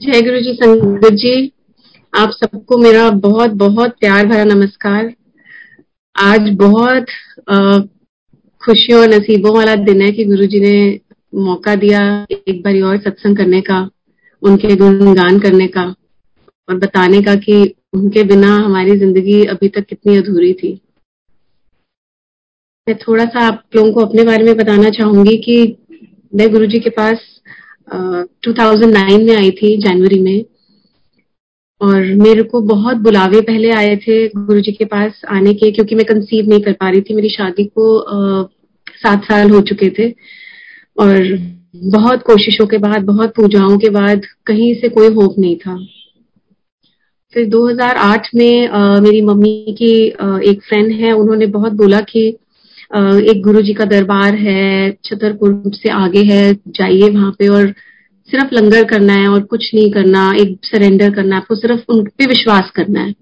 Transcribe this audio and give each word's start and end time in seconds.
जय 0.00 0.20
गुरु 0.22 0.38
जी 0.40 0.52
संगत 0.54 1.12
जी। 1.12 1.32
आप 2.12 2.30
सबको 2.30 2.76
मेरा 2.78 3.08
बहुत 3.24 3.50
बहुत 3.62 3.96
प्यार 4.00 4.26
भरा 4.26 4.44
नमस्कार। 4.44 5.12
आज 6.16 6.48
बहुत 6.58 7.06
खुशियों 8.62 9.00
और 9.00 9.08
नसीबों 9.08 9.54
वाला 9.54 9.74
दिन 9.82 10.00
है 10.02 10.10
कि 10.12 10.24
गुरु 10.24 10.46
जी 10.46 10.60
ने 10.60 11.00
मौका 11.32 11.74
दिया 11.74 12.00
एक 12.30 12.62
बार 12.62 12.80
और 12.82 12.96
सत्संग 12.98 13.36
करने 13.36 13.60
का, 13.60 13.80
उनके 14.42 14.76
गुणगान 14.76 15.38
करने 15.38 15.66
का 15.68 15.84
और 16.68 16.78
बताने 16.78 17.20
का 17.22 17.34
कि 17.34 17.62
उनके 17.94 18.22
बिना 18.24 18.54
हमारी 18.56 18.96
ज़िंदगी 18.98 19.42
अभी 19.46 19.68
तक 19.68 19.86
कितनी 19.86 20.16
अधूरी 20.16 20.52
थी। 20.52 20.72
मैं 22.86 22.96
थोड़ा 22.98 23.24
सा 23.24 23.46
आप 23.48 23.62
लोगों 23.76 23.92
को 23.92 24.06
अपने 24.06 24.24
बारे 24.24 24.44
में 24.44 24.56
बताना 24.56 24.90
चाहूँगी 24.90 25.36
कि 25.38 25.58
मैं 26.32 26.50
गुरु 26.52 26.66
जी 26.66 26.78
के 26.78 26.90
पास 26.90 27.26
2009 27.90 29.18
में 29.18 29.34
आई 29.36 29.50
थी 29.50 29.76
जनवरी 29.78 30.18
में। 30.18 30.44
और 31.80 32.02
मेरे 32.14 32.42
को 32.42 32.60
बहुत 32.60 32.96
बुलावे 32.96 33.40
पहले 33.40 33.70
आए 33.70 33.96
थे 33.96 34.16
गुरु 34.28 34.60
जी 34.60 34.72
के 34.72 34.84
पास 34.84 35.20
आने 35.30 35.54
के 35.54 35.70
क्योंकि 35.70 35.94
मैं 35.94 36.04
कंसीव 36.04 36.48
नहीं 36.48 36.60
कर 36.60 36.72
पा 36.72 36.88
रही 36.90 37.00
थी। 37.00 37.14
मेरी 37.14 37.28
शादी 37.30 37.64
को 37.64 37.86
सात 39.02 39.24
साल 39.24 39.50
हो 39.50 39.60
चुके 39.60 39.88
थे। 39.90 40.10
और 40.98 41.38
बहुत 41.76 42.22
कोशिशों 42.22 42.66
के 42.66 42.78
बाद 42.78 43.04
बहुत 43.04 43.34
पूजाओं 43.34 43.78
के 43.78 43.90
बाद 43.90 44.26
कहीं 44.46 44.74
से 44.74 44.88
कोई 44.88 45.08
होप 45.08 45.34
नहीं 45.38 45.56
था। 45.56 45.76
फिर 47.34 47.46
2008 47.48 48.28
में 48.34 48.68
आ, 48.68 49.00
मेरी 49.00 49.20
मम्मी 49.20 49.74
की 49.78 50.10
आ, 50.10 50.38
एक 50.38 50.62
फ्रेंड 50.62 50.92
है 50.92 51.12
उन्होंने 51.12 51.46
बहुत 51.46 51.72
बोला 51.72 52.00
कि 52.00 52.36
आ, 52.94 53.18
एक 53.18 53.42
गुरु 53.42 53.62
जी 53.62 53.74
का 53.74 53.84
दरबार 53.84 54.34
है 54.34 54.90
छतरपुर 55.04 55.62
से 55.74 55.90
आगे 55.90 56.22
है 56.24 56.54
जाइए 56.54 57.08
वहाँ 57.10 57.30
पे। 57.38 57.48
और 57.48 57.74
सिर्फ़ 58.30 58.54
लंगर 58.54 58.84
करना 58.84 59.12
है 59.12 59.28
और 59.28 59.42
कुछ 59.44 59.70
नहीं 59.74 59.90
करना 59.92 60.30
एक 60.40 60.58
सरेंडर 60.64 61.14
करना 61.14 61.36
है 61.36 61.40
आपको 61.42 61.54
सिर्फ़ 61.54 61.92
उन 61.92 62.04
पे 62.18 62.26
विश्वास 62.26 62.70
करना 62.76 63.00
है। 63.00 63.12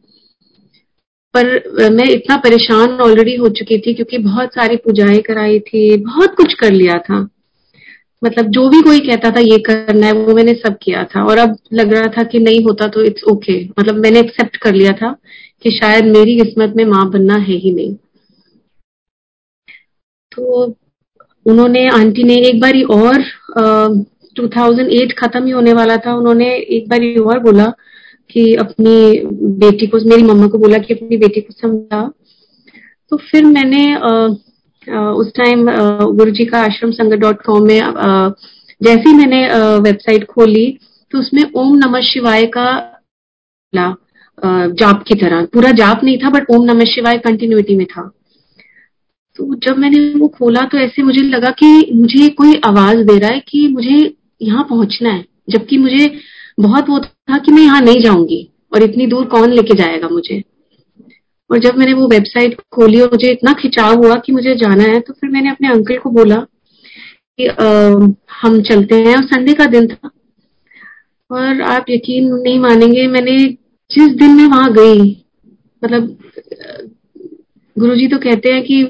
पर 1.35 1.91
मैं 1.91 2.09
इतना 2.11 2.37
परेशान 2.37 3.01
ऑलरेडी 3.01 3.35
हो 3.37 3.49
चुकी 3.59 3.79
थी 3.79 3.95
क्योंकि 3.95 4.19
बहुत 4.19 4.55
सारी 4.55 4.77
पूजाएँ 4.77 5.19
कराई 5.23 5.59
थी 5.61 5.97
बहुत 6.05 6.35
कुछ 6.37 6.55
कर 6.55 6.73
लिया 6.73 6.99
था। 6.99 7.29
मतलब 8.23 8.47
जो 8.51 8.69
भी 8.69 8.81
कोई 8.83 9.01
कहता 9.01 9.31
था 9.31 9.41
ये 9.41 9.59
करना 9.67 10.07
है 10.07 10.13
वो 10.13 10.35
मैंने 10.35 10.55
सब 10.55 10.77
किया 10.83 11.05
था। 11.05 11.25
और 11.25 11.39
अब 11.39 11.57
लग 11.73 11.93
रहा 11.93 12.13
था 12.17 12.23
कि 12.23 12.39
नहीं 12.39 12.63
होता 12.65 12.87
तो 12.89 13.03
इट्स 13.03 13.25
ओके 13.25 13.53
okay. 13.53 13.79
मतलब 13.81 13.95
मैंने 13.95 14.21
एक्सेप्ट 14.21 14.57
कर 14.57 14.75
लिया 14.75 14.93
था 14.93 15.13
कि 15.63 15.71
शायद 15.71 16.05
मेरी 16.05 16.37
किस्मत 16.37 16.75
में 16.77 16.85
माँ 16.85 17.09
बनना 17.11 17.35
है 17.35 17.57
ही 17.57 17.73
नहीं। 17.75 17.95
तो 20.33 20.65
उन्होंने 21.47 21.87
आंटी 21.89 22.25
ने 22.25 22.35
एक 22.49 22.61
बारी 22.61 22.83
और 22.83 23.21
आ, 23.59 23.89
2008 24.39 25.13
खत्म 25.19 25.45
ही 25.45 25.51
होने 25.51 25.73
वाला 25.73 25.97
था। 25.97 26.15
उन्होंने 26.15 26.49
एक 26.55 26.89
बार 26.89 27.03
ये 27.03 27.15
और 27.17 27.39
बोला 27.39 27.67
कि 28.31 28.55
अपनी 28.57 28.97
बेटी 29.59 29.87
को 29.87 29.99
मेरी 30.09 30.23
मम्मा 30.23 30.47
को 30.47 30.59
बोला 30.59 30.79
कि 30.79 30.95
अपनी 30.95 31.17
बेटी 31.17 31.41
को 31.41 31.53
समझा। 31.53 32.03
तो 33.11 33.17
फिर 33.31 33.45
मैंने 33.47 33.85
आ, 33.95 34.11
आ, 34.89 35.11
उस 35.13 35.33
टाइम 35.37 35.67
गुरु 36.17 36.31
जी 36.31 36.45
का 36.45 36.61
आश्रम 36.61 36.91
संगत 36.91 37.19
डॉट 37.19 37.43
कॉम 37.43 37.67
में 37.67 37.81
जैसे 38.83 39.09
ही 39.09 39.15
मैंने 39.15 39.47
वेबसाइट 39.81 40.25
खोली 40.27 40.67
तो 41.13 41.19
उसमें 41.19 41.43
ओम 41.57 41.77
नमः 41.77 42.01
शिवाय 42.03 42.45
का 42.57 42.67
जाप 44.43 45.03
की 45.09 45.15
तरह। 45.15 45.45
पूरा 45.45 45.71
जाप 45.73 46.05
नहीं 46.05 46.19
था 46.19 46.31
बट 46.31 46.51
ओम 46.51 46.65
नमः 46.65 46.85
शिवाय 46.85 47.19
कंटिन्यूटी 47.19 47.77
में 47.77 47.87
था। 47.87 48.11
तो 49.37 49.55
जब 49.57 49.79
मैंने 49.79 49.99
वो 50.21 50.29
खोला 50.29 50.61
तो 50.63 50.79
ऐसे 50.79 51.03
मुझे 51.03 51.23
लगा 51.23 51.51
कि 51.59 51.91
मुझे 51.95 52.29
कोई 52.29 52.61
आवाज़ 52.67 52.99
दे 52.99 53.19
रहा 53.19 53.31
है 53.31 53.43
कि 53.49 53.67
मुझे 53.69 53.99
यहाँ 54.41 54.65
पहुँचना 54.71 55.11
है 55.11 55.25
जबकि 55.51 55.79
मुझे 55.79 56.11
बहुत 56.61 56.89
वो 56.89 56.99
था 57.01 57.39
कि 57.39 57.53
मैं 57.53 57.63
यहाँ 57.63 57.81
नहीं 57.81 58.01
जाऊँगी 58.01 58.43
और 58.75 58.83
इतनी 58.83 59.07
दूर 59.07 59.25
कौन 59.27 59.53
लेके 59.53 59.75
जाएगा 59.75 60.09
मुझे। 60.09 60.43
और 61.51 61.59
जब 61.59 61.77
मैंने 61.79 61.93
वो 61.93 62.07
वेबसाइट 62.09 62.61
खोली 62.73 63.01
और 63.01 63.09
मुझे 63.13 63.31
इतना 63.33 63.53
खिंचाव 63.53 63.95
हुआ 63.97 64.15
कि 64.17 64.33
मुझे 64.33 64.55
जाना 64.57 64.85
है 64.85 65.01
तो 65.01 65.13
फिर 65.13 65.31
मैंने 65.31 65.51
अपने 65.51 65.69
अंकल 65.69 65.99
को 65.99 66.11
बोला 66.11 66.37
कि 66.37 67.47
आ, 67.47 67.67
हम 68.43 68.61
चलते 68.63 68.97
हैं। 68.97 69.17
और 69.17 69.23
संडे 69.25 69.55
का 69.55 69.67
दिन 69.67 69.87
था। 69.87 70.11
और 71.31 71.61
आप 71.63 71.91
यकीन 71.91 72.29
नहीं 72.33 72.59
मानेंगे 72.61 73.07
मैंने 73.07 73.39
जिस 73.91 74.09
दिन 74.17 74.35
मैं 74.37 74.47
वहाँ 74.47 74.73
गई 74.73 75.01
मतलब 75.83 76.17
गुरुजी 77.77 78.07
तो 78.09 78.19
कहते 78.19 78.53
हैं 78.53 78.63
कि 78.63 78.83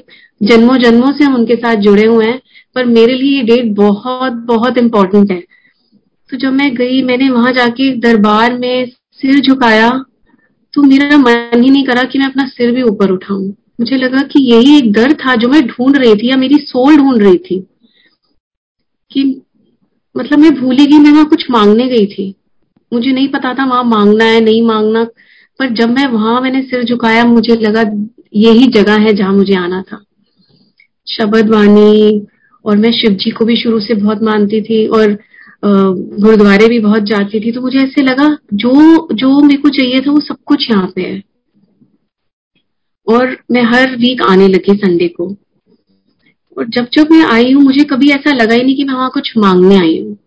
जन्मों 0.43 0.77
जन्मों 0.77 1.11
से 1.11 1.23
हम 1.23 1.35
उनके 1.35 1.55
साथ 1.55 1.75
जुड़े 1.75 2.05
हुए 2.05 2.25
हैं 2.25 2.39
पर 2.75 2.85
मेरे 2.85 3.13
लिए 3.13 3.37
ये 3.37 3.43
डेट 3.43 3.75
बहुत 3.75 4.33
बहुत 4.33 4.77
इम्पोर्टेंट 4.77 5.31
है। 5.31 5.43
तो 6.29 6.37
जब 6.37 6.53
मैं 6.53 6.75
गई, 6.75 7.03
मैंने 7.03 7.29
वहाँ 7.29 7.51
जाके 7.51 7.95
दरबार 7.95 8.57
में 8.59 8.91
सिर 9.11 9.39
झुकाया 9.39 10.05
तो 10.73 10.81
मेरा 10.81 11.17
मन 11.17 11.63
ही 11.63 11.69
नहीं 11.69 11.85
करा 11.85 12.03
कि 12.03 12.19
मैं 12.19 12.25
अपना 12.25 12.47
सिर 12.47 12.71
भी 12.71 12.81
ऊपर 12.81 13.11
उठाऊं। 13.11 13.47
मुझे 13.49 13.97
लगा 13.97 14.21
कि 14.21 14.53
यही 14.53 14.77
एक 14.77 14.93
डर 14.93 15.13
था 15.13 15.35
जो 15.35 15.47
मैं 15.47 15.67
ढूंढ 15.67 15.97
रही 15.97 16.15
थी 16.15 16.29
या 16.29 16.37
मेरी 16.37 16.55
सोल 16.55 16.97
ढूंढ 16.97 17.21
रही 17.21 17.37
थी। 17.37 17.67
कि 19.11 19.41
मतलब 20.17 20.39
मैं 20.39 20.55
भूली 20.55 20.85
गई, 20.85 20.97
मैं 20.97 21.11
वहाँ 21.11 21.25
कुछ 21.25 21.51
मांगने 21.51 21.87
गई 21.87 22.05
थी। 22.05 22.35
मुझे 22.93 23.11
नहीं 23.11 23.27
पता 23.27 23.53
था 23.53 23.65
वहाँ 23.65 23.83
मांगना 23.83 24.25
है, 24.25 24.41
नहीं 24.41 24.61
मांगना, 24.61 25.03
पर 25.59 25.69
जब 25.69 25.89
मैं 25.89 26.07
वहाँ 26.07 26.41
मैंने 26.41 26.61
सिर 26.61 26.83
झुकाया, 26.83 27.25
मुझे 27.25 27.55
लगा 27.55 27.83
यही 28.35 28.67
जगह 28.67 28.99
है 28.99 29.13
जहाँ 29.13 29.33
मुझे 29.33 29.55
आना 29.55 29.81
था। 29.81 30.03
शब्द 31.07 31.49
वाणी 31.49 32.27
और 32.65 32.77
मैं 32.77 32.91
शिव 32.91 33.13
जी 33.15 33.31
को 33.31 33.45
भी 33.45 33.55
शुरू 33.55 33.79
से 33.79 33.93
बहुत 33.95 34.23
मानती 34.23 34.61
थी 34.61 34.85
और 34.87 35.17
गुरुद्वारे 35.63 36.67
भी 36.67 36.79
बहुत 36.79 37.03
जाती 37.03 37.39
थी 37.39 37.51
तो 37.51 37.61
मुझे 37.61 37.79
ऐसे 37.79 38.01
लगा, 38.01 38.27
जो 38.53 39.07
जो 39.13 39.39
मेरे 39.39 39.61
को 39.61 39.69
चाहिए 39.69 39.99
था 39.99 40.11
वो 40.11 40.19
सब 40.19 40.37
कुछ 40.45 40.69
यहाँ 40.69 40.91
पे 40.95 41.01
है। 41.01 41.21
और 43.07 43.35
मैं 43.51 43.61
हर 43.65 43.95
वीक 43.97 44.21
आने 44.21 44.47
लगी 44.47 44.75
संडे 44.75 45.07
को। 45.07 45.27
और 46.57 46.67
जब 46.67 46.87
जब 46.93 47.11
मैं 47.11 47.23
आई 47.25 47.51
हूँ, 47.51 47.63
मुझे 47.63 47.83
कभी 47.83 48.09
ऐसा 48.11 48.31
लगा 48.33 48.53
ही 48.53 48.63
नहीं 48.63 48.75
कि 48.75 48.83
मैं 48.83 48.93
वहाँ 48.93 49.09
कुछ 49.13 49.31
मांगने 49.37 49.77
आई 49.77 49.99
हूँ। 49.99 50.17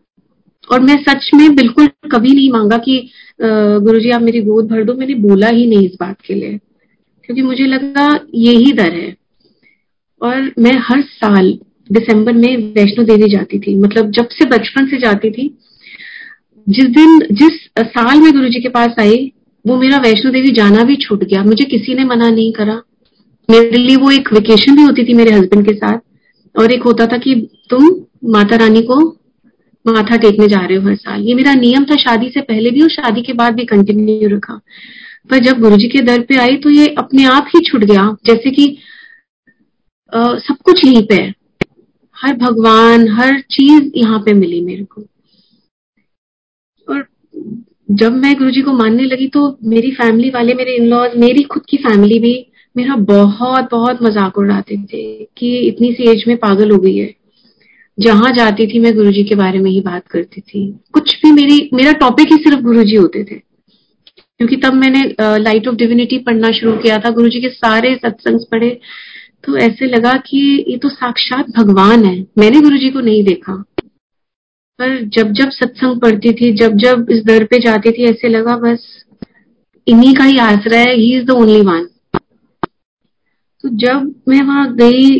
और 0.71 0.81
मैं 0.81 0.97
सच 1.03 1.31
में 1.34 1.54
बिल्कुल 1.56 1.88
कभी 2.12 2.32
नहीं 2.32 2.50
मांगा 2.53 2.76
कि 2.78 3.00
गुरु 3.41 4.00
जी 4.00 4.10
आप 4.10 4.22
मेरी 4.22 4.41
गोद 4.42 4.69
भर 4.69 4.84
दो, 4.84 4.94
मैंने 4.94 5.15
बोला 5.15 5.48
ही 5.48 5.66
नहीं 5.66 5.87
इस 5.87 5.97
बात 6.00 6.21
के 6.21 6.34
लिए। 6.34 6.59
क्योंकि 7.25 7.42
मुझे 7.42 7.66
लगा, 7.66 8.09
यही 8.34 8.72
दर 8.72 8.92
है। 8.92 9.16
और 10.21 10.50
मैं 10.59 10.78
हर 10.81 11.03
साल 11.03 11.59
दिसंबर 11.91 12.32
में 12.32 12.56
वैष्णो 12.75 13.04
देवी 13.04 13.31
जाती 13.31 13.59
थी। 13.59 13.75
मतलब 13.75 14.10
जब 14.10 14.28
से 14.28 14.44
बचपन 14.48 14.87
से 14.87 14.98
जाती 14.98 15.31
थी 15.31 15.48
जिस 16.66 16.87
दिन 16.88 17.19
जिस 17.32 17.60
साल 17.81 18.20
में 18.20 18.32
गुरु 18.32 18.48
जी 18.48 18.60
के 18.62 18.69
पास 18.69 18.94
आई 19.00 19.32
वो 19.65 19.76
मेरा 19.76 19.98
वैष्णो 19.98 20.31
देवी 20.32 20.50
जाना 20.53 20.82
भी 20.84 20.97
छूट 20.97 21.25
गया। 21.25 21.42
मुझे 21.44 21.65
किसी 21.66 21.94
ने 21.94 22.04
मना 22.04 22.28
नहीं 22.31 22.53
करा। 22.53 22.81
मेरे 23.48 23.78
लिए 23.78 23.97
वो 23.97 24.10
एक 24.10 24.32
वेकेशन 24.32 24.76
भी 24.76 24.82
होती 24.82 25.04
थी 25.04 25.15
मेरे 25.15 25.32
हस्बैंड 25.32 25.66
के 25.66 25.75
साथ। 25.75 25.98
और 26.54 26.72
एक 26.72 26.82
होता 26.82 27.06
था 27.06 27.16
कि 27.19 27.34
तुम 27.71 27.84
माता 28.32 28.56
रानी 28.56 28.82
को 28.82 28.97
माथा 29.87 30.16
टेकने 30.16 30.47
जा 30.48 30.59
रहे 30.59 30.76
हो 30.76 30.88
हर 30.88 30.94
साल। 30.97 31.21
ये 31.21 31.34
मेरा 31.34 31.54
नियम 31.54 31.84
था 31.84 31.97
शादी 31.97 32.28
से 32.31 32.41
पहले 32.41 32.71
भी 32.71 32.82
और 32.82 32.91
शादी 32.91 33.22
के 33.22 33.32
बाद 33.32 33.54
भी 33.54 33.65
कंटिन्यू 33.65 34.28
रखा। 34.28 34.60
पर 35.31 35.38
जब 35.38 35.60
गुरु 35.60 35.76
जी 35.76 35.88
के 35.88 36.00
दर 36.03 36.21
पे 36.21 36.37
आई 36.37 36.56
तो 36.56 36.71
ये 36.71 36.87
अपने 36.98 37.25
आप 37.26 37.48
ही 37.54 37.60
छुट 37.60 37.84
गया। 37.84 38.10
जैसे 38.26 38.50
कि 38.50 38.76
आ, 40.12 40.22
सब 40.38 40.56
कुछ 40.65 40.84
यहीं 40.84 41.03
पे 41.03 41.15
है। 41.15 41.32
हर 42.22 42.37
भगवान, 42.37 43.09
हर 43.10 43.41
चीज़ 43.50 43.91
यहाँ 43.97 44.19
पे 44.19 44.33
मिली 44.33 44.60
मेरे 44.60 44.84
को। 44.84 45.03
और 46.88 47.06
जब 47.91 48.12
मैं 48.15 48.34
गुरु 48.38 48.50
जी 48.50 48.60
को 48.62 48.72
मानने 48.72 49.05
लगी 49.05 49.27
तो 49.28 49.47
मेरी 49.65 49.91
फैमिली 49.93 50.31
वाले, 50.31 50.55
मेरे 50.55 50.77
इन 50.77 50.87
लॉज 50.87 51.16
मेरी 51.16 51.43
खुद 51.44 51.62
की 51.69 51.77
फैमिली 51.78 52.19
भी 52.19 52.34
मेरा 52.77 52.94
बहुत 53.06 53.69
बहुत 53.72 54.03
मज़ाक 54.03 54.38
उड़ाते 54.38 54.77
थे 54.84 55.03
कि 55.38 55.56
इतनी 55.59 55.93
सी 55.93 56.10
एज 56.10 56.25
में 56.28 56.37
पागल 56.37 56.71
हो 56.71 56.78
गई 56.78 56.97
है। 56.97 57.15
जहाँ 57.99 58.31
जाती 58.33 58.66
थी 58.66 58.78
मैं 58.78 58.94
गुरुजी 58.94 59.22
के 59.22 59.34
बारे 59.34 59.59
में 59.59 59.71
ही 59.71 59.81
बात 59.81 60.06
करती 60.06 60.41
थी। 60.41 60.66
कुछ 60.93 61.15
भी 61.16 61.33
मेरी, 61.33 61.69
मेरा 61.75 61.93
टॉपिक 61.93 62.33
ही 62.33 62.37
सिर्फ़ 62.39 62.60
गुरुजी 62.60 62.97
होते 62.97 63.24
थे। 63.24 63.34
क्योंकि 64.41 64.57
तब 64.57 64.74
मैंने 64.74 65.03
लाइट 65.39 65.69
ऑफ़ 65.69 65.74
डिविनिटी 65.77 66.19
पढ़ना 66.19 66.51
शुरू 66.51 66.72
किया 66.77 66.98
था। 66.98 67.10
गुरुजी 67.10 67.41
के 67.41 67.48
सारे 67.48 67.95
सत्संग 67.97 68.41
पढ़े। 68.51 68.71
तो 69.44 69.56
ऐसे 69.56 69.86
लगा 69.86 70.12
कि 70.27 70.39
ये 70.68 70.77
तो 70.77 70.89
साक्षात 70.89 71.47
भगवान 71.56 72.04
है। 72.04 72.16
मैंने 72.39 72.60
गुरु 72.60 72.77
जी 72.78 72.91
को 72.91 73.00
नहीं 73.00 73.22
देखा। 73.24 73.54
पर 74.78 75.00
जब 75.09 75.33
जब 75.33 75.50
सत्संग 75.50 76.00
पढ़ती 76.00 76.33
थी, 76.33 76.53
जब 76.53 76.77
जब 76.77 77.10
इस 77.10 77.22
दर 77.24 77.44
पे 77.44 77.59
जाती 77.59 77.91
थी, 77.91 78.04
ऐसे 78.04 78.28
लगा 78.28 78.56
बस, 78.56 78.86
इन्हीं 79.86 80.15
का 80.15 80.24
ही 80.24 80.39
आसरा 80.39 80.78
है, 80.78 80.94
he 80.94 81.15
is 81.16 81.24
the 81.24 81.30
only 81.33 81.60
one 81.60 81.86
तो 83.65 83.68
जब 83.78 84.15
मैं 84.28 84.41
वहाँ 84.41 84.74
गई, 84.77 85.10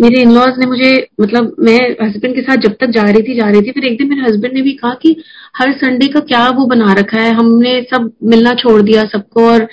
मेरे 0.00 0.20
इन 0.22 0.32
लॉज 0.32 0.58
ने 0.58 0.66
मुझे 0.66 0.92
मतलब 1.20 1.56
मैं 1.60 1.78
हस्बैंड 2.02 2.34
के 2.34 2.42
साथ 2.42 2.56
जब 2.56 2.76
तक 2.80 2.90
जा 2.90 3.02
रही 3.02 3.22
थी, 3.22 3.34
जा 3.34 3.48
रही 3.50 3.62
थी, 3.62 3.70
फिर 3.70 3.84
एक 3.84 3.98
दिन 3.98 4.08
मेरे 4.08 4.22
हस्बैंड 4.22 4.54
ने 4.54 4.62
भी 4.62 4.72
कहा 4.72 4.92
कि 5.02 5.16
हर 5.56 5.72
संडे 5.72 6.06
का 6.06 6.20
क्या 6.20 6.48
वो 6.50 6.66
बना 6.66 6.92
रखा 6.92 7.20
है, 7.20 7.32
हमने 7.34 7.80
सब 7.90 8.10
मिलना 8.22 8.54
छोड़ 8.54 8.80
दिया 8.82 9.04
सबको 9.12 9.46
और 9.48 9.68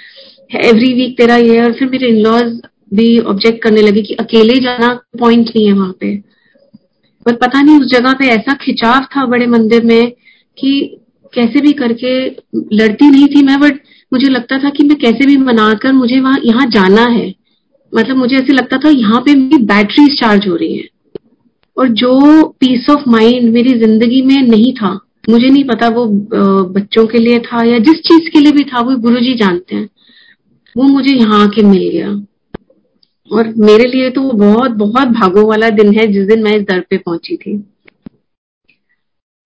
एवरी 0.56 0.94
वीक 0.94 1.18
तेरा 1.18 1.36
ये 1.36 1.62
और 1.62 1.74
फिर 1.74 1.90
मेरे 1.90 2.08
इन 2.08 2.22
लॉज 2.22 2.60
भी 2.92 3.20
ऑब्जेक्ट 3.20 3.62
करने 3.64 3.82
लगी 3.82 4.02
कि 4.02 4.14
अकेले 4.14 4.60
जाना 4.60 4.94
पॉइंट 5.20 5.50
नहीं 5.50 5.66
है 5.68 5.74
वहाँ 5.74 5.96
पे। 6.00 6.16
पर 7.26 7.36
पता 7.36 7.62
नहीं 7.62 7.80
उस 7.80 7.88
जगह 7.88 8.14
पे 8.14 8.28
ऐसा 8.28 8.54
खिंचाव 8.54 9.06
था 9.16 9.26
बड़े 9.26 9.48
मंदिर 9.48 9.84
में 9.84 10.12
कि 10.58 10.72
कैसे 11.34 11.62
भी 11.62 11.72
करके 11.74 12.14
लड़ती 12.76 13.10
नहीं 13.10 13.28
थी 13.28 13.44
मैं 13.46 13.60
बट 13.60 13.80
मुझे 14.12 14.30
लगता 14.30 14.58
था 14.58 14.70
कि 14.70 14.84
मैं 14.84 14.98
कैसे 14.98 15.26
भी 15.26 15.38
मनाकर 15.38 15.94
मुझे 15.94 16.20
वहाँ, 16.20 16.40
यहाँ 16.46 16.66
जाना 16.68 17.06
है। 17.08 17.34
मतलब 17.94 18.18
मुझे 18.18 18.36
ऐसे 18.36 18.54
लगता 18.54 18.78
था 18.78 18.90
यहाँ 18.90 19.22
पे 19.22 19.36
मेरी 19.36 19.64
बैटरी 19.64 20.08
चार्ज 20.16 20.48
हो 20.48 20.56
रही 20.56 20.76
है। 20.76 20.88
और 21.78 21.88
जो 21.88 22.44
पीस 22.60 22.90
ऑफ़ 22.90 23.10
माइंड 23.10 23.50
मेरी 23.54 23.78
ज़िंदगी 23.80 24.22
में 24.22 24.42
नहीं 24.42 24.74
था, 24.74 24.92
मुझे 25.30 25.50
नहीं 25.50 25.64
पता 25.64 25.88
वो 25.90 26.06
बच्चों 26.74 27.06
के 27.08 27.18
लिए 27.18 27.40
था 27.40 27.64
या 27.66 27.78
जिस 27.80 28.02
चीज़ 28.02 28.30
के 28.30 28.40
लिए 28.40 28.52
भी 28.52 28.64
था, 28.64 28.82
वो 28.82 28.96
गुरुजी 28.98 29.34
जानते 29.34 29.76
हैं। 29.76 29.90
वो 30.76 30.84
मुझे 30.84 31.14
यहाँ 31.14 31.44
आके 31.44 31.62
मिल 31.62 31.90
गया। 31.90 32.12
और 33.32 33.54
मेरे 33.60 33.88
लिए 33.88 34.10
तो 34.10 34.22
वो 34.22 34.32
बहुत 34.34 34.72
बहुत 34.78 35.08
भागो 35.10 35.48
वाला 35.48 35.70
दिन 35.72 35.94
है 35.94 36.06
जिस 36.08 36.28
दिन 36.28 36.44
मैं 36.44 36.56
इस 36.56 36.64
दर 36.64 36.80
पे 36.90 36.98
पहुँची 36.98 37.36
थी। 37.38 37.58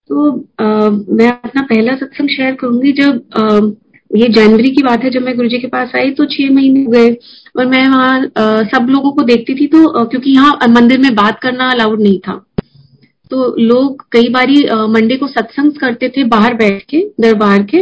तो 0.10 0.30
आ, 0.62 0.90
मैं 0.90 1.28
अपना 1.28 1.62
पहला 1.64 1.96
सत्संग 1.96 2.30
शेयर 2.30 2.56
करूँगी 2.56 2.92
जब 2.94 3.22
आ, 3.38 3.60
ये 4.12 4.28
जनवरी 4.30 4.70
की 4.72 4.84
बात 4.84 5.04
है 5.04 5.10
जब 5.10 5.22
मैं 5.22 5.36
गुरुजी 5.36 5.58
के 5.60 5.68
पास 5.68 5.92
आई 5.96 6.12
तो 6.12 6.26
छह 6.28 6.52
महीने 6.54 6.84
हो 6.84 6.92
गए 6.92 7.10
और 7.60 7.66
मैं 7.66 7.88
वहाँ 7.88 8.66
सब 8.66 8.88
लोगों 8.90 9.12
को 9.12 9.24
देखती 9.24 9.56
थी 9.56 9.68
तो 9.68 9.88
आ, 9.90 10.04
क्योंकि 10.04 10.32
यहाँ 10.32 10.68
मंदिर 10.70 11.00
में 11.00 11.14
बात 11.16 11.40
करना 11.44 11.70
अलाउड 11.72 12.02
नहीं 12.02 12.20
था। 12.20 12.44
तो 13.32 13.56
लोग 13.60 14.06
कई 14.12 14.30
बारी 14.30 14.64
मंडे 14.90 15.16
को 15.18 15.28
सत्संग 15.28 15.72
करते 15.74 16.10
थे 16.10 16.24
बाहर 16.30 16.54
बैठ 16.54 16.84
के 16.90 17.00
दरबार 17.22 17.64
के 17.64 17.82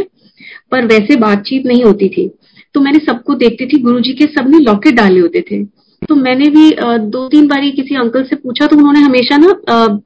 पर 0.70 0.86
वैसे 0.86 1.16
बातचीत 1.18 1.66
नहीं 1.66 1.84
होती 1.84 2.08
थी। 2.08 2.28
तो 2.74 2.80
मैंने 2.80 2.98
सबको 2.98 3.34
देखती 3.36 3.66
थी 3.66 3.80
गुरुजी 3.82 4.12
के 4.14 4.24
सबने 4.32 4.58
लॉकेट 4.60 4.94
डाले 4.94 5.20
होते 5.20 5.44
थे। 5.50 5.62
तो 6.08 6.14
मैंने 6.14 6.48
भी 6.50 6.70
दो 7.10 7.26
तीन 7.28 7.46
बारी 7.48 7.70
किसी 7.72 7.94
अंकल 7.96 8.22
से 8.24 8.36
पूछा 8.36 8.66
तो 8.66 8.76
उन्होंने 8.76 9.00
हमेशा 9.00 9.36
ना 9.36 9.54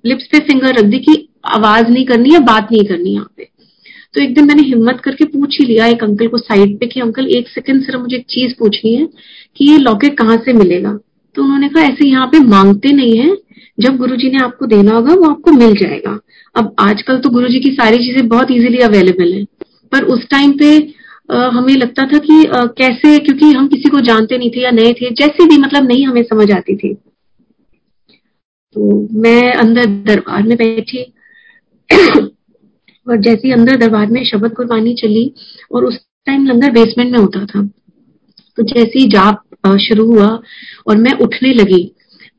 लिप्स 0.07 0.27
पे 0.33 0.39
फिंगर 0.47 0.79
रख 0.79 0.85
दी 0.85 0.99
कि 1.01 1.17
आवाज़ 1.49 1.89
नहीं 1.89 2.05
करनी 2.07 2.35
या 2.35 2.39
बात 2.47 2.69
नहीं 2.73 2.85
करनी 2.85 3.13
यहाँ 3.13 3.31
पे। 3.37 3.49
तो 4.15 4.23
एक 4.23 4.35
दिन 4.35 4.47
मैंने 4.47 4.63
हिम्मत 4.63 5.01
करके 5.05 5.25
पूछ 5.27 5.59
ही 5.61 5.67
लिया 5.67 5.87
एक 5.87 6.05
अंकल 6.05 6.29
को 6.29 6.39
साइड 6.39 6.79
पे 6.81 6.87
कि 6.87 7.01
अंकल 7.01 7.27
एक 7.37 7.49
सेकंड 7.49 7.83
सिर्फ़ 7.83 8.01
मुझे 8.01 8.17
एक 8.17 8.25
चीज़ 8.31 8.55
पूछनी 8.59 8.95
है 8.95 9.07
कि 9.57 9.71
ये 9.71 9.79
लॉकेट 9.79 10.17
कहाँ 10.19 10.37
से 10.45 10.53
मिलेगा? 10.53 10.93
तो 11.37 11.43
उन्होंने 11.43 11.69
कहा, 11.69 11.83
ऐसे 11.85 12.09
यहाँ 12.09 12.27
पे 12.27 12.39
मांगते 12.47 12.93
नहीं 12.93 13.19
है। 13.19 13.37
जब 13.79 13.97
गुरुजी 13.97 14.31
ने 14.31 14.39
आपको 14.45 14.67
देना 14.67 14.93
होगा, 14.93 15.15
वो 15.15 15.25
आपको 15.25 15.51
मिल 15.53 15.75
जाएगा। 15.77 16.19
अब 16.55 16.75
आजकल 16.81 17.19
तो 17.19 17.31
गुरुजी 17.31 17.61
की 17.61 17.71
सारी 17.73 17.97
चीज़ें 17.99 18.29
बहुत 18.29 18.51
इजीली 18.51 18.79
अवेलेबल 18.83 19.33
है। 19.33 19.45
पर 19.93 20.05
उस 20.07 20.27
टाइम 20.31 20.53
पे 20.59 20.79
हमें 21.29 21.75
लगता 21.75 22.05
था 22.05 22.19
कि 22.21 22.43
कैसे, 22.79 23.19
क्योंकि 23.19 23.53
हम 23.53 23.67
किसी 23.69 23.89
को 23.89 24.01
जानते 24.03 24.39
नहीं 24.39 24.51
थे 24.51 24.61
या 24.61 24.71
नए 24.73 24.93
थे, 24.93 25.11
जैसे 25.13 25.47
भी 25.47 25.59
मतलब 25.59 25.89
नहीं 25.89 26.07
हमें 26.07 26.23
समझ 26.25 26.51
आती 26.53 26.77
थी। 26.77 26.95
तो 28.77 29.09
मैं 29.21 29.53
अंदर 29.55 29.87
दरबार 30.05 30.43
में 30.43 30.57
बैठी, 30.59 31.03
और 33.07 33.17
जैसे 33.19 33.47
ही 33.47 33.53
अंदर 33.53 33.77
दरबार 33.77 34.07
में 34.09 34.25
शब्द 34.25 34.55
कुर्बानी 34.55 34.95
चली, 34.97 35.33
और 35.73 35.85
उस 35.85 35.99
टाइम 36.27 36.47
लंगर 36.47 36.71
बेसमेंट 36.73 37.13
में 37.13 37.19
होता 37.19 37.45
था 37.47 37.63
तो 38.59 38.63
जैसे 38.65 38.99
ही 38.99 39.07
जाप 39.09 39.45
शुरू 39.81 40.05
हुआ, 40.07 40.29
और 40.87 40.97
मैं 40.99 41.13
उठने 41.21 41.53
लगी 41.55 41.85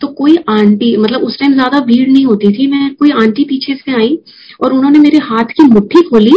तो 0.02 0.08
कोई 0.10 0.36
आंटी 0.50 0.96
मतलब 0.98 1.22
उस 1.24 1.38
टाइम 1.40 1.54
ज़्यादा 1.54 1.80
भीड़ 1.86 2.10
नहीं 2.10 2.26
होती 2.26 2.52
थी, 2.54 2.68
मैं 2.68 2.94
कोई 2.96 3.12
आंटी 3.22 3.44
पीछे 3.46 3.76
से 3.76 3.96
आई, 3.96 4.18
और 4.64 4.74
उन्होंने 4.74 5.00
मेरे 5.00 5.18
हाथ 5.24 5.52
की 5.54 5.64
मुट्ठी 5.66 6.02
खोली 6.10 6.36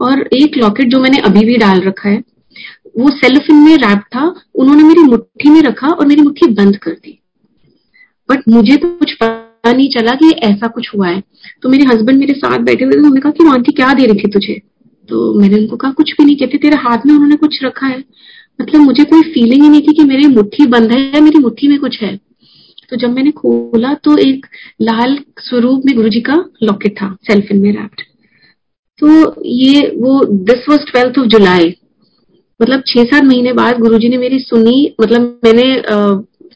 और 0.00 0.28
एक 0.32 0.56
लॉकेट 0.56 0.88
जो 0.88 1.00
मैंने 1.00 1.18
अभी 1.18 1.44
भी 1.44 1.56
डाल 1.56 1.80
रखा 1.80 2.08
है, 2.08 2.24
वो 2.98 3.10
सेल्फिन 3.10 3.56
में 3.56 3.76
रैप 3.76 3.98
था, 3.98 4.40
उन्होंने 4.54 4.82
मेरी 4.82 5.02
मुट्ठी 5.02 5.50
में 5.50 5.62
रखा 5.62 5.86
और 5.86 6.06
मेरी 6.06 6.22
मुट्ठी 6.22 6.46
बंद 6.46 6.76
कर 6.76 6.90
दी। 6.90 7.20
बट 8.30 8.42
मुझे 8.48 8.76
तो 8.76 8.88
कुछ 8.88 9.12
पता 9.12 9.72
नहीं 9.72 9.88
चला 9.88 10.12
कि 10.12 10.30
ऐसा 10.30 10.66
कुछ 10.66 10.90
हुआ 10.96 11.08
है। 11.08 11.22
तो 11.62 11.68
मेरे 11.68 11.84
हस्बैंड 11.84 12.18
मेरे 12.18 12.34
साथ 12.34 12.58
बैठे 12.58 12.84
हुए 12.84 12.92
थे, 12.94 12.98
उन्होंने 12.98 13.20
कहा 13.20 13.32
कि 13.32 13.44
आंटी, 13.48 13.72
क्या 13.72 13.92
दे 13.92 14.06
रही 14.06 14.18
थी 14.18 14.28
तुझे? 14.28 14.62
तो 15.08 15.40
मैंने 15.40 15.58
उनको 15.58 15.76
कहा, 15.76 15.90
कुछ 15.90 16.12
भी 16.12 16.24
नहीं, 16.24 16.36
कहते, 16.36 16.58
तेरे 16.58 16.76
हाथ 16.76 16.98
में 17.06 17.14
उन्होंने 17.14 17.36
कुछ 17.36 17.64
रखा 17.64 17.86
है। 17.86 18.04
मतलब 18.60 18.80
मुझे 18.80 19.04
कोई 19.04 19.22
फीलिंग 19.22 19.62
ही 19.62 19.68
नहीं 19.68 19.80
थी 19.80 19.92
कि 19.92 20.04
मेरी 20.04 20.26
मुट्ठी 20.26 20.66
बंद 20.66 20.92
है 20.92 21.00
या 21.00 21.20
मेरी 21.20 21.38
मुट्ठी 21.38 21.68
में 21.68 21.78
कुछ 21.78 22.02
है। 22.02 22.20
तो 22.90 22.96
जब 22.96 23.14
मैंने 23.14 23.30
खोला 23.30 23.94
तो 23.94 24.16
एक 24.18 24.46
लाल 24.82 25.18
स्वरूप 25.38 25.82
में 25.86 25.96
गुरु 25.96 26.08
जी 26.08 26.20
का 26.20 26.44
लॉकेट 26.62 26.92
था 26.92 27.16
सेल्फिन 27.22 27.60
में 27.60 27.72
रैप्ड 27.72 28.00
तो 29.02 29.42
ये 29.46 29.80
वो 29.96 30.24
this 30.24 30.68
was 30.70 30.84
twelfth 30.90 31.18
of 31.18 31.26
July 31.26 31.74
मतलब 32.60 32.82
छह 32.86 33.04
सात 33.04 33.24
महीने 33.24 33.52
बाद 33.52 33.78
गुरुजी 33.78 34.08
ने 34.08 34.16
मेरी 34.16 34.38
सुनी 34.38 34.94
मतलब 35.00 35.40
मैंने 35.44 35.78
आ, 35.80 36.14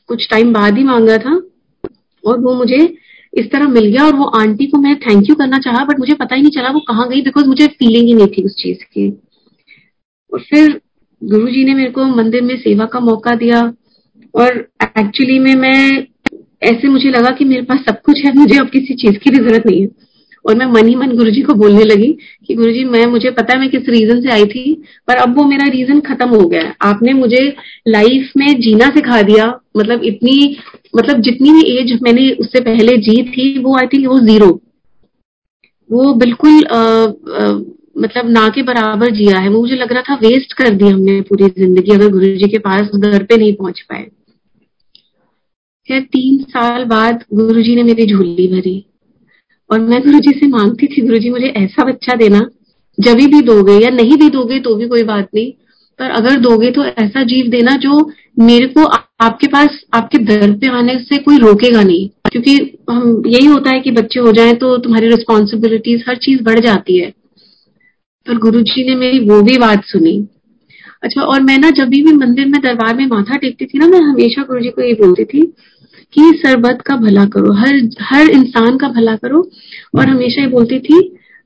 कुछ 0.08 0.28
टाइम 0.30 0.52
बाद 0.52 0.78
ही 0.78 0.84
मांगा 0.84 1.16
था 1.18 1.34
और 2.24 2.40
वो 2.40 2.54
मुझे 2.54 2.78
इस 3.32 3.50
तरह 3.50 3.68
मिल 3.68 3.86
गया 3.86 4.04
और 4.06 4.14
वो 4.16 4.24
आंटी 4.40 4.66
को 4.66 4.78
मैं 4.78 4.94
थैंक 5.00 5.28
यू 5.30 5.34
करना 5.34 5.58
चाहा 5.58 5.84
बट 5.84 5.98
मुझे 5.98 6.14
पता 6.14 6.34
ही 6.34 6.42
नहीं 6.42 6.50
चला 6.50 6.70
वो 6.70 6.80
कहाँ 6.80 7.08
गई 7.08 7.22
बिकॉज़ 7.22 7.46
मुझे 7.46 7.66
फीलिंग 7.66 8.06
ही 8.06 8.14
नहीं 8.14 8.26
थी 8.26 8.42
उस 8.42 8.54
चीज़ 8.54 8.84
की। 8.84 9.08
और 10.32 10.40
फिर 10.40 10.80
गुरुजी 11.22 11.64
ने 11.64 11.74
मेरे 11.74 11.90
को 11.90 12.04
मंदिर 12.04 12.42
में 12.42 12.56
सेवा 12.56 12.84
का 12.84 13.00
मौका 13.00 13.34
दिया 13.34 13.60
और 14.34 14.58
एक्चुअली 14.82 15.38
में 15.38 15.54
मैं 15.54 16.06
ऐसे 16.62 16.88
मुझे 16.88 17.10
लगा 17.10 17.30
कि 17.30 17.44
मेरे 17.44 17.62
पास 17.62 17.78
सब 17.78 18.00
कुछ 18.02 18.24
है 18.24 18.32
मुझे 18.34 18.58
अब 18.58 18.68
किसी 18.68 18.94
चीज़ 18.94 19.18
की 19.18 19.30
भी 19.30 19.36
ज़रूरत 19.36 19.66
नहीं 19.66 19.80
है। 19.80 19.88
और 20.48 20.54
मैं 20.54 20.66
मन 20.66 20.88
ही 20.88 20.94
मन 20.94 21.10
गुरु 21.16 21.30
जी 21.30 21.42
को 21.42 21.54
बोलने 21.54 21.84
लगी 21.84 22.06
कि 22.46 22.54
गुरु 22.54 22.72
जी 22.72 22.84
मैं 22.86 23.04
मुझे 23.06 23.30
पता 23.30 23.54
है 23.54 23.60
मैं 23.60 23.68
किस 23.70 23.88
रीजन 23.88 24.20
से 24.22 24.30
आई 24.32 24.44
थी 24.46 24.72
पर 25.08 25.16
अब 25.16 25.36
वो 25.38 25.44
मेरा 25.44 25.66
रीजन 25.68 26.00
खत्म 26.00 26.28
हो 26.30 26.48
गया 26.48 26.62
है। 26.62 26.74
आपने 26.82 27.12
मुझे 27.12 27.42
लाइफ 27.88 28.32
में 28.36 28.46
जीना 28.60 28.88
सिखा 28.90 29.20
दिया। 29.22 29.46
मतलब 29.76 30.04
इतनी 30.04 30.56
मतलब 30.96 31.20
जितनी 31.20 31.52
भी 31.52 31.62
एज 31.78 31.98
मैंने 32.02 32.30
उससे 32.40 32.60
पहले 32.60 32.96
जी 33.02 33.22
थी 33.30 33.58
वो 33.58 33.76
आई 33.78 33.86
थिंक 33.86 34.06
वो 34.08 34.18
ज़ीरो 34.18 34.50
वो 35.90 36.12
बिल्कुल 36.14 36.64
आ, 36.64 36.78
आ, 36.78 37.52
मतलब 37.98 38.28
ना 38.30 38.48
के 38.48 38.62
बराबर 38.62 39.10
जिया 39.10 39.38
है। 39.38 39.48
वो 39.48 39.60
मुझे 39.60 39.76
लग 39.76 39.92
रहा 39.92 40.02
था 40.08 40.14
वेस्ट 40.16 40.52
कर 40.52 40.70
दी 40.70 40.88
हमने 40.88 41.20
पूरी 41.20 41.48
ज़िंदगी 41.58 41.94
अगर 41.94 42.08
गुरु 42.08 42.26
जी 42.36 42.48
के 42.48 42.58
पास 42.58 42.90
घर 42.94 43.22
पे 43.22 43.36
नहीं 43.36 43.52
पहुँच 43.54 43.80
पाए। 43.80 44.06
तीन 45.88 46.38
साल 46.50 46.84
बाद 46.84 47.24
गुरुजी 47.34 47.74
ने 47.76 47.82
मेरी 47.82 48.06
झूली 48.06 48.46
भरी। 48.48 48.84
और 49.70 49.80
मैं 49.80 50.00
गुरु 50.02 50.18
जी 50.18 50.30
से 50.30 50.46
मांगती 50.46 50.86
थी 50.86 51.02
गुरु 51.02 51.18
जी 51.18 51.30
मुझे 51.30 51.46
ऐसा 51.46 51.84
बच्चा 51.84 52.14
देना, 52.14 52.40
जब 52.98 53.14
भी 53.14 53.40
दोगे 53.42 53.78
या 53.84 53.90
नहीं 53.90 54.16
भी 54.16 54.28
दोगे 54.28 54.58
तो 54.60 54.74
भी 54.74 54.88
कोई 54.88 55.02
बात 55.02 55.28
नहीं, 55.34 55.52
पर 55.98 56.10
अगर 56.10 56.36
दोगे 56.40 56.70
तो 56.70 56.84
ऐसा 56.84 57.22
जीव 57.22 57.50
देना 57.50 57.76
जो 57.76 58.10
मेरे 58.38 58.66
को 58.66 58.84
आपके 59.20 59.46
पास, 59.46 59.80
आपके 59.94 60.18
दर 60.18 60.52
पे 60.52 60.66
आने 60.68 60.98
से 60.98 61.16
कोई 61.18 61.38
रोकेगा 61.38 61.82
नहीं। 61.82 62.08
क्योंकि 62.32 62.56
हम, 62.90 63.22
यही 63.26 63.46
होता 63.46 63.70
है 63.70 63.80
कि 63.80 63.90
बच्चे 63.90 64.20
हो 64.20 64.32
जाएँ 64.32 64.54
तो 64.54 64.76
तुम्हारी 64.78 65.06
रिस्पॉन्सिबिलिटीज 65.06 66.04
हर 66.08 66.16
चीज़ 66.16 66.42
बढ़ 66.42 66.60
जाती 66.60 66.98
है। 66.98 67.12
पर 68.26 68.38
गुरु 68.38 68.60
जी 68.60 68.88
ने 68.88 68.94
मेरी 68.96 69.18
वो 69.18 69.40
भी 69.42 69.56
बात 69.58 69.84
सुनी। 69.84 70.28
अच्छा 71.02 71.22
और 71.22 71.40
मैं 71.40 71.58
ना 71.58 71.70
जब 71.70 71.88
भी 71.88 72.02
मंदिर 72.02 72.46
में 72.46 72.60
दरबार 72.60 72.96
में 72.96 73.06
माथा 73.06 73.36
टेकती 73.36 73.66
थी 73.66 73.78
ना, 73.78 73.86
मैं 73.86 74.00
हमेशा 74.00 74.42
गुरु 74.42 74.60
जी 74.60 74.68
को 74.68 74.82
ये 74.82 74.92
बोलती 74.94 75.24
थी 75.24 75.42
कि 76.14 76.30
सरबत 76.36 76.82
का 76.86 76.96
भला 76.96 77.24
करो 77.26 77.52
हर 77.54 77.74
हर 78.02 78.30
इंसान 78.30 78.76
का 78.78 78.88
भला 78.88 79.16
करो। 79.16 79.40
और 79.98 80.08
हमेशा 80.08 80.42
ये 80.42 80.48
बोलती 80.48 80.78
थी 80.80 81.00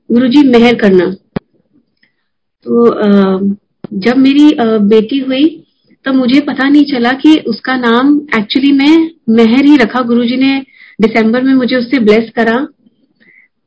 गुरु 0.09 0.27
जी 0.27 0.47
मेहर 0.49 0.75
करना। 0.75 1.09
तो 2.65 2.85
जब 3.99 4.17
मेरी 4.17 4.49
बेटी 4.87 5.19
हुई 5.19 5.45
तब 6.05 6.15
मुझे 6.15 6.39
पता 6.39 6.67
नहीं 6.69 6.83
चला 6.83 7.11
कि 7.13 7.35
उसका 7.47 7.75
नाम 7.77 8.15
एक्चुअली 8.37 8.71
मैं 8.71 8.95
मेहर 9.29 9.65
ही 9.65 9.75
रखा। 9.77 10.01
गुरुजी 10.01 10.37
ने 10.37 10.59
दिसंबर 10.99 11.43
में 11.43 11.53
मुझे 11.53 11.75
उससे 11.75 11.99
ब्लेस 11.99 12.29
करा। 12.35 12.55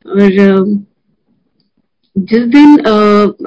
और 0.06 0.64
जिस 2.16 2.42
दिन 2.48 2.76
आ, 2.80 2.92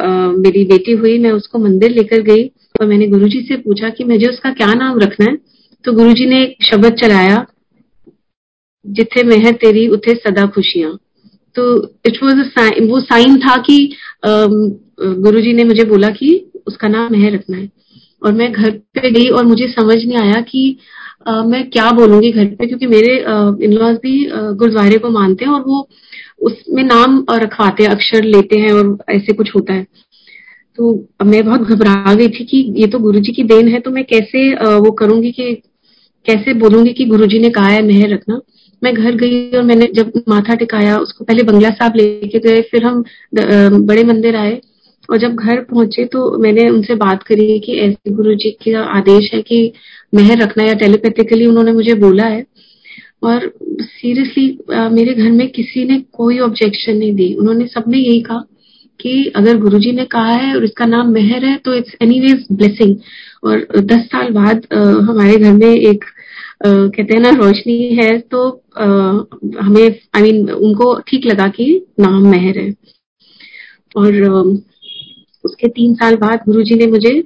आ, 0.06 0.32
मेरी 0.32 0.64
बेटी 0.66 0.92
हुई 0.92 1.18
मैं 1.20 1.32
उसको 1.32 1.60
मंदिर 1.60 1.92
लेकर 1.92 2.22
गई 2.24 2.44
और 2.82 2.88
मैंने 2.88 3.08
गुरुजी 3.08 3.42
से 3.42 3.56
पूछा 3.58 3.90
कि 3.90 4.04
मुझे 4.04 4.28
उसका 4.28 4.52
क्या 4.52 4.74
नाम 4.74 5.00
रखना 5.00 5.32
है? 5.32 5.38
तो 5.86 5.94
गुरुजी 5.94 6.26
ने 6.26 6.42
एक 6.44 6.64
शब्द 6.64 6.94
चलाया 6.94 7.46
जिथे 8.86 9.24
मेहर 9.24 9.52
तेरी 9.56 9.88
उथे 9.88 10.14
सदा 10.16 10.46
खुशियाँ। 10.46 10.98
तो 11.56 11.64
इट 12.08 12.18
वॉज़ 12.24 12.90
वो 12.90 13.00
साइन 13.02 13.38
था 13.38 13.56
कि 13.62 13.78
गुरुजी 14.20 15.54
ने 15.54 15.64
मुझे 15.64 15.84
बोला 15.84 16.10
कि 16.10 16.30
उसका 16.68 16.88
नाम 16.88 17.12
मेहर 17.12 17.32
रखना 17.34 17.58
है। 17.58 17.70
और 18.22 18.34
मैं 18.34 18.52
घर 18.52 18.70
पे 18.70 19.12
गई 19.12 19.28
और 19.30 19.46
मुझे 19.46 19.68
समझ 19.70 19.96
नहीं 19.96 20.18
आया 20.18 20.42
कि 20.42 20.78
आ, 21.28 21.44
मैं 21.44 21.70
क्या 21.70 21.90
बोलूँगी 21.92 22.32
घर 22.32 22.46
पे 22.46 22.68
क्योंकि 22.68 22.88
मेरे 22.88 23.16
इन 23.66 23.74
लॉज 23.74 23.96
भी 23.96 24.14
गुरुद्वारे 24.32 24.98
को 24.98 25.10
मानते 25.10 25.46
हैं 25.46 25.52
और 25.52 25.62
वो 25.62 25.88
उसमें 26.42 26.84
नाम 26.84 27.24
रखवाते 27.34 27.84
हैं 27.84 27.90
अक्षर 27.90 28.24
लेते 28.26 28.60
हैं 28.60 28.72
और 28.74 28.98
ऐसे 29.10 29.34
कुछ 29.34 29.54
होता 29.56 29.74
है। 29.74 29.84
तो 30.78 30.94
मैं 31.26 31.44
बहुत 31.46 31.62
घबरा 31.62 32.14
गई 32.14 32.28
थी 32.30 32.46
कि 32.46 32.58
ये 32.78 32.88
तो 32.88 33.00
गुरुजी 33.00 33.32
की 33.34 33.44
देन 33.44 33.68
है 33.68 33.80
तो 33.80 33.92
मैं 33.92 34.04
कैसे 34.04 34.54
वो 34.78 34.92
करूँगी 34.92 35.32
कि 35.32 35.52
कैसे 36.26 36.54
बोलूँगी 36.56 36.94
कि 36.94 37.06
गुरुजी 37.06 37.40
ने 37.40 37.50
कहा 37.50 37.68
है, 37.68 37.82
मेहर 37.84 38.10
रखना। 38.10 38.40
मैं 38.82 38.94
घर 38.94 39.16
गई 39.16 39.50
और 39.52 39.64
मैंने 39.64 39.88
जब 39.94 40.12
माथा 40.30 40.56
टिकाया, 40.56 40.98
उसको 40.98 41.26
पहले 41.26 41.44
बंगला 41.44 41.70
साहब 41.70 41.96
लेके 41.96 42.40
गए, 42.40 42.62
फिर 42.62 42.84
हम 42.84 43.04
बड़े 43.86 44.04
मंदिर 44.04 44.36
आए। 44.36 44.60
और 45.10 45.18
जब 45.18 45.36
घर 45.36 45.60
पहुँचे 45.62 46.04
तो 46.06 46.38
मैंने 46.38 46.68
उनसे 46.70 46.96
बात 46.98 47.24
करी 47.24 47.60
कि 47.60 47.78
ऐसे 47.80 48.12
गुरु 48.12 48.34
जी 48.36 48.50
का 48.62 48.82
आदेश 48.98 49.30
है 49.34 49.42
कि 49.42 49.72
मेहर 50.14 50.38
रखना 50.38 50.64
या 50.64 50.74
टेलीपैथिकली 50.76 51.46
उन्होंने 51.46 51.72
मुझे 51.72 51.94
बोला 51.96 52.26
है। 52.26 52.46
और 53.24 53.52
सीरियसली 53.82 54.46
मेरे 54.92 55.14
घर 55.14 55.32
में 55.32 55.48
किसी 55.50 55.86
ने 55.86 56.00
कोई 56.14 56.40
ऑब्जेक्शन 56.40 56.98
नहीं 56.98 57.14
दी। 57.14 57.34
उन्होंने 57.34 57.66
सबने 57.68 57.98
यही 57.98 58.20
कहा 58.22 58.44
कि 59.00 59.32
अगर 59.36 59.58
गुरुजी 59.58 59.92
ने 59.92 60.06
कहा 60.06 60.32
है 60.32 60.54
और 60.56 60.64
इसका 60.64 60.86
नाम 60.86 61.12
मेहर 61.14 61.46
है 61.46 61.56
तो 61.66 61.74
इट्स 61.74 61.96
एनीवेज 62.02 62.46
ब्लेसिंग 62.52 62.96
और 63.44 63.66
दस 63.82 64.06
साल 64.06 64.32
बाद 64.34 64.66
हमारे 65.10 65.36
घर 65.36 65.54
में 65.54 65.70
एक 65.70 66.04
कहते 66.66 67.14
हैं 67.14 67.22
ना 67.22 67.30
रोशनी 67.36 67.78
है 67.96 68.18
तो 68.22 68.48
हमें 68.78 69.84
आई 69.84 70.22
I 70.22 70.22
मीन 70.22 70.42
mean, 70.42 70.52
उनको 70.52 71.00
ठीक 71.00 71.26
लगा 71.26 71.48
कि 71.48 71.66
नाम 72.00 72.28
मेहर 72.28 72.58
है। 72.60 72.74
और 73.96 74.22
उसके 75.44 75.68
तीन 75.68 75.94
साल 75.94 76.16
बाद 76.16 76.40
गुरुजी 76.48 76.76
ने 76.76 76.88
मुझे 76.88 77.22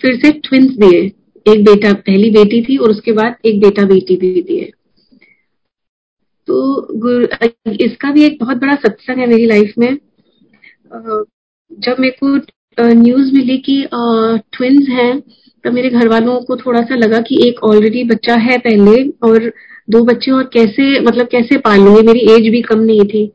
फिर 0.00 0.16
से 0.20 0.30
ट्विंस 0.38 0.70
दिए। 0.76 1.00
एक 1.46 1.64
बेटा 1.64 1.92
पहली 1.92 2.30
बेटी 2.30 2.62
थी 2.62 2.76
और 2.76 2.90
उसके 2.90 3.12
बाद 3.12 3.36
एक 3.44 3.60
बेटा 3.60 3.84
बेटी 3.84 4.16
भी 4.16 4.42
दिए। 4.42 4.70
तो 6.48 6.56
इसका 7.84 8.10
भी 8.12 8.24
एक 8.24 8.38
बहुत 8.40 8.56
बड़ा 8.56 8.74
सत्संग 8.76 9.18
है 9.18 9.26
मेरी 9.26 9.46
लाइफ 9.46 9.72
में। 9.78 9.92
जब 11.70 11.96
मेरे 12.00 12.16
को 12.22 12.36
न्यूज़ 12.78 13.32
मिली 13.34 13.56
कि 13.68 13.76
ट्विंस 13.92 14.88
हैं, 14.90 15.20
तब 15.64 15.72
मेरे 15.72 15.90
घर 15.90 16.08
वालों 16.08 16.36
को 16.40 16.56
थोड़ा 16.56 16.80
सा 16.82 16.94
लगा 16.96 17.18
कि 17.20 17.38
एक 17.48 17.62
ऑलरेडी 17.64 18.04
बच्चा 18.04 18.34
है 18.40 18.58
पहले, 18.58 19.02
और 19.22 19.52
दो 19.90 20.02
बच्चे 20.04 20.30
और 20.30 20.50
कैसे 20.52 21.00
मतलब 21.00 21.26
कैसे 21.26 21.58
पालूँगे 21.60 22.02
मेरी 22.02 22.20
एज 22.34 22.50
भी 22.52 22.60
कम 22.62 22.80
नहीं 22.80 23.04
थी। 23.04 23.26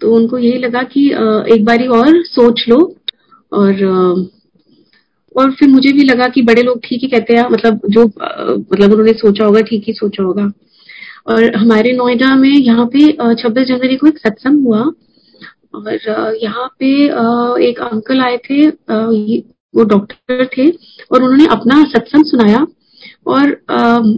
तो 0.00 0.14
उनको 0.14 0.38
यही 0.38 0.58
लगा 0.58 0.82
कि 0.92 1.06
एक 1.54 1.64
बारी 1.64 1.86
और 1.96 2.22
सोच 2.26 2.64
लो। 2.68 2.78
और 3.52 4.30
और 5.34 5.50
फिर 5.50 5.68
मुझे 5.68 5.92
भी 5.92 6.02
लगा 6.04 6.26
कि 6.28 6.42
बड़े 6.42 6.62
लोग 6.62 6.80
ठीक 6.84 7.02
ही 7.02 7.08
कहते 7.08 7.36
हैं। 7.36 7.44
मतलब 7.52 7.80
जो 7.90 8.04
मतलब 8.04 8.90
उन्होंने 8.90 9.12
सोचा 9.14 9.44
होगा, 9.44 9.60
ठीक 9.60 9.84
ही 9.86 9.92
सोचा 9.92 10.22
होगा। 10.22 10.50
और 11.26 11.54
हमारे 11.56 11.92
नोएडा 11.92 12.34
में 12.36 12.50
यहाँ 12.50 12.86
पे 12.94 13.06
छब्बीस 13.34 13.66
जनवरी 13.66 13.96
को 13.96 14.06
एक 14.06 14.18
सत्संग 14.18 14.66
हुआ। 14.66 14.82
और 15.74 16.38
यहाँ 16.42 16.66
पे 16.80 16.90
एक 17.68 17.80
अंकल 17.82 18.20
आए 18.20 18.36
थे 18.50 18.66
वो 19.74 19.84
डॉक्टर 19.84 20.44
थे 20.56 20.68
और 20.68 21.22
उन्होंने 21.22 21.46
अपना 21.52 21.82
सत्संग 21.90 22.24
सुनाया 22.24 22.66
और 23.26 23.52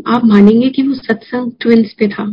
आप 0.06 0.24
मानेंगे 0.24 0.68
कि 0.68 0.82
वो 0.82 0.94
सत्संग 0.94 1.52
ट्विंस 1.60 1.94
पे 1.98 2.08
था। 2.08 2.24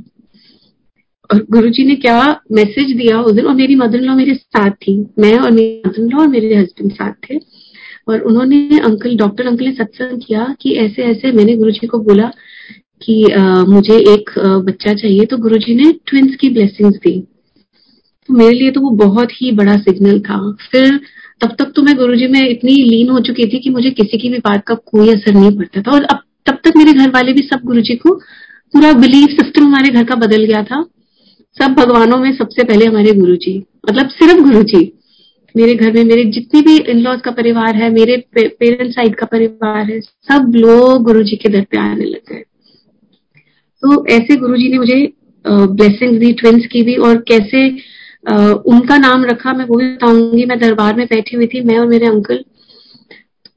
और 1.30 1.46
गुरुजी 1.52 1.84
ने 1.86 1.96
क्या 1.96 2.20
मैसेज 2.52 2.96
दिया 2.98 3.22
उस 3.22 3.34
दिन? 3.34 3.46
और 3.46 3.56
मेरी 3.56 3.76
मदर 3.76 4.02
लॉ 4.02 4.16
मेरे 4.16 4.34
साथ 4.36 4.72
थी। 4.84 4.98
मैं 5.20 5.38
और 5.40 5.52
मेरी 5.52 5.82
मदर 5.88 6.04
लॉ 6.04 6.22
और 6.22 6.28
मेरे 6.28 6.56
हस्बैंड 6.56 6.92
साथ 6.92 7.14
थे। 7.30 7.38
और 8.10 8.22
उन्होंने 8.22 8.80
अंकल 8.80 9.16
डॉक्टर 9.18 9.48
अंकल 9.48 9.66
ने 9.66 9.72
सत्संग 9.72 10.22
किया 10.28 10.56
कि 10.62 10.74
ऐसे 10.76 11.04
ऐसे 11.04 11.32
मैंने 11.32 11.56
गुरुजी 11.58 11.88
को 11.88 12.00
बोला 12.00 12.32
कि 13.02 13.24
आ, 13.32 13.64
मुझे 13.64 13.98
एक 14.14 14.38
आ, 14.40 14.58
बच्चा 14.60 14.94
चाहिए। 14.94 15.26
तो 15.26 15.38
गुरुजी 15.38 15.76
ने 15.76 15.92
ट्विंस 16.08 16.36
की 16.36 16.50
ब्लेसिंग्स 16.50 16.98
दी। 16.98 17.20
तो 18.32 18.38
मेरे 18.38 18.52
लिए 18.54 18.72
तो 18.72 18.82
वो 18.82 18.90
बहुत 18.98 19.32
ही 19.32 19.52
बड़ा 19.54 19.76
सिग्नल 19.78 20.20
था। 20.22 20.38
फिर 20.72 21.00
तब 21.42 21.56
तक 21.60 21.72
तो 21.76 21.82
मैं 21.82 21.96
गुरुजी 21.98 22.28
में 22.28 22.40
इतनी 22.42 22.74
लीन 22.74 23.10
हो 23.10 23.20
चुकी 23.20 23.46
थी 23.46 23.60
कि 23.60 23.70
मुझे 23.70 23.90
किसी 23.92 24.18
की 24.18 24.30
भी 24.30 24.38
बात 24.40 24.64
का 24.68 24.76
कोई 24.88 25.10
असर 25.10 25.34
नहीं 25.34 25.52
पड़ता 25.58 25.82
था। 25.82 25.92
और 25.92 26.04
अब 26.06 26.20
तब 26.46 26.60
तक 26.66 26.78
मेरे 26.78 26.94
घर 26.94 27.10
वाले 27.10 27.34
भी 27.34 27.42
सब 27.44 27.66
गुरुजी 27.66 27.96
को 27.96 28.14
पूरा 28.74 28.92
बिलीफ 28.96 29.30
सिस्टम 29.32 29.66
हमारे 29.66 29.90
घर 29.90 30.04
का 30.04 30.16
बदल 30.18 30.44
गया 30.44 30.64
था। 30.64 30.82
सब 31.58 31.74
भगवानों 31.74 32.18
में 32.18 32.32
सबसे 32.34 32.64
पहले 32.64 32.86
हमारे 32.86 33.14
गुरु 33.14 33.36
जी 33.38 33.58
मतलब 33.90 34.10
सिर्फ़ 34.12 34.42
गुरु 34.42 34.64
जी 34.66 34.92
मेरे 35.56 35.74
घर 35.76 35.92
में 35.94 36.04
मेरे 36.06 36.24
जितनी 36.32 36.62
भी 36.62 36.78
इन 36.92 37.00
लॉज 37.00 37.22
का 37.22 37.32
परिवार 37.32 37.76
है, 37.76 37.90
मेरे 37.90 38.18
पेरेंट्स 38.38 38.96
साइड 38.96 39.16
का 39.16 39.26
परिवार 39.26 39.86
है, 39.86 40.00
सब 40.00 40.54
लोग 40.56 41.04
गुरु 41.04 41.24
जी 41.24 41.36
के 41.36 41.50
दर 41.50 41.66
पे 41.72 41.78
आने 41.80 42.06
लग 42.06 42.32
गए। 42.32 42.44
तो 43.84 44.06
ऐसे 44.08 44.36
गुरु 44.36 44.58
जी 44.58 44.70
ने 44.70 44.78
मुझे 44.78 45.08
ब्लेसिंग 45.46 46.18
दी 46.20 46.32
ट्विंस 46.34 46.66
की 46.66 46.82
भी, 46.84 46.96
और 46.96 47.16
कैसे 47.28 47.70
उनका 48.24 48.98
नाम 48.98 49.26
रखा, 49.26 49.54
मैं 49.54 49.66
वो 49.66 49.78
भी 49.78 49.88
बताऊँगी। 49.88 50.46
मैं 50.46 50.60
दरबार 50.60 50.96
में 50.96 51.06
बैठी 51.06 51.36
हुई 51.36 51.48
थी, 51.48 51.62
मैं 51.62 51.78
और 51.78 51.88
मेरे 51.88 52.08
अंकल। 52.08 52.44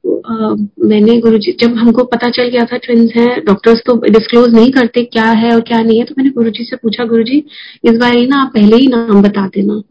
तो 0.05 0.55
मैंने 0.87 1.17
गुरु 1.19 1.37
जी 1.37 1.51
जब 1.61 1.75
हमको 1.77 2.03
पता 2.05 2.29
चल 2.29 2.47
गया 2.49 2.65
था 2.65 2.77
ट्विंस 2.77 3.11
हैं 3.15 3.43
डॉक्टर्स 3.45 3.81
तो 3.85 3.95
डिस्क्लोज 4.07 4.53
नहीं 4.53 4.71
करते 4.71 5.03
क्या 5.05 5.25
है 5.33 5.53
और 5.53 5.61
क्या 5.61 5.81
नहीं 5.81 5.97
है 5.99 6.05
तो 6.05 6.15
मैंने 6.17 6.29
गुरु 6.31 6.49
जी 6.49 6.63
से 6.63 6.75
पूछा 6.75 7.05
गुरु 7.05 7.23
जी 7.23 7.37
इस 7.83 7.97
बार 7.97 8.15
ही 8.15 8.25
ना 8.27 8.41
आप 8.41 8.51
पहले 8.53 8.75
ही 8.75 8.87
नाम 8.87 9.21
बता 9.21 9.45
देना 9.47 9.81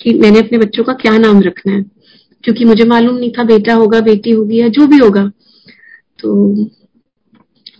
कि 0.00 0.12
मैंने 0.18 0.38
अपने 0.38 0.58
बच्चों 0.58 0.84
का 0.84 0.92
क्या 1.02 1.16
नाम 1.18 1.40
रखना 1.42 1.72
है। 1.72 1.82
क्योंकि 2.44 2.64
मुझे 2.64 2.84
मालूम 2.84 3.16
नहीं 3.16 3.30
था 3.30 3.44
बेटा 3.44 3.74
होगा, 3.74 4.00
बेटी 4.00 4.30
होगी 4.30 4.60
या 4.60 4.68
जो 4.68 4.86
भी 4.86 4.98
होगा। 4.98 5.26
तो 6.18 6.34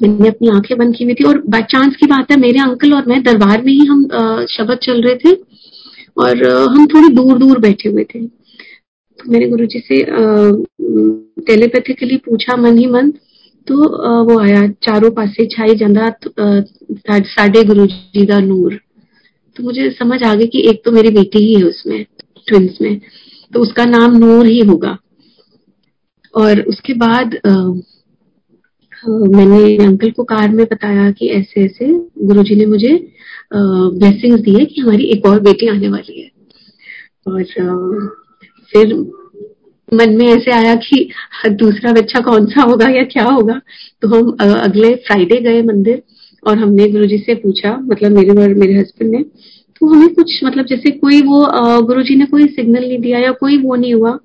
मैंने 0.03 0.29
अपनी 0.29 0.49
आँखें 0.49 0.77
बंद 0.79 0.95
की 0.97 1.05
हुई 1.05 1.15
थी 1.15 1.25
और 1.25 1.43
बाय 1.49 1.63
चांस 1.71 1.97
की 1.97 2.07
बात 2.07 2.31
है, 2.31 2.37
मेरे 2.41 2.61
अंकल 2.61 2.95
और 2.95 3.07
मैं 3.09 3.23
दरबार 3.23 3.63
में 3.63 3.73
ही 3.73 3.85
हम 3.87 4.05
शब्द 4.51 4.79
चल 4.83 5.03
रहे 5.03 5.15
थे। 5.17 5.35
और 6.17 6.45
हम 6.69 6.87
थोड़ी 6.87 7.09
दूर 7.15 7.39
दूर 7.39 7.59
बैठे 7.61 7.89
हुए 7.89 8.05
थे। 8.05 8.27
तो 8.27 9.31
मेरे 9.33 9.49
गुरु 9.49 9.67
जी 9.67 9.79
से 9.81 9.97
टेलीपैथिकली 11.47 12.17
पूछा 12.27 12.57
मन 12.57 12.79
ही 12.79 12.87
मन 12.87 13.11
तो 13.67 13.77
वो 14.25 14.39
आया 14.41 14.67
चारों 14.85 15.11
पासे 15.11 15.47
छाई 15.47 15.75
ਜਾਂਦਾ 15.77 16.07
साढ़े 17.27 17.63
गुरु 17.65 17.87
जी 17.87 18.25
का 18.27 18.39
नूर। 18.41 18.79
तो 19.57 19.63
मुझे 19.65 19.91
समझ 19.93 20.23
आ 20.23 20.35
गई 20.35 20.47
कि 20.47 20.61
एक 20.71 20.83
तो 20.85 20.91
मेरी 20.93 21.11
बेटी 21.11 21.45
ही 21.45 21.55
है 21.55 21.65
उसमें 21.65 22.05
ट्विंस 22.49 22.79
में 22.83 23.01
तो 23.53 23.61
उसका 23.61 23.85
नाम 23.87 24.17
नूर 24.19 24.47
ही 24.47 24.59
होगा। 24.61 24.97
और 26.35 26.61
उसके 26.63 26.95
बाद 26.95 27.35
आ, 27.47 27.53
मैंने 29.05 29.77
अंकल 29.85 30.11
को 30.11 30.25
कार 30.25 30.49
में 30.49 30.65
बताया 30.65 31.11
कि 31.11 31.29
ऐसे 31.31 31.65
ऐसे 31.65 31.87
गुरुजी 32.25 32.55
ने 32.57 32.67
मुझे 32.67 32.93
ब्लेसिंग्स 33.53 34.49
है 34.49 34.65
कि 34.65 34.81
हमारी 34.81 35.05
एक 35.13 35.27
और 35.27 35.41
बेटी 35.43 35.67
आने 35.69 35.89
वाली 35.89 36.21
है। 36.21 36.31
और 37.29 37.43
फिर 38.73 38.95
मन 39.93 40.17
में 40.19 40.27
ऐसे 40.27 40.51
आया 40.53 40.75
कि 40.85 41.09
दूसरा 41.53 41.93
बच्चा 41.93 42.21
कौन 42.23 42.47
सा 42.47 42.63
होगा 42.63 42.89
या 42.91 43.03
क्या 43.07 43.25
होगा? 43.25 43.61
तो 44.03 44.09
हम 44.09 44.31
अगले 44.59 44.95
फ्राइडे 45.07 45.41
गए 45.41 45.63
मंदिर 45.65 46.03
और 46.43 46.59
हमने 46.59 46.89
गुरुजी 46.93 47.19
से 47.19 47.35
पूछा 47.37 47.77
मतलब 47.83 48.13
मेरे 48.13 48.43
और 48.43 48.55
मेरे 48.55 48.75
हस्बैंड 48.75 49.11
ने 49.11 49.23
तो 49.81 49.87
हमें 49.89 50.15
कुछ 50.15 50.33
मतलब 50.45 50.67
जैसे 50.67 50.91
कोई 50.93 51.21
वो 51.23 51.41
गुरुजी 51.83 52.15
ने 52.17 52.27
कोई 52.27 52.47
सिग्नल 52.49 52.81
नहीं 52.81 52.99
दिया 53.01 53.19
या 53.19 53.31
कोई 53.41 53.57
वो 53.63 53.75
नहीं 53.75 53.95
हुआ। 53.95 54.19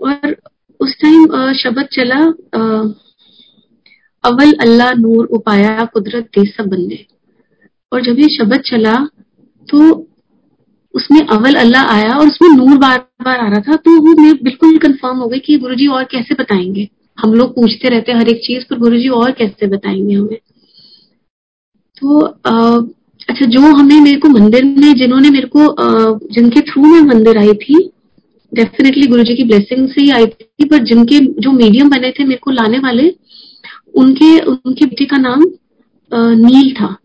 और 0.00 0.36
उस 0.80 0.94
टाइम 1.02 1.52
शब्द 1.54 1.88
चला 1.92 2.20
अवल 4.24 4.52
अल्लाह 4.62 4.92
नूर 4.98 5.26
उपाया 5.32 5.84
कुदरत 5.94 6.28
दे 6.36 6.44
सब 6.46 6.68
बंदे 6.68 7.04
और 7.94 8.02
जब 8.02 8.18
ये 8.18 8.28
शब्द 8.36 8.60
चला 8.66 8.94
तो 9.68 9.92
उसमें 10.94 11.20
अवल 11.20 11.54
अल्लाह 11.54 11.92
आया 11.92 12.16
और 12.16 12.26
उसमें 12.26 12.48
नूर 12.48 12.76
बार 12.78 12.98
बार 13.24 13.38
आ 13.38 13.48
रहा 13.48 13.60
था। 13.60 13.76
तो 13.76 13.90
वो 14.00 14.14
मैं 14.22 14.32
बिल्कुल 14.42 14.76
कंफर्म 14.78 15.16
हो 15.16 15.26
गई 15.28 15.38
कि 15.38 15.56
गुरुजी 15.58 15.86
और 15.86 16.04
कैसे 16.04 16.34
बताएँगे? 16.34 16.88
हम 17.18 17.32
लोग 17.34 17.54
पूछते 17.54 17.88
रहते 17.88 18.12
हैं 18.12 18.18
हर 18.18 18.28
एक 18.28 18.40
चीज़ 18.46 18.64
पर 18.70 18.78
गुरुजी 18.78 19.08
और 19.20 19.30
कैसे 19.32 19.66
बताएँगे 19.66 20.14
हमें? 20.14 20.38
तो 21.96 22.20
आ, 22.20 22.78
अच्छा 23.28 23.46
जो 23.46 23.60
हमें 23.60 24.00
मेरे 24.00 24.18
को 24.18 24.28
मंदिर 24.28 24.64
में 24.64 24.92
जिन्होंने 24.94 25.30
मेरे 25.30 25.46
को 25.46 25.66
आ, 25.68 26.18
जिनके 26.32 26.60
थ्रू 26.60 26.82
मैं 26.82 27.00
मंदिर 27.02 27.38
आई 27.38 27.52
थी 27.62 27.78
डेफिनेटली 28.52 29.06
गुरु 29.06 29.22
जी 29.22 29.34
की 29.36 29.44
ब्लेसिंग 29.44 29.88
से 29.88 30.02
ही 30.02 30.10
आई 30.10 30.26
थी 30.26 30.64
पर 30.64 30.84
जिनके 30.84 31.20
जो 31.40 31.52
मीडियम 31.52 31.88
बने 31.90 32.10
थे 32.10 32.24
मेरे 32.24 32.40
को 32.42 32.50
लाने 32.50 32.78
वाले 32.78 33.14
उनके 33.94 34.38
उनके 34.40 34.86
बेटे 34.86 35.04
का 35.04 35.16
नाम 35.18 35.42
आ, 36.12 36.28
नील 36.34 36.72
था। 36.72 36.96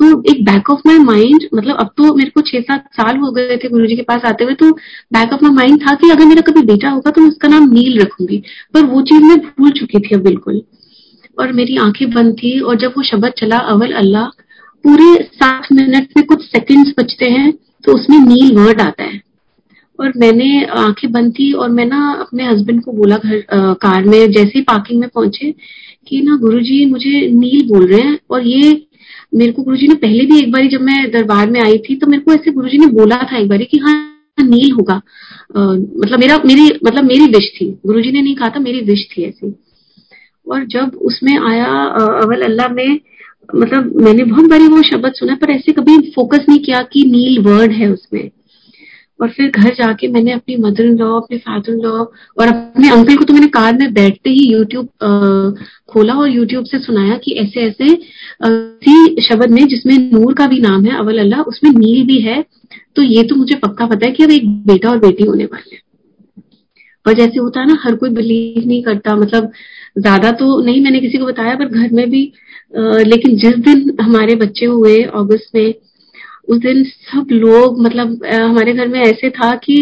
तो 0.00 0.06
एक 0.30 0.44
बैक 0.44 0.70
ऑफ़ 0.70 0.80
माई 0.86 0.98
माइंड 0.98 1.46
मतलब 1.54 1.76
अब 1.76 1.90
तो 1.96 2.14
मेरे 2.14 2.30
को 2.30 2.40
छह 2.40 2.60
सात 2.60 2.84
साल 2.92 3.16
हो 3.16 3.30
गए 3.32 3.56
थे 3.64 3.68
गुरु 3.68 3.86
जी 3.86 3.96
के 3.96 4.02
पास 4.02 4.22
आते 4.26 4.44
हुए 4.44 4.54
तो 4.54 4.70
बैक 5.12 5.32
ऑफ़ 5.32 5.44
माई 5.44 5.52
माइंड 5.54 5.80
था 5.82 5.94
कि 5.94 6.10
अगर 6.10 6.24
मेरा 6.26 6.40
कभी 6.42 6.62
बेटा 6.66 6.90
होगा 6.90 7.10
तो 7.10 7.20
मैं 7.20 7.28
उसका 7.28 7.48
नाम 7.48 7.68
नील 7.72 8.00
रखूँगी। 8.00 8.42
पर 8.74 8.84
वो 8.84 9.02
चीज़ 9.02 9.22
मैं 9.22 9.36
भूल 9.38 9.70
चुकी 9.70 9.98
थी 10.00 10.14
अब 10.14 10.22
बिल्कुल। 10.22 10.62
और 11.38 11.52
मेरी 11.52 11.76
आँखें 11.78 12.10
बंद 12.10 12.34
थी 12.34 12.58
और 12.60 12.76
जब 12.76 12.94
वो 12.96 13.02
शब्द 13.02 13.32
चला, 13.38 13.56
अवल 13.56 13.92
अल्लाह, 13.94 14.26
पूरे 14.84 15.14
सात 15.24 15.72
मिनट 15.72 16.08
में 16.16 16.24
कुछ 16.26 16.42
सेकंड्स 16.42 16.92
बचते 16.98 17.30
हैं 17.30 17.52
तो 17.84 17.94
उसमें 17.94 18.18
नील 18.18 18.56
वर्ड 18.56 18.80
आता 18.80 19.04
है। 19.04 19.20
और 19.98 20.12
मैंने 20.16 20.64
आँखें 20.78 21.10
बंद 21.12 21.32
थी 21.32 21.52
और 21.52 21.68
मैं 21.70 21.84
ना 21.86 22.10
अपने 22.20 22.44
हस्बैंड 22.46 22.82
को 22.84 22.92
बोला 22.92 23.16
घर 23.16 23.42
कार 23.82 24.04
में, 24.04 24.30
जैसे 24.32 24.52
ही 24.54 24.60
पार्किंग 24.62 25.00
में 25.00 25.08
पहुँचे 25.08 25.54
कि 26.08 26.20
ना 26.22 26.36
गुरुजी 26.36 26.84
मुझे 26.86 27.26
नील 27.30 27.66
बोल 27.68 27.86
रहे 27.86 28.00
हैं 28.00 28.18
और 28.30 28.46
ये 28.46 28.72
मेरे 29.32 29.52
को 29.52 29.62
गुरुजी 29.62 29.86
ने 29.88 29.94
पहले 29.94 30.24
भी 30.24 30.38
एक 30.38 30.52
बार 30.52 30.66
जब 30.66 30.80
मैं 30.80 31.10
दरबार 31.10 31.50
में 31.50 31.60
आई 31.60 31.78
थी 31.78 31.96
तो 31.96 32.06
मेरे 32.06 32.22
को 32.22 32.32
ऐसे 32.32 32.50
गुरुजी 32.50 32.78
ने 32.78 32.86
बोला 32.86 33.16
था 33.32 33.36
एक 33.38 33.48
बार 33.48 33.62
कि 33.62 33.78
हाँ 33.78 33.94
नील 34.38 34.72
होगा। 34.72 34.94
आ, 35.56 35.72
मतलब 35.72 36.18
मेरा 36.18 36.38
मेरी 36.46 36.68
मतलब 36.84 37.04
मेरी 37.04 37.24
विश 37.24 37.50
थी। 37.60 37.66
गुरुजी 37.86 38.12
ने 38.12 38.22
नहीं 38.22 38.34
कहा 38.34 38.48
था 38.48 38.60
मेरी 38.60 38.80
विश 38.80 39.06
थी 39.12 39.22
ऐसी। 39.22 39.54
और 40.46 40.64
जब 40.64 40.96
उसमें 41.02 41.38
आया 41.38 41.66
अवल 42.22 42.42
अल्लाह 42.42 42.68
में 42.68 43.00
मतलब 43.54 43.96
मैंने 43.96 44.24
बहुत 44.24 44.50
बारी 44.50 44.66
वो 44.68 44.82
शब्द 44.82 45.12
सुना 45.14 45.34
पर 45.34 45.50
ऐसे 45.50 45.72
कभी 45.72 45.98
फोकस 46.10 46.44
नहीं 46.48 46.58
किया 46.58 46.82
कि 46.82 47.04
नील 47.04 47.38
वर्ड 47.42 47.72
है 47.72 47.92
उसमें। 47.92 48.30
और 49.20 49.28
फिर 49.28 49.50
घर 49.50 49.74
जाके 49.74 50.08
मैंने 50.08 50.32
अपनी 50.32 50.56
मदर 50.56 50.84
इन 50.84 50.96
लॉ 50.98 51.14
अपने 51.16 51.38
फादर 51.38 51.72
इन 51.72 51.78
लॉ 51.78 51.90
और 51.90 52.48
अपने 52.48 52.90
अंकल 52.90 53.16
को 53.16 53.24
तो 53.24 53.34
मैंने 53.34 53.46
कार 53.48 53.76
में 53.78 53.92
बैठते 53.94 54.30
ही 54.30 54.46
यूट्यूब 54.52 54.88
खोला 55.88 56.14
और 56.14 56.28
यूट्यूब 56.28 56.64
से 56.64 56.78
सुनाया 56.78 57.16
कि 57.16 57.32
ऐसे 57.40 57.60
ऐसे 57.60 57.94
थी 58.82 59.22
शब्द 59.22 59.50
में 59.50 59.66
जिसमें 59.68 59.96
नूर 60.12 60.34
का 60.34 60.46
भी 60.46 60.60
नाम 60.60 60.84
है 60.84 60.96
अवल 60.98 61.18
अल्लाह 61.18 61.40
उसमें 61.52 61.70
नील 61.70 62.06
भी 62.06 62.18
है 62.20 62.44
तो 62.96 63.02
ये 63.02 63.22
तो 63.22 63.36
मुझे 63.36 63.54
पक्का 63.54 63.86
पता 63.86 64.06
है 64.06 64.12
कि 64.12 64.24
अब 64.24 64.30
एक 64.30 64.48
बेटा 64.66 64.90
और 64.90 64.98
बेटी 64.98 65.24
होने 65.24 65.44
वाले 65.44 65.74
हैं। 65.76 65.82
और 67.06 67.12
जैसे 67.12 67.40
होता 67.40 67.60
है 67.60 67.66
ना 67.66 67.78
हर 67.84 67.94
कोई 67.96 68.10
बिलीव 68.10 68.66
नहीं 68.66 68.82
करता 68.82 69.14
मतलब 69.16 69.52
ज़्यादा 69.98 70.30
तो 70.32 70.60
नहीं 70.60 70.80
मैंने 70.82 71.00
किसी 71.00 71.18
को 71.18 71.26
बताया 71.26 71.54
पर 71.54 71.68
घर 71.68 71.92
में 71.92 72.10
भी 72.10 72.24
आ, 72.74 72.80
लेकिन 72.98 73.36
जिस 73.36 73.56
दिन 73.58 73.96
हमारे 74.00 74.34
बच्चे 74.34 74.66
हुए 74.66 75.02
अगस्त 75.02 75.54
में 75.54 75.74
उस 76.48 76.58
दिन 76.58 76.82
सब 76.84 77.26
लोग 77.32 77.80
मतलब 77.82 78.24
हमारे 78.26 78.72
घर 78.72 78.88
में 78.88 79.00
ऐसे 79.00 79.30
था 79.30 79.54
कि 79.64 79.76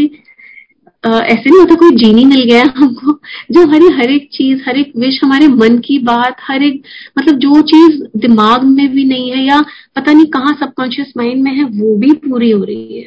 ऐसे 1.05 1.51
नहीं 1.51 1.59
होता 1.61 1.75
कोई 1.75 1.97
जीनी 1.97 2.25
मिल 2.25 2.43
गया 2.45 2.63
हमको। 2.77 3.13
जो 3.53 3.63
हमारी 3.63 3.89
हर 3.97 4.11
एक 4.11 4.29
चीज़ 4.33 4.63
हर 4.67 4.77
एक 4.79 4.93
विश 4.97 5.21
हमारे 5.25 5.49
मन 5.49 5.79
की 5.79 5.99
बात 6.05 6.37
हर 6.43 6.63
एक 6.63 6.83
मतलब 7.19 7.39
जो 7.39 7.61
चीज़ 7.73 8.03
दिमाग 8.17 8.65
में 8.67 8.89
भी 8.93 9.05
नहीं 9.05 9.31
है 9.31 9.45
या 9.47 9.61
पता 9.97 10.13
नहीं 10.13 10.27
कहाँ 10.31 10.57
सबकॉन्शियस 10.61 11.13
माइंड 11.17 11.43
में 11.45 11.53
है 11.53 11.65
वो 11.65 11.97
भी 11.97 12.13
पूरी 12.27 12.51
हो 12.51 12.63
रही 12.65 12.99
है। 12.99 13.07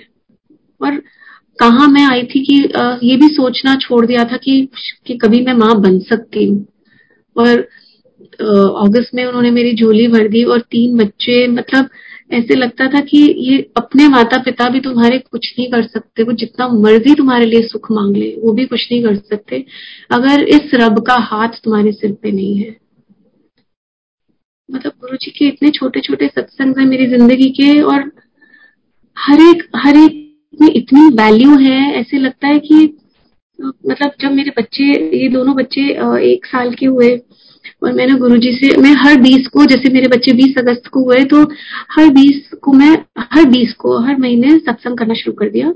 और 0.81 1.01
कहा 1.59 1.87
मैं 1.87 2.05
आई 2.05 2.23
थी 2.25 2.43
कि 2.45 2.55
ये 3.07 3.15
भी 3.17 3.27
सोचना 3.27 3.75
छोड़ 3.81 4.05
दिया 4.05 4.23
था 4.23 4.37
कि, 4.37 4.67
कि 5.07 5.17
कभी 5.17 5.41
मैं 5.45 5.53
माँ 5.53 5.79
बन 5.81 5.99
सकती 6.09 6.45
हूँ। 6.45 6.65
और 7.35 7.67
अगस्त 8.85 9.15
में 9.15 9.23
उन्होंने 9.25 9.51
मेरी 9.51 9.73
झोली 9.75 10.07
भर 10.07 10.27
दी 10.27 10.43
और 10.43 10.59
तीन 10.71 10.97
बच्चे 10.97 11.47
मतलब 11.47 11.89
ऐसे 12.31 12.55
लगता 12.55 12.87
था 12.87 12.99
कि 13.01 13.17
ये 13.39 13.57
अपने 13.77 14.07
माता 14.09 14.37
पिता 14.43 14.67
भी 14.69 14.79
तुम्हारे 14.81 15.17
कुछ 15.21 15.53
नहीं 15.57 15.69
कर 15.71 15.83
सकते, 15.83 16.23
वो 16.23 16.31
जितना 16.33 16.67
मर्ज़ी 16.69 17.15
तुम्हारे 17.15 17.45
लिए 17.45 17.61
सुख 17.63 17.91
मांग 17.91 18.15
ले, 18.17 18.29
वो 18.37 18.53
भी 18.53 18.65
कुछ 18.65 18.87
नहीं 18.91 19.03
कर 19.03 19.15
सकते, 19.17 19.63
अगर 20.11 20.43
इस 20.49 20.71
रब 20.75 20.99
का 21.07 21.15
हाथ 21.23 21.59
तुम्हारे 21.63 21.91
सिर 21.91 22.11
पे 22.13 22.31
नहीं 22.31 22.55
है। 22.55 22.75
मतलब 24.69 24.91
गुरु 25.01 25.17
जी 25.17 25.31
के 25.31 25.47
इतने 25.47 25.69
छोटे 25.71 25.99
छोटे 26.01 26.27
सत्संग 26.29 26.79
है 26.79 26.85
मेरी 26.87 27.07
ज़िंदगी 27.09 27.49
के, 27.51 27.79
और 27.81 28.11
हर 29.17 29.41
एक 29.41 29.63
हर 29.77 29.97
एक 29.97 30.19
में 30.53 30.69
इतनी 30.69 31.07
वैल्यू 31.15 31.57
है, 31.59 31.79
ऐसे 31.93 32.17
लगता 32.17 32.47
है 32.47 32.59
कि 32.61 32.97
मतलब 33.59 34.11
जब 34.21 34.31
मेरे 34.31 34.51
बच्चे, 34.57 34.83
ये 35.17 35.27
दोनों 35.29 35.55
बच्चे 35.55 35.81
एक 36.31 36.45
साल 36.45 36.73
के 36.73 36.85
हुए 36.85 37.09
और 37.83 37.93
मैंने 37.93 38.15
गुरुजी 38.15 38.51
से 38.53 38.75
मैं 38.81 38.93
हर 38.97 39.19
बीस 39.21 39.47
को 39.47 39.65
जैसे 39.65 39.93
मेरे 39.93 40.07
बच्चे 40.07 40.33
बीस 40.33 40.57
अगस्त 40.57 40.87
को 40.87 41.03
हुए 41.05 41.23
तो 41.25 41.43
हर 41.91 42.09
बीस 42.13 42.49
को 42.61 42.73
मैं 42.73 42.91
हर 43.31 43.45
बीस 43.49 43.73
को 43.79 43.97
हर 43.99 44.17
महीने 44.17 44.57
सत्संग 44.57 44.97
करना 44.97 45.13
शुरू 45.13 45.33
कर 45.33 45.49
दिया। 45.49 45.73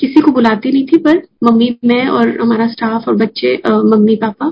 किसी 0.00 0.20
को 0.20 0.30
बुलाती 0.32 0.70
नहीं 0.72 0.86
थी 0.86 0.96
पर 0.98 1.20
मम्मी 1.44 1.68
मैं 1.84 2.06
और 2.08 2.28
हमारा 2.40 2.66
स्टाफ 2.68 3.08
और 3.08 3.16
बच्चे 3.16 3.54
मम्मी 3.66 4.16
पापा 4.16 4.46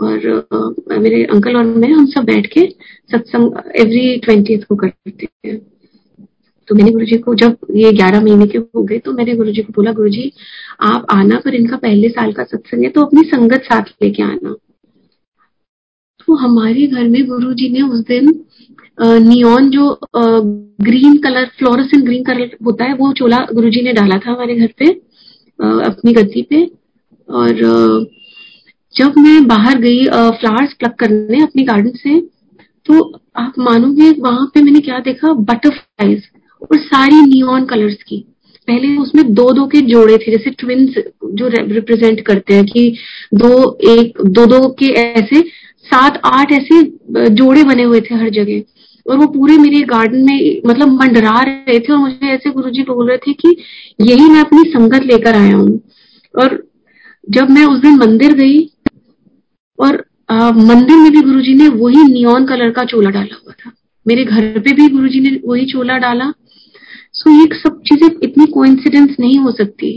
और 0.00 0.46
आ, 0.54 0.98
मेरे 0.98 1.22
अंकल 1.24 1.56
और 1.56 1.64
मैं 1.64 1.90
हम 1.92 2.06
सब 2.06 2.24
बैठ 2.24 2.46
के 2.46 2.66
सत्संग 3.12 3.60
एवरी 3.76 4.16
ट्वेंटी 4.18 4.56
को 4.56 4.76
करते 4.76 5.10
थे 5.10 5.56
तो 6.68 6.74
मैंने 6.74 6.90
गुरु 6.90 7.04
जी 7.04 7.18
को 7.18 7.34
जब 7.34 7.56
ये 7.74 7.92
ग्यारह 7.92 8.20
महीने 8.20 8.46
के 8.46 8.58
हो 8.58 8.82
गए 8.82 8.98
तो 8.98 9.12
मैंने 9.12 9.34
गुरु 9.34 9.50
जी 9.50 9.62
को 9.62 9.72
बोला 9.76 9.92
गुरु 9.92 10.08
जी 10.08 10.32
आप 10.82 11.06
आना 11.10 11.40
पर 11.44 11.54
इनका 11.54 11.76
पहले 11.76 12.08
साल 12.08 12.32
का 12.32 12.44
सत्संग 12.44 12.82
है 12.82 12.88
तो 12.88 13.04
अपनी 13.04 13.22
संगत 13.22 13.62
साथ 13.64 13.94
लेके 14.02 14.22
आना। 14.22 14.54
तो 16.28 16.34
हमारे 16.36 16.86
घर 16.86 17.08
में 17.08 17.26
गुरु 17.26 17.52
जी 17.54 17.68
ने 17.70 17.82
उस 17.82 18.00
दिन 18.06 18.26
नियॉन 19.22 19.68
जो 19.70 19.84
green 20.84 21.16
colour 21.18 21.44
fluorescent 21.58 22.00
green 22.02 22.24
colour 22.24 22.56
होता 22.66 22.84
है, 22.84 22.94
वो 22.94 23.12
चोला 23.12 23.38
गुरु 23.52 23.70
जी 23.70 23.82
ने 23.82 23.92
डाला 23.92 24.18
था 24.18 24.30
हमारे 24.30 24.56
घर 24.56 24.72
पे 24.78 24.90
अपनी 25.84 26.12
गद्दी 26.12 26.42
पे। 26.42 26.64
और 27.28 27.52
जब 28.94 29.14
मैं 29.18 29.46
बाहर 29.46 29.78
गई 29.78 30.04
फ्लावर्स 30.04 30.72
प्लक 30.74 30.94
करने 31.00 31.42
अपनी 31.42 31.62
गार्डन 31.64 31.90
से 31.96 32.20
तो 32.86 33.00
आप 33.36 33.54
मानोगे 33.58 34.10
वहाँ 34.20 34.50
पे 34.54 34.62
मैंने 34.62 34.80
क्या 34.80 34.98
देखा? 35.00 35.32
बटरफ्लाईज 35.32 36.22
और 36.62 36.78
सारी 36.78 37.20
नियॉन 37.22 37.64
कलर्स 37.66 38.02
की। 38.02 38.24
पहले 38.68 38.96
उसमें 38.98 39.32
दो 39.34 39.50
दो 39.52 39.66
के 39.66 39.80
जोड़े 39.86 40.16
थे, 40.16 40.30
जैसे 40.30 40.50
ट्विंस 40.52 40.94
जो 41.32 41.48
रिप्रेजेंट 41.48 42.20
करते 42.26 42.54
हैं 42.54 42.64
कि 42.66 42.90
दो 43.34 43.78
एक 43.90 44.20
दो 44.28 44.46
दो 44.46 44.68
के 44.78 44.92
ऐसे 44.94 45.40
सात 45.86 46.20
आठ 46.24 46.52
ऐसे 46.52 46.82
जोड़े 47.30 47.62
बने 47.64 47.82
हुए 47.82 48.00
थे 48.00 48.14
हर 48.14 48.30
जगह। 48.30 48.62
और 49.06 49.16
वो 49.16 49.26
पूरे 49.26 49.56
मेरे 49.58 49.80
गार्डन 49.82 50.24
में 50.24 50.60
मतलब 50.66 50.88
मंडरा 50.92 51.40
रहे 51.42 51.78
थे 51.80 51.92
और 51.92 51.98
मुझे 51.98 52.26
ऐसे 52.26 52.50
गुरुजी 52.50 52.82
बोल 52.82 53.08
रहे 53.08 53.16
थे 53.16 53.32
कि 53.32 53.56
यही 54.00 54.28
मैं 54.30 54.40
अपनी 54.40 54.70
संगत 54.70 55.04
लेकर 55.04 55.36
आया 55.36 55.56
हूँ। 55.56 55.80
और 56.34 56.62
जब 57.30 57.50
मैं 57.50 57.64
उस 57.64 57.80
दिन 57.80 57.96
मंदिर 57.96 58.32
गई 58.32 58.60
और 59.78 60.04
आ, 60.30 60.50
मंदिर 60.50 60.96
में 60.96 61.10
भी 61.12 61.20
गुरुजी 61.20 61.54
ने 61.54 61.68
वही 61.68 62.02
नियॉन 62.04 62.46
कलर 62.46 62.70
का 62.70 62.84
चोला 62.84 63.10
डाला 63.10 63.36
हुआ 63.44 63.52
था। 63.52 63.72
मेरे 64.06 64.24
घर 64.24 64.58
पे 64.58 64.72
भी 64.72 64.88
गुरुजी 64.88 65.20
ने 65.20 65.40
वही 65.44 65.64
चोला 65.66 65.96
डाला। 65.98 66.32
सो 67.12 67.30
ये 67.30 67.46
सब 67.52 67.80
चीज़ें 67.82 68.08
इतनी 68.22 68.46
कोइंसिडेंस 68.46 69.16
नहीं 69.20 69.38
हो 69.38 69.50
सकती। 69.50 69.90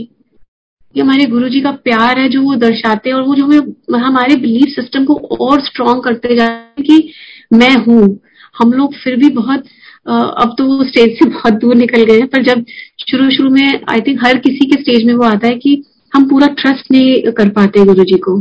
ये 0.94 1.02
हमारे 1.02 1.24
गुरु 1.26 1.48
जी 1.48 1.60
का 1.60 1.70
प्यार 1.84 2.18
है 2.18 2.28
जो 2.28 2.42
वो 2.42 2.54
दर्शाते 2.56 3.10
हैं 3.10 3.16
और 3.16 3.22
वो 3.22 3.34
जो 3.34 3.44
हमें, 3.44 4.00
हमारे 4.00 4.36
बिलीफ 4.36 4.74
सिस्टम 4.74 5.04
को 5.04 5.14
और 5.40 5.60
स्ट्रॉन्ग 5.64 6.02
करते 6.04 6.36
जाते 6.36 6.82
कि 6.82 7.12
मैं 7.52 7.74
हूँ। 7.76 8.18
हम 8.58 8.72
लोग 8.72 8.94
फिर 8.94 9.16
भी 9.16 9.28
बहुत 9.32 9.64
अब 10.06 10.54
तो 10.58 10.64
वो 10.66 10.84
स्टेज 10.84 11.18
से 11.18 11.28
बहुत 11.28 11.54
दूर 11.54 11.74
निकल 11.76 12.02
गए 12.04 12.18
हैं, 12.18 12.26
पर 12.28 12.42
जब 12.44 12.64
शुरू 13.00 13.30
शुरू 13.30 13.50
में 13.50 13.80
आई 13.90 14.00
थिंक 14.00 14.24
हर 14.24 14.38
किसी 14.38 14.66
के 14.66 14.80
स्टेज 14.82 15.04
में 15.06 15.14
वो 15.14 15.24
आता 15.24 15.46
है 15.46 15.54
कि 15.56 15.82
हम 16.12 16.28
पूरा 16.28 16.46
ट्रस्ट 16.58 16.90
नहीं 16.92 17.32
कर 17.32 17.48
पाते 17.50 17.84
गुरु 17.84 18.04
जी 18.04 18.18
को। 18.18 18.38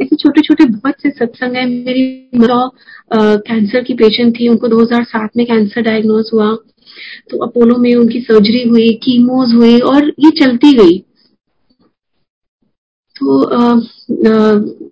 ऐसे 0.00 0.16
छोटे 0.16 0.40
छोटे 0.40 0.64
बहुत 0.66 0.94
से 1.02 1.10
सत्संग 1.10 1.54
है। 1.56 1.64
मेरी 1.66 2.04
कैंसर 2.34 3.82
की 3.82 3.94
पेशेंट 3.94 4.34
थी, 4.38 4.48
उनको 4.48 4.68
2007 4.68 5.36
में 5.36 5.46
कैंसर 5.46 5.82
डायग्नोज 5.82 6.30
हुआ। 6.32 6.50
तो 7.30 7.38
अपोलो 7.38 7.76
में 7.76 7.94
उनकी 7.94 8.20
सर्जरी 8.20 8.68
हुई 8.68 8.88
कीमोज 8.88 9.54
हुई 9.54 9.78
और 9.78 10.08
ये 10.18 10.30
चलती 10.30 10.72
गई। 10.72 10.98
तो 13.20 13.42
आ, 13.42 13.74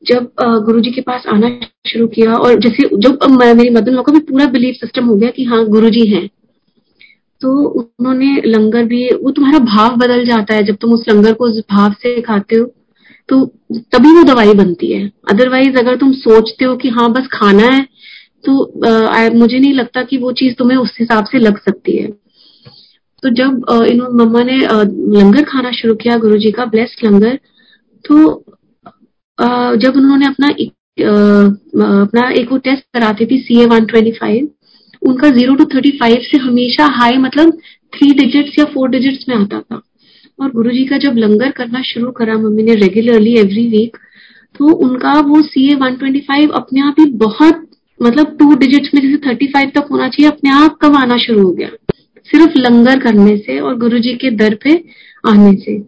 जब 0.09 0.31
गुरुजी 0.41 0.91
के 0.91 1.01
पास 1.01 1.27
आना 1.27 1.49
शुरू 1.87 2.07
किया 2.07 2.35
और 2.35 2.59
जैसे 2.61 2.89
जब 2.97 3.19
मेरी 3.31 3.71
मदन 3.71 4.03
का 4.03 4.13
भी 4.13 4.19
पूरा 4.19 4.47
बिलीफ 4.47 4.75
सिस्टम 4.75 5.05
हो 5.05 5.17
गया 5.17 5.31
कि 5.31 5.45
हाँ 5.45 5.65
गुरुजी 5.67 6.07
हैं। 6.09 6.29
तो 7.41 7.69
उन्होंने 7.69 8.43
लंगर 8.47 8.85
भी 8.85 9.09
वो 9.15 9.31
तुम्हारा 9.31 9.59
भाव 9.59 9.97
बदल 9.97 10.25
जाता 10.25 10.55
है 10.55 10.63
जब 10.63 10.77
तुम 10.77 10.93
उस 10.93 11.05
लंगर 11.09 11.33
को 11.33 11.45
उस 11.45 11.63
भाव 11.71 11.93
से 11.93 12.21
खाते 12.21 12.57
हो। 12.57 12.65
तो 13.29 13.45
तभी 13.73 14.13
वो 14.13 14.23
दवाई 14.23 14.53
बनती 14.55 14.93
है। 14.93 15.11
अदरवाइज़ 15.31 15.77
अगर 15.77 15.97
तुम 15.97 16.13
सोचते 16.13 16.65
हो 16.65 16.77
कि 16.77 16.89
हाँ 16.89 17.13
बस 17.13 17.27
खाना 17.33 17.65
है 17.65 17.87
तो 18.45 18.65
आ, 18.87 19.29
मुझे 19.31 19.59
नहीं 19.59 19.73
लगता 19.75 20.03
कि 20.03 20.17
वो 20.19 20.33
चीज़ 20.35 20.55
तुम्हें 20.55 20.79
उस 20.79 20.97
हिसाब 21.01 21.25
से 21.25 21.39
लग 21.39 21.59
सकती 21.61 21.97
है। 21.97 22.09
तो 23.23 23.31
जब 23.33 23.65
इन 23.89 24.01
मम्मा 24.15 24.43
ने 24.43 24.57
लंगर 24.57 25.43
खाना 25.45 25.71
शुरू 25.73 25.95
किया 25.95 26.17
गुरु 26.19 26.37
जी 26.39 26.51
का 26.51 26.65
ब्लेस्ड 26.67 27.05
लंगर 27.07 27.39
तो 28.05 28.17
जब 29.77 29.97
उन्होंने 29.97 30.27
अपना 30.27 30.49
एक, 30.51 30.73
अपना 30.99 32.29
एक 32.33 32.53
वो 32.53 32.59
टेस्ट 32.59 32.85
कराती 32.95 33.27
थी 33.27 33.39
C 33.41 33.61
A 33.63 33.67
one 33.67 33.87
twenty 33.87 34.13
five 34.13 34.49
उनका 35.03 35.29
ज़ीरो 35.31 35.55
टू 35.55 35.65
थर्टी 35.75 35.91
फाइव 35.99 36.21
से 36.23 36.39
हमेशा 36.39 36.87
हाई 36.93 37.17
मतलब 37.19 37.59
थ्री 37.93 38.11
डिजिट्स 38.15 38.59
या 38.59 38.65
फोर 38.75 38.89
डिजिट्स 38.91 39.29
में 39.29 39.37
आता 39.37 39.61
था। 39.61 39.83
और 40.39 40.51
गुरु 40.53 40.71
जी 40.71 40.85
का 40.85 40.99
जब 40.99 41.17
लंगर 41.17 41.51
करना 41.53 41.83
शुरू 41.85 42.11
करा 42.13 42.35
मम्मी 42.39 42.63
ने 42.63 42.75
रेगुलरली 42.77 43.35
एवरी 43.39 43.67
वीक 43.69 43.97
तो 44.55 44.73
उनका 44.85 45.13
वो 45.29 45.41
C 45.45 45.69
A 45.73 45.75
one 45.77 45.97
twenty 45.97 46.21
five 46.21 46.51
अपने 46.57 46.81
आप 46.81 46.95
ही 47.01 47.07
बहुत 47.19 47.68
मतलब 48.03 48.37
टू 48.41 48.55
डिजिट्स 48.55 48.91
में 48.95 49.03
जैसे 49.03 49.17
थर्टी 49.17 49.47
फाइव 49.47 49.69
तक 49.75 49.87
होना 49.91 50.09
चाहिए, 50.09 50.31
अपने 50.31 50.51
आप 50.51 50.79
कब 50.83 50.97
आना 50.97 51.17
शुरू 51.17 51.43
हो 51.43 51.53
गया। 51.53 51.69
सिर्फ़ 52.25 52.59
लंगर 52.59 52.99
करने 52.99 53.37
से 53.37 53.61
और 53.61 53.79
गुरु 53.79 53.99
जी 53.99 54.15
के 54.15 54.31
दर 54.31 54.55
पे 54.55 54.85
आने 55.27 55.53
से। 55.53 55.79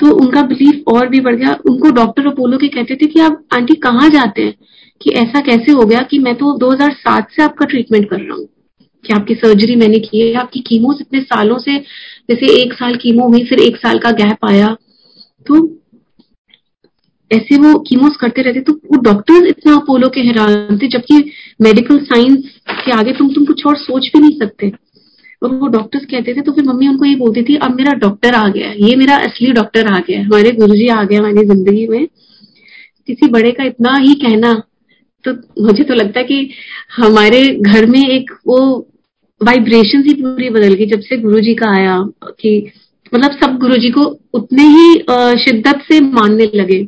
तो 0.00 0.14
उनका 0.14 0.42
बिलीफ 0.42 0.82
और 0.86 1.08
भी 1.08 1.20
बढ़ 1.20 1.36
गया। 1.36 1.58
उनको 1.70 1.90
डॉक्टर 1.90 2.26
अपोलो 2.26 2.58
के 2.58 2.68
कहते 2.68 2.94
थे 2.94 3.06
कि 3.06 3.20
आप 3.20 3.44
आंटी 3.52 3.74
कहाँ 3.74 4.10
जाते 4.10 4.42
हैं? 4.42 4.54
कि 5.02 5.10
ऐसा 5.10 5.40
कैसे 5.40 5.72
हो 5.72 5.86
गया 5.86 5.98
कि 5.98 6.18
मैं 6.18 6.34
तो 6.34 6.58
2007 6.58 7.30
से 7.30 7.42
आपका 7.42 7.66
ट्रीटमेंट 7.66 8.10
कर 8.10 8.16
रहा 8.16 8.34
हूँ। 8.34 8.48
कि 9.06 9.12
आपकी 9.12 9.34
सर्जरी 9.34 9.76
मैंने 9.76 9.98
की 9.98 10.20
है। 10.20 10.34
आपकी 10.34 10.60
कीमो 10.60 10.94
इतने 11.00 11.20
सालों 11.20 11.58
से, 11.58 11.78
जैसे 12.30 12.62
एक 12.62 12.72
साल 12.72 12.96
कीमो 12.96 13.28
हुई, 13.28 13.44
फिर 13.44 13.58
एक 13.58 13.76
साल 13.76 13.98
का 13.98 14.10
गैप 14.10 14.38
आया। 14.44 14.76
तो 15.46 15.75
ऐसे 17.30 17.56
वो 17.58 17.78
कीमोस 17.80 18.16
करते 18.16 18.42
रहते 18.42 18.60
तो 18.62 18.72
वो 18.72 19.00
डॉक्टर्स 19.02 19.46
इतना 19.48 19.74
अपोलो 19.74 20.08
के 20.08 20.20
हैरान 20.22 20.78
थे, 20.78 20.88
जबकि 20.88 21.30
मेडिकल 21.60 21.98
साइंस 22.04 22.58
के 22.76 22.92
आगे 22.92 23.12
तुम 23.14 23.32
तुम 23.34 23.44
कुछ 23.44 23.66
और 23.66 23.76
सोच 23.78 24.10
भी 24.14 24.20
नहीं 24.20 24.38
सकते। 24.38 24.72
और 25.42 25.50
वो 25.52 25.66
डॉक्टर्स 25.68 26.04
कहते 26.06 26.34
थे 26.34 26.40
तो 26.40 26.52
फिर 26.52 26.64
मम्मी 26.64 26.88
उनको 26.88 27.04
ये 27.04 27.14
बोलती 27.16 27.42
थी, 27.42 27.56
अब 27.56 27.74
मेरा 27.76 27.92
डॉक्टर 27.98 28.34
आ 28.34 28.48
गया 28.48 28.70
ये 28.78 28.94
मेरा 28.96 29.16
असली 29.24 29.52
डॉक्टर 29.54 29.86
आ 29.86 29.98
गया 30.00 30.20
हमारे 30.20 30.50
गुरु 30.54 30.74
जी 30.74 30.88
आ 30.88 31.02
गया 31.04 31.18
हमारी 31.18 31.46
ज़िंदगी 31.46 31.86
में। 31.88 32.06
किसी 33.08 33.26
बड़े 33.30 33.50
का 33.52 33.64
इतना 33.64 33.96
ही 33.96 34.14
कहना 34.22 34.52
तो 35.24 35.32
मुझे 35.62 35.84
तो 35.84 35.94
लगता 35.94 36.20
है 36.20 36.26
कि 36.26 36.50
हमारे 36.96 37.42
घर 37.62 37.86
में 37.86 38.00
एक 38.00 38.30
वो 38.46 38.58
वाइब्रेशन 39.40 40.02
ही 40.02 40.12
पूरी 40.14 40.48
बदल 40.50 40.74
गई, 40.74 40.86
जब 40.86 41.00
से 41.00 41.16
गुरु 41.18 41.40
जी 41.40 41.54
का 41.54 41.70
आया, 41.70 41.98
कि 42.32 42.72
मतलब 43.12 43.32
सब 43.34 43.58
गुरु 43.58 43.76
जी 43.76 43.90
को 43.90 44.04
उतने 44.34 44.62
ही 44.66 44.94
शिद्दत 45.40 45.82
से 45.88 46.00
मानने 46.02 46.50
लगे। 46.54 46.86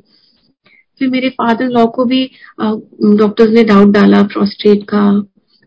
फिर 0.99 1.09
मेरे 1.09 1.29
फादर 1.39 1.69
लॉ 1.69 1.87
को 1.97 2.05
भी 2.05 2.25
डॉक्टर्स 2.61 3.51
ने 3.51 3.65
डाउट 3.65 3.93
डाला 3.95 4.23
प्रोस्टेट 4.33 4.83
का 4.93 5.09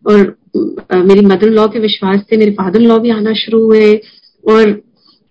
और 0.06 0.36
मेरी 0.56 1.26
मदर 1.26 1.50
लॉ 1.50 1.68
के 1.68 1.80
विश्वास 1.80 2.22
से 2.30 2.38
मेरे 2.38 2.52
फादर 2.52 2.80
लॉ 2.82 2.98
भी 3.00 3.10
आना 3.10 3.34
शुरू 3.36 3.64
हुए 3.66 3.94
और 4.44 4.70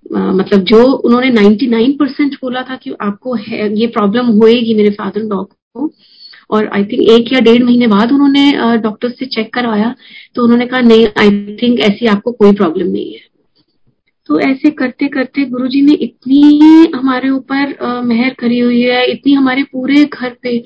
मतलब 0.06 0.60
जो 0.64 0.84
उन्होंने 0.84 1.30
99 1.32 1.92
परसेंट 1.98 2.34
बोला 2.42 2.62
था 2.70 2.76
कि 2.76 2.94
आपको 3.00 3.34
है, 3.34 3.80
ये 3.80 3.86
प्रॉब्लम 3.88 4.26
होएगी 4.38 4.74
मेरे 4.74 4.90
फादर 4.90 5.22
लॉ 5.22 5.42
को 5.44 5.90
और 6.50 6.66
आई 6.74 6.84
थिंक 6.84 7.02
एक 7.10 7.32
या 7.32 7.40
डेढ़ 7.40 7.62
महीने 7.64 7.86
बाद 7.86 8.12
उन्होंने 8.12 8.76
डॉक्टर 8.82 9.10
से 9.10 9.26
चेक 9.26 9.52
करवाया 9.54 9.94
तो 10.34 10.42
उन्होंने 10.44 10.66
कहा, 10.66 10.80
नहीं 10.80 11.06
आई 11.18 11.56
थिंक 11.62 11.80
ऐसी 11.80 12.06
आपको 12.06 12.32
कोई 12.32 12.52
प्रॉब्लम 12.52 12.86
नहीं 12.86 13.12
है। 13.12 13.28
तो 14.30 14.38
ऐसे 14.40 14.70
करते 14.70 15.06
करते 15.08 15.44
गुरुजी 15.44 15.80
ने 15.82 15.92
इतनी 16.02 16.90
हमारे 16.94 17.28
ऊपर 17.30 18.02
मेहर 18.04 18.34
करी 18.38 18.58
हुई 18.58 18.80
है, 18.80 19.04
इतनी 19.04 19.32
हमारे 19.32 19.62
पूरे 19.62 20.02
घर 20.04 20.34
पे 20.42 20.62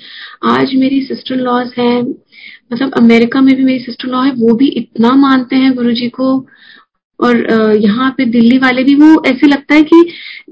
आज 0.46 0.74
मेरी 0.74 1.00
सिस्टर 1.02 1.36
लॉज 1.36 1.70
है 1.78 2.02
मतलब 2.02 2.94
अमेरिका 2.98 3.40
में 3.40 3.54
भी 3.56 3.64
मेरी 3.64 3.78
सिस्टर 3.78 4.08
लॉ 4.08 4.22
है, 4.22 4.32
वो 4.32 4.54
भी 4.54 4.66
इतना 4.78 5.12
मानते 5.16 5.56
हैं 5.56 5.72
गुरुजी 5.74 6.08
को, 6.08 6.34
और 7.20 7.36
यहाँ 7.82 8.10
पे 8.18 8.24
दिल्ली 8.26 8.58
वाले 8.58 8.82
भी, 8.84 8.94
वो 8.94 9.22
ऐसे 9.26 9.46
लगता 9.46 9.74
है 9.74 9.82
कि 9.82 10.04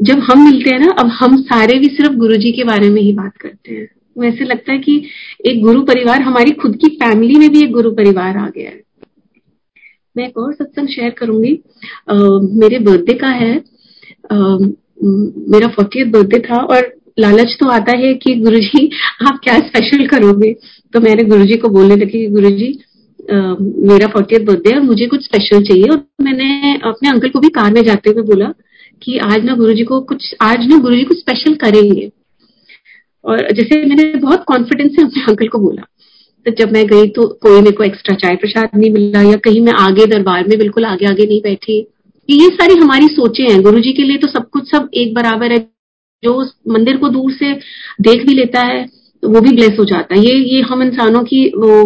जब 0.02 0.22
हम 0.30 0.44
मिलते 0.44 0.70
हैं 0.70 0.78
ना, 0.80 0.94
अब 0.98 1.10
हम 1.12 1.36
सारे 1.42 1.78
भी 1.78 1.88
सिर्फ़ 1.88 2.14
गुरुजी 2.16 2.52
के 2.52 2.64
बारे 2.64 2.88
में 2.90 3.00
ही 3.02 3.12
बात 3.12 3.36
करते 3.36 3.74
हैं। 3.74 3.88
वो 4.16 4.24
ऐसे 4.24 4.44
लगता 4.44 4.72
है 4.72 4.78
कि 4.78 4.96
एक 5.46 5.60
गुरु 5.62 5.82
परिवार, 5.82 6.22
हमारी 6.22 6.50
खुद 6.52 6.76
की 6.76 6.88
फैमिली 6.96 7.36
में 7.36 7.48
भी 7.50 7.62
एक 7.62 7.72
गुरु 7.72 7.90
परिवार 7.92 8.36
आ 8.36 8.48
गया 8.48 8.70
है। 8.70 8.80
मैं 10.16 10.26
एक 10.26 10.38
और 10.38 10.52
सत्संग 10.54 10.88
शेयर 10.88 11.10
करूँगी। 11.18 11.52
आ, 12.10 12.14
मेरे 12.60 12.78
बर्थडे 12.80 13.14
का 13.18 13.28
है। 13.28 13.54
आ, 14.30 14.36
मेरा 15.52 15.68
फोर्टी 15.68 16.04
बर्थडे 16.10 16.38
था 16.40 16.62
और 16.64 16.92
लालच 17.18 17.56
तो 17.60 17.68
आता 17.70 17.96
है 17.98 18.12
कि 18.14 18.34
गुरुजी 18.36 18.86
आप 19.22 19.40
क्या 19.44 19.58
स्पेशल 19.58 20.06
करोगे? 20.06 20.52
तो 20.94 21.00
मैंने 21.00 21.24
गुरुजी 21.24 21.56
को 21.56 21.68
बोलने 21.68 21.96
लगे 21.96 22.26
गुरुजी 22.30 22.78
मेरा 23.28 24.06
फोर्टी 24.06 24.38
बर्थडे 24.44 24.74
और 24.74 24.80
मुझे 24.82 25.06
कुछ 25.06 25.24
स्पेशल 25.24 25.62
चाहिए। 25.64 25.88
और 25.92 26.02
मैंने 26.20 26.74
अपने 26.84 27.08
अंकल 27.10 27.28
को 27.28 27.40
भी 27.40 27.48
कार 27.50 27.72
में 27.72 27.82
जाते 27.82 28.10
हुए 28.10 28.22
बोला 28.24 28.52
कि 29.02 29.18
आज 29.26 29.44
ना 29.44 29.54
गुरुजी 29.56 29.84
को 29.84 30.00
कुछ 30.02 30.34
आज 30.42 30.66
ना 30.66 30.78
गुरुजी 30.78 31.04
कुछ 31.04 31.18
स्पेशल 31.18 31.54
करेंगे। 31.54 32.10
और 33.24 33.50
जैसे 33.52 33.84
मैंने 33.86 34.04
बहुत 34.16 34.44
कॉन्फिडेंस 34.46 34.90
से 34.90 35.02
अपने 35.02 35.22
अंकल 35.22 35.48
को 35.48 35.58
बोला। 35.58 35.82
तो 36.46 36.50
जब 36.58 36.72
मैं 36.72 36.86
गई 36.86 37.08
तो 37.08 37.26
कोई 37.42 37.60
मेरे 37.60 37.70
को 37.72 37.84
एक्स्ट्रा 37.84 38.14
चाय 38.16 38.36
प्रसाद 38.36 38.70
नहीं 38.76 38.90
मिला 38.90 39.20
या 39.22 39.36
कहीं 39.44 39.60
मैं 39.60 39.72
आगे 39.80 40.06
दरबार 40.06 40.46
में 40.48 40.58
बिल्कुल 40.58 40.84
आगे 40.84 41.06
आगे 41.06 41.26
नहीं 41.26 41.40
बैठी। 41.42 41.78
ये 42.28 42.48
सारी 42.50 42.74
हमारी 42.74 43.06
सोचे 43.08 43.42
हैं। 43.42 43.60
गुरु 43.62 43.80
जी 43.80 43.92
के 43.92 44.02
लिए 44.02 44.16
तो 44.16 44.28
सब 44.28 44.48
कुछ 44.50 44.70
सब 44.70 44.88
एक 44.94 45.14
बराबर 45.14 45.52
है। 45.52 45.58
जो 46.22 46.42
मंदिर 46.68 46.96
को 46.96 47.08
दूर 47.08 47.32
से 47.32 47.52
देख 48.00 48.26
भी 48.26 48.34
लेता 48.34 48.60
है 48.66 48.84
तो 49.22 49.28
वो 49.28 49.40
भी 49.40 49.50
ब्लेस 49.50 49.78
हो 49.78 49.84
जाता 49.84 50.14
है। 50.14 50.20
ये 50.20 50.34
ये 50.46 50.60
हम 50.62 50.82
इंसानों 50.82 51.22
की 51.24 51.46
वो 51.56 51.78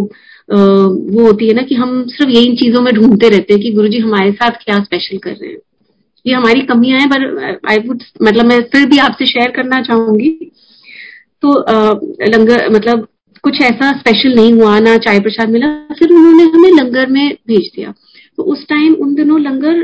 आ, 0.49 0.57
वो 0.57 1.27
होती 1.27 1.47
है 1.49 1.55
ना 1.55 1.63
कि 1.63 1.75
हम 1.75 2.03
सिर्फ़ 2.09 2.33
यही 2.33 2.47
इन 2.47 2.57
चीज़ों 2.57 2.81
में 2.83 2.93
ढूंढते 2.95 3.29
रहते 3.29 3.55
हैं 3.55 3.63
कि 3.63 3.71
गुरु 3.73 3.89
जी 3.89 3.99
हमारे 3.99 4.33
साथ 4.33 4.59
क्या 4.65 4.79
स्पेशल 4.85 5.19
कर 5.19 5.31
रहे 5.33 5.51
हैं। 5.51 5.59
ये 6.27 6.35
हमारी 6.35 6.61
कमियाँ 6.67 7.01
हैं 7.01 7.09
पर 7.11 7.59
आई 7.71 7.79
वुड 7.79 8.03
मतलब 8.23 8.47
मैं 8.47 8.61
फिर 8.73 8.87
भी 8.87 8.99
आपसे 8.99 9.27
शेयर 9.27 9.51
करना 9.51 9.81
चाहूँगी। 9.83 10.31
तो 11.43 11.53
आ, 11.53 11.91
लंगर 12.29 12.69
मतलब 12.71 13.07
कुछ 13.45 13.61
ऐसा 13.63 13.91
स्पेशल 13.99 14.35
नहीं 14.35 14.53
हुआ 14.53 14.79
ना 14.81 14.97
चाय 14.99 15.21
प्रसाद 15.21 15.49
मिला 15.51 15.69
फिर 15.99 16.13
उन्होंने 16.13 16.43
हमें 16.53 16.71
लंगर 16.73 17.09
में 17.11 17.35
भेज 17.49 17.71
दिया। 17.77 17.93
तो 18.39 18.43
उस 18.43 18.67
टाइम 18.69 18.95
उन 18.95 19.15
दिनों 19.15 19.41
लंगर 19.41 19.83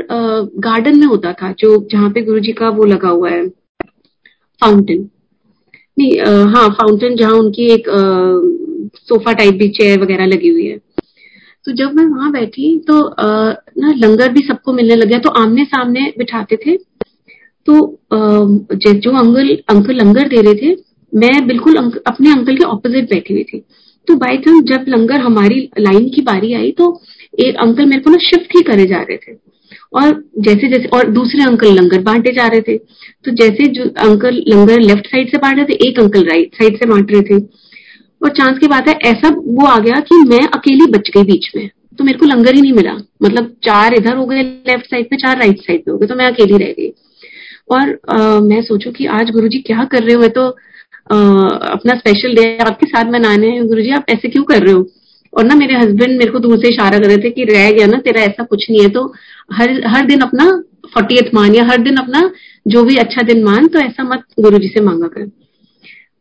गार्डन 0.61 0.97
में 0.99 1.05
होता 1.07 1.33
था 1.33 1.51
जो 1.59 1.75
जहाँ 1.91 2.09
पे 2.09 2.21
गुरु 2.21 2.39
जी 2.39 2.51
का 2.53 2.69
वो 2.69 2.85
लगा 2.85 3.09
हुआ 3.09 3.29
है 3.29 3.47
फाउंटेन 4.61 5.09
नहीं 5.97 6.19
हाँ 6.53 6.67
फाउंटेन 6.71 7.15
जहाँ 7.15 7.33
उनकी 7.33 7.65
एक 7.73 7.89
आ, 7.89 7.99
सोफा 8.99 9.33
टाइप 9.33 9.53
भी 9.53 9.67
चेयर 9.71 9.99
वगैरह 10.01 10.25
लगी 10.25 10.49
हुई 10.49 10.65
है। 10.65 10.77
तो 11.65 11.71
जब 11.73 11.93
मैं 11.95 12.05
वहाँ 12.05 12.31
बैठी 12.31 12.77
तो 12.87 12.99
आ, 12.99 13.51
ना 13.77 13.93
लंगर 13.97 14.31
भी 14.31 14.41
सबको 14.47 14.73
मिलने 14.73 14.95
लग 14.95 15.07
गया 15.07 15.19
तो 15.19 15.29
आमने 15.41 15.65
सामने 15.65 16.11
बिठाते 16.17 16.55
थे। 16.65 16.77
तो 17.67 17.73
जो 18.13 19.11
अंकल 19.17 19.55
अंकल 19.69 19.95
लंगर 19.95 20.27
दे 20.27 20.41
रहे 20.41 20.55
थे 20.55 20.75
मैं 21.13 21.47
बिल्कुल 21.47 21.75
अंक, 21.75 21.95
अपने 22.07 22.31
अंकल 22.31 22.55
के 22.57 22.63
ऑपोजिट 22.65 23.09
बैठी 23.09 23.33
हुई 23.33 23.43
थी। 23.43 23.63
तो 24.07 24.15
बाई 24.15 24.37
चांस 24.37 24.63
जब 24.67 24.85
लंगर 24.89 25.19
हमारी 25.21 25.69
लाइन 25.79 26.09
की 26.09 26.21
बारी 26.21 26.53
आई 26.53 26.71
तो 26.71 26.87
एक 27.39 27.55
अंकल 27.57 27.85
मेरे 27.85 28.01
को 28.01 28.09
ना 28.09 28.17
शिफ्ट 28.21 28.55
ही 28.55 28.61
करे 28.61 28.85
जा 28.85 28.97
रहे 28.99 29.17
थे। 29.17 29.35
और 29.93 30.23
जैसे 30.39 30.67
जैसे 30.67 30.87
और 30.87 31.09
दूसरे 31.11 31.43
अंकल 31.43 31.73
लंगर 31.73 32.01
बांटे 32.01 32.31
जा 32.33 32.47
रहे 32.47 32.61
थे। 32.61 32.77
तो 32.77 33.31
जैसे 33.33 33.67
जो 33.67 33.83
अंकल 34.01 34.43
लंगर 34.47 34.79
लेफ़्ट 34.81 35.07
साइड 35.07 35.29
से 35.31 35.37
बांट 35.37 35.57
रहे 35.57 35.65
थे 35.65 35.87
एक 35.87 35.99
अंकल 35.99 36.23
राइट 36.23 36.55
साइड 36.55 36.77
से 36.79 36.85
बांट 36.85 37.11
रहे 37.11 37.21
थे। 37.21 37.39
और 38.21 38.29
चांस 38.31 38.57
की 38.59 38.67
बात 38.67 38.87
है 38.87 38.97
ऐसा 39.05 39.29
वो 39.37 39.65
आ 39.65 39.77
गया 39.79 39.99
कि 40.01 40.15
मैं 40.27 40.41
अकेली 40.49 40.85
बच 40.91 41.09
गई 41.15 41.23
बीच 41.23 41.49
में। 41.55 41.69
तो 41.99 42.03
मेरे 42.03 42.17
को 42.17 42.25
लंगर 42.25 42.55
ही 42.55 42.61
नहीं 42.61 42.73
मिला। 42.73 42.93
मतलब 43.23 43.55
चार 43.63 43.93
इधर 43.93 44.15
हो 44.15 44.25
गए 44.25 44.43
लेफ़्ट 44.43 44.85
साइड 44.85 45.07
में 45.11 45.17
चार 45.17 45.37
राइट 45.39 45.59
साइड 45.59 45.83
में 45.87 45.91
हो 45.93 45.97
गए 45.97 46.07
तो 46.07 46.15
मैं 46.15 46.25
अकेली 46.25 46.57
रह 46.57 46.73
गई। 46.79 46.91
और 47.71 47.97
आ, 48.09 48.39
मैं 48.39 48.61
सोचू 48.61 48.91
कि 48.91 49.05
आज 49.17 49.31
गुरुजी 49.31 49.59
क्या 49.61 49.83
कर 49.91 50.03
रहे 50.03 50.13
हो 50.13 50.21
मैं 50.21 50.29
तो 50.29 50.49
अपना 51.07 51.95
स्पेशल 51.95 52.35
डे 52.35 52.57
आपके 52.61 52.85
साथ 52.87 53.11
मनाने 53.11 53.47
हैं। 53.47 53.67
गुरु 53.67 53.81
जी 53.81 53.89
आप 53.91 54.05
ऐसे 54.09 54.29
क्यों 54.29 54.43
कर 54.43 54.63
रहे 54.63 54.73
हो? 54.73 54.85
और 55.33 55.45
ना 55.45 55.55
मेरे 55.55 55.75
हस्बैंड 55.75 56.17
मेरे 56.17 56.31
को 56.31 56.39
दूर 56.39 56.57
से 56.57 56.73
इशारा 56.73 56.97
कर 56.99 57.05
रहे 57.05 57.17
थे 57.17 57.29
कि 57.29 57.43
रह 57.43 57.71
गया 57.71 57.85
ना, 57.87 57.97
तेरा 57.97 58.21
ऐसा 58.21 58.43
कुछ 58.43 58.69
नहीं 58.69 58.81
है। 58.81 58.89
तो 58.89 59.13
हर 59.53 59.81
हर 59.87 60.05
दिन 60.05 60.21
अपना 60.21 60.45
फोर्टी 60.93 61.29
मान 61.33 61.55
या 61.55 61.63
हर 61.65 61.81
दिन 61.81 61.95
अपना 61.97 62.29
जो 62.67 62.83
भी 62.83 62.95
अच्छा 62.95 63.21
दिन 63.23 63.43
मान 63.43 63.67
तो 63.67 63.79
ऐसा 63.79 64.03
मत 64.03 64.23
गुरु 64.39 64.57
जी 64.57 64.67
से 64.67 64.81
मांगा 64.81 65.07
कर। 65.07 65.29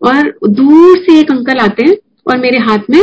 और 0.03 0.33
दूर 0.51 0.99
से 0.99 1.19
एक 1.21 1.31
अंकल 1.31 1.59
आते 1.59 1.85
हैं 1.89 1.97
और 2.27 2.39
मेरे 2.39 2.59
हाथ 2.61 2.91
में 2.91 3.01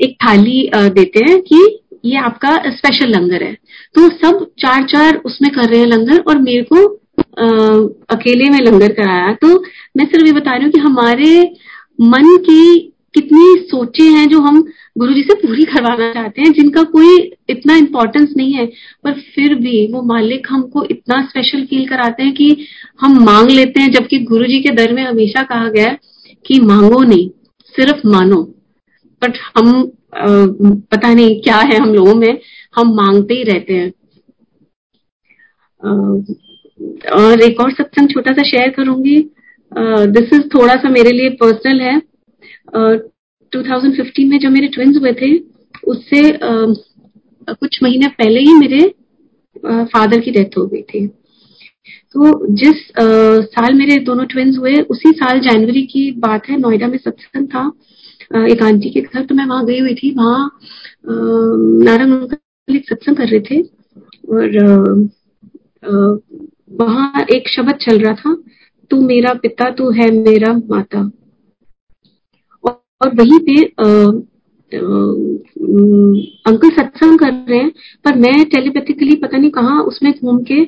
एक 0.00 0.16
थाली 0.24 0.70
देते 0.74 1.24
हैं 1.24 1.40
कि 1.42 1.58
ये 2.04 2.16
आपका 2.18 2.54
स्पेशल 2.68 3.10
लंगर 3.10 3.42
है। 3.42 3.52
तो 3.94 4.08
सब 4.10 4.44
चार 4.58 4.82
चार 4.84 5.16
उसमें 5.26 5.50
कर 5.52 5.68
रहे 5.68 5.80
हैं 5.80 5.86
लंगर 5.86 6.20
और 6.20 6.38
मेरे 6.38 6.62
को 6.62 6.86
अकेले 7.38 8.48
में 8.50 8.58
लंगर 8.60 8.92
कराया। 8.92 9.32
तो 9.32 9.48
मैं 9.96 10.04
सिर्फ़ 10.06 10.26
ये 10.26 10.32
बता 10.32 10.54
रही 10.54 10.64
हूँ 10.64 10.72
कि 10.72 10.80
हमारे 10.80 11.42
मन 12.00 12.36
की 12.46 12.78
कितनी 13.14 13.56
सोचे 13.60 14.02
हैं 14.02 14.26
जो 14.28 14.40
हम 14.40 14.60
गुरु 14.98 15.12
जी 15.14 15.22
से 15.22 15.34
पूरी 15.34 15.64
करवाना 15.64 16.12
चाहते 16.12 16.42
हैं 16.42 16.52
जिनका 16.52 16.82
कोई 16.82 17.16
इतना 17.50 17.74
इम्पोर्टेंस 17.76 18.34
नहीं 18.36 18.52
है। 18.52 18.66
पर 19.04 19.12
फिर 19.34 19.54
भी 19.54 19.86
वो 19.92 20.02
मालिक 20.02 20.46
हमको 20.50 20.84
इतना 20.84 21.20
स्पेशल 21.26 21.64
फील 21.66 21.86
कराते 21.88 22.22
हैं 22.22 22.34
कि 22.34 22.66
हम 23.00 23.18
मांग 23.24 23.50
लेते 23.50 23.80
हैं 23.80 23.90
जबकि 23.92 24.18
गुरु 24.24 24.46
जी 24.46 24.60
के 24.62 24.70
दर 24.70 24.92
में 24.92 25.02
हमेशा 25.04 25.42
कहा 25.42 25.68
गया 25.68 25.96
कि 26.46 26.60
मांगो 26.60 27.02
नहीं 27.02 27.28
सिर्फ़ 27.74 28.06
मानो। 28.06 28.42
बट 29.22 29.38
हम 29.58 29.90
आ, 30.16 30.26
पता 30.92 31.12
नहीं 31.14 31.40
क्या 31.42 31.56
है 31.56 31.76
हम 31.76 31.94
लोगों 31.94 32.14
में 32.14 32.40
हम 32.76 32.94
मांगते 32.96 33.34
ही 33.34 33.42
रहते 33.42 33.74
हैं। 33.74 33.92
और 37.12 37.40
एक 37.40 37.60
और 37.60 37.72
सत्संग 37.72 38.08
छोटा 38.08 38.32
सा 38.32 38.42
शेयर 38.42 38.70
करूँगी। 38.70 39.30
दिस 40.06 40.32
इज़ 40.32 40.42
थोड़ा 40.42 40.74
सा 40.74 40.88
मेरे 40.88 41.10
लिए 41.10 41.30
पर्सनल 41.30 41.80
है। 41.80 42.02
uh, 42.76 42.98
2015 43.52 44.30
में 44.30 44.38
जो 44.38 44.50
मेरे 44.50 44.68
ट्विंस 44.68 44.96
हुए 44.96 45.12
थे 45.12 45.38
उससे 45.84 46.22
uh, 46.22 46.76
कुछ 47.50 47.82
महीने 47.82 48.08
पहले 48.08 48.40
ही 48.40 48.54
मेरे 48.54 48.94
फादर 49.66 50.20
की 50.20 50.30
डेथ 50.30 50.58
हो 50.58 50.66
गई 50.66 50.82
थी। 50.82 51.06
तो 52.12 52.46
जिस 52.46 52.88
uh, 52.90 53.42
साल 53.44 53.74
मेरे 53.74 53.96
दोनों 53.96 54.24
ट्विंस 54.24 54.58
हुए 54.58 54.74
उसी 54.74 55.10
साल 55.10 55.40
जनवरी 55.40 55.82
की 55.82 56.12
बात 56.12 56.48
है 56.48 56.56
नोएडा 56.56 56.86
में 56.86 56.98
सत्संग 56.98 57.46
था। 57.46 57.72
uh, 58.36 58.52
एक 58.52 58.62
आंटी 58.62 58.90
के 58.90 59.00
घर 59.00 59.24
तो 59.24 59.34
मैं 59.34 59.46
वहाँ 59.46 59.66
गई 59.66 59.80
हुई 59.80 59.94
थी। 59.94 60.14
वहाँ 60.14 60.58
uh, 61.04 61.84
नारंग 61.84 62.28
सत्संग 62.70 63.16
कर 63.16 63.28
रहे 63.28 63.40
थे। 63.40 63.62
और 64.28 65.08
वहाँ 66.72 67.24
एक 67.34 67.48
शब्द 67.48 67.74
चल 67.74 67.98
रहा 67.98 68.14
था 68.14 68.34
तू 68.90 69.00
मेरा 69.00 69.34
पिता 69.34 69.70
तू 69.70 69.90
है 69.90 70.10
मेरा 70.10 70.52
माता। 70.52 71.10
और 73.02 73.14
वहीं 73.14 73.38
पे 73.38 73.62
आ, 73.62 73.86
आ, 73.86 74.88
अंकल 76.52 76.70
सत्संग 76.70 77.18
कर 77.18 77.32
रहे 77.32 77.58
हैं 77.58 77.70
पर 78.04 78.16
मैं 78.16 78.44
टेलीपैथिकली 78.44 79.16
पता 79.16 79.38
नहीं 79.38 79.50
कहा 79.50 79.80
उसमें 79.80 80.12
घूम 80.12 80.38
के 80.42 80.64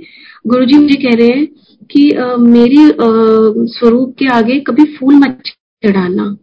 गुरुजी 0.47 0.79
मुझे 0.79 0.95
कह 0.95 1.17
रहे 1.17 1.29
हैं 1.29 1.47
कि 1.91 2.11
आ, 2.11 2.37
मेरी 2.37 2.91
स्वरूप 3.73 4.15
के 4.19 4.27
आगे 4.27 4.61
कभी 4.61 4.85
फूल 4.97 5.15
मत 5.15 5.43
चढ़ाना 5.47 6.37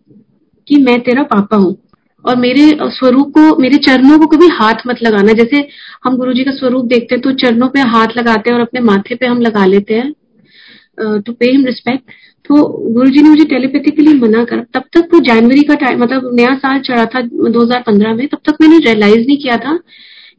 कि 0.68 0.82
मैं 0.82 1.00
तेरा 1.02 1.24
पापा 1.24 1.58
हूँ। 1.58 1.87
और 2.26 2.36
मेरे 2.38 2.68
स्वरूप 2.92 3.28
को, 3.30 3.56
मेरे 3.58 3.78
चरणों 3.80 4.18
को 4.20 4.26
कभी 4.28 4.48
हाथ 4.54 4.88
मत 4.88 5.02
लगाना। 5.04 5.34
जैसे 5.34 5.68
हम 6.06 6.16
गुरु 6.18 6.34
जी 6.34 6.44
का 6.44 6.52
स्वरूप 6.54 6.86
देखते 6.86 7.16
हैं 7.16 7.22
तो 7.22 7.32
चरणों 7.38 7.68
पे 7.70 7.80
हाथ 7.90 8.18
लगाते 8.18 8.50
हैं 8.50 8.58
और 8.58 8.62
अपने 8.62 8.82
माथे 8.82 9.16
पे 9.16 9.26
हम 9.26 9.42
लगा 9.42 9.66
लेते 9.66 9.94
हैं 9.94 11.22
टू 11.22 11.34
पे 11.34 11.52
हिम 11.52 11.66
रिस्पेक्ट 11.66 12.12
तो 12.50 12.56
गुरु 12.94 13.10
जी 13.10 13.22
ने 13.22 13.30
मुझे 13.30 13.44
टेलीपैथिकली 13.46 14.14
मना 14.20 14.44
कर। 14.46 14.60
तब 14.74 14.84
तक 14.94 15.14
वो 15.14 15.20
जनवरी 15.22 15.64
का 15.64 15.76
टाइम 15.76 16.02
मतलब 16.02 16.30
नया 16.36 16.54
साल 16.58 16.80
चढ़ा 16.82 17.06
था 17.06 17.22
2015 17.22 18.16
में, 18.16 18.28
तब 18.28 18.40
तक 18.46 18.58
मैंने 18.62 18.78
रियलाइज़ 18.80 19.28
नहीं 19.28 19.38
किया 19.38 19.58
था 19.58 19.78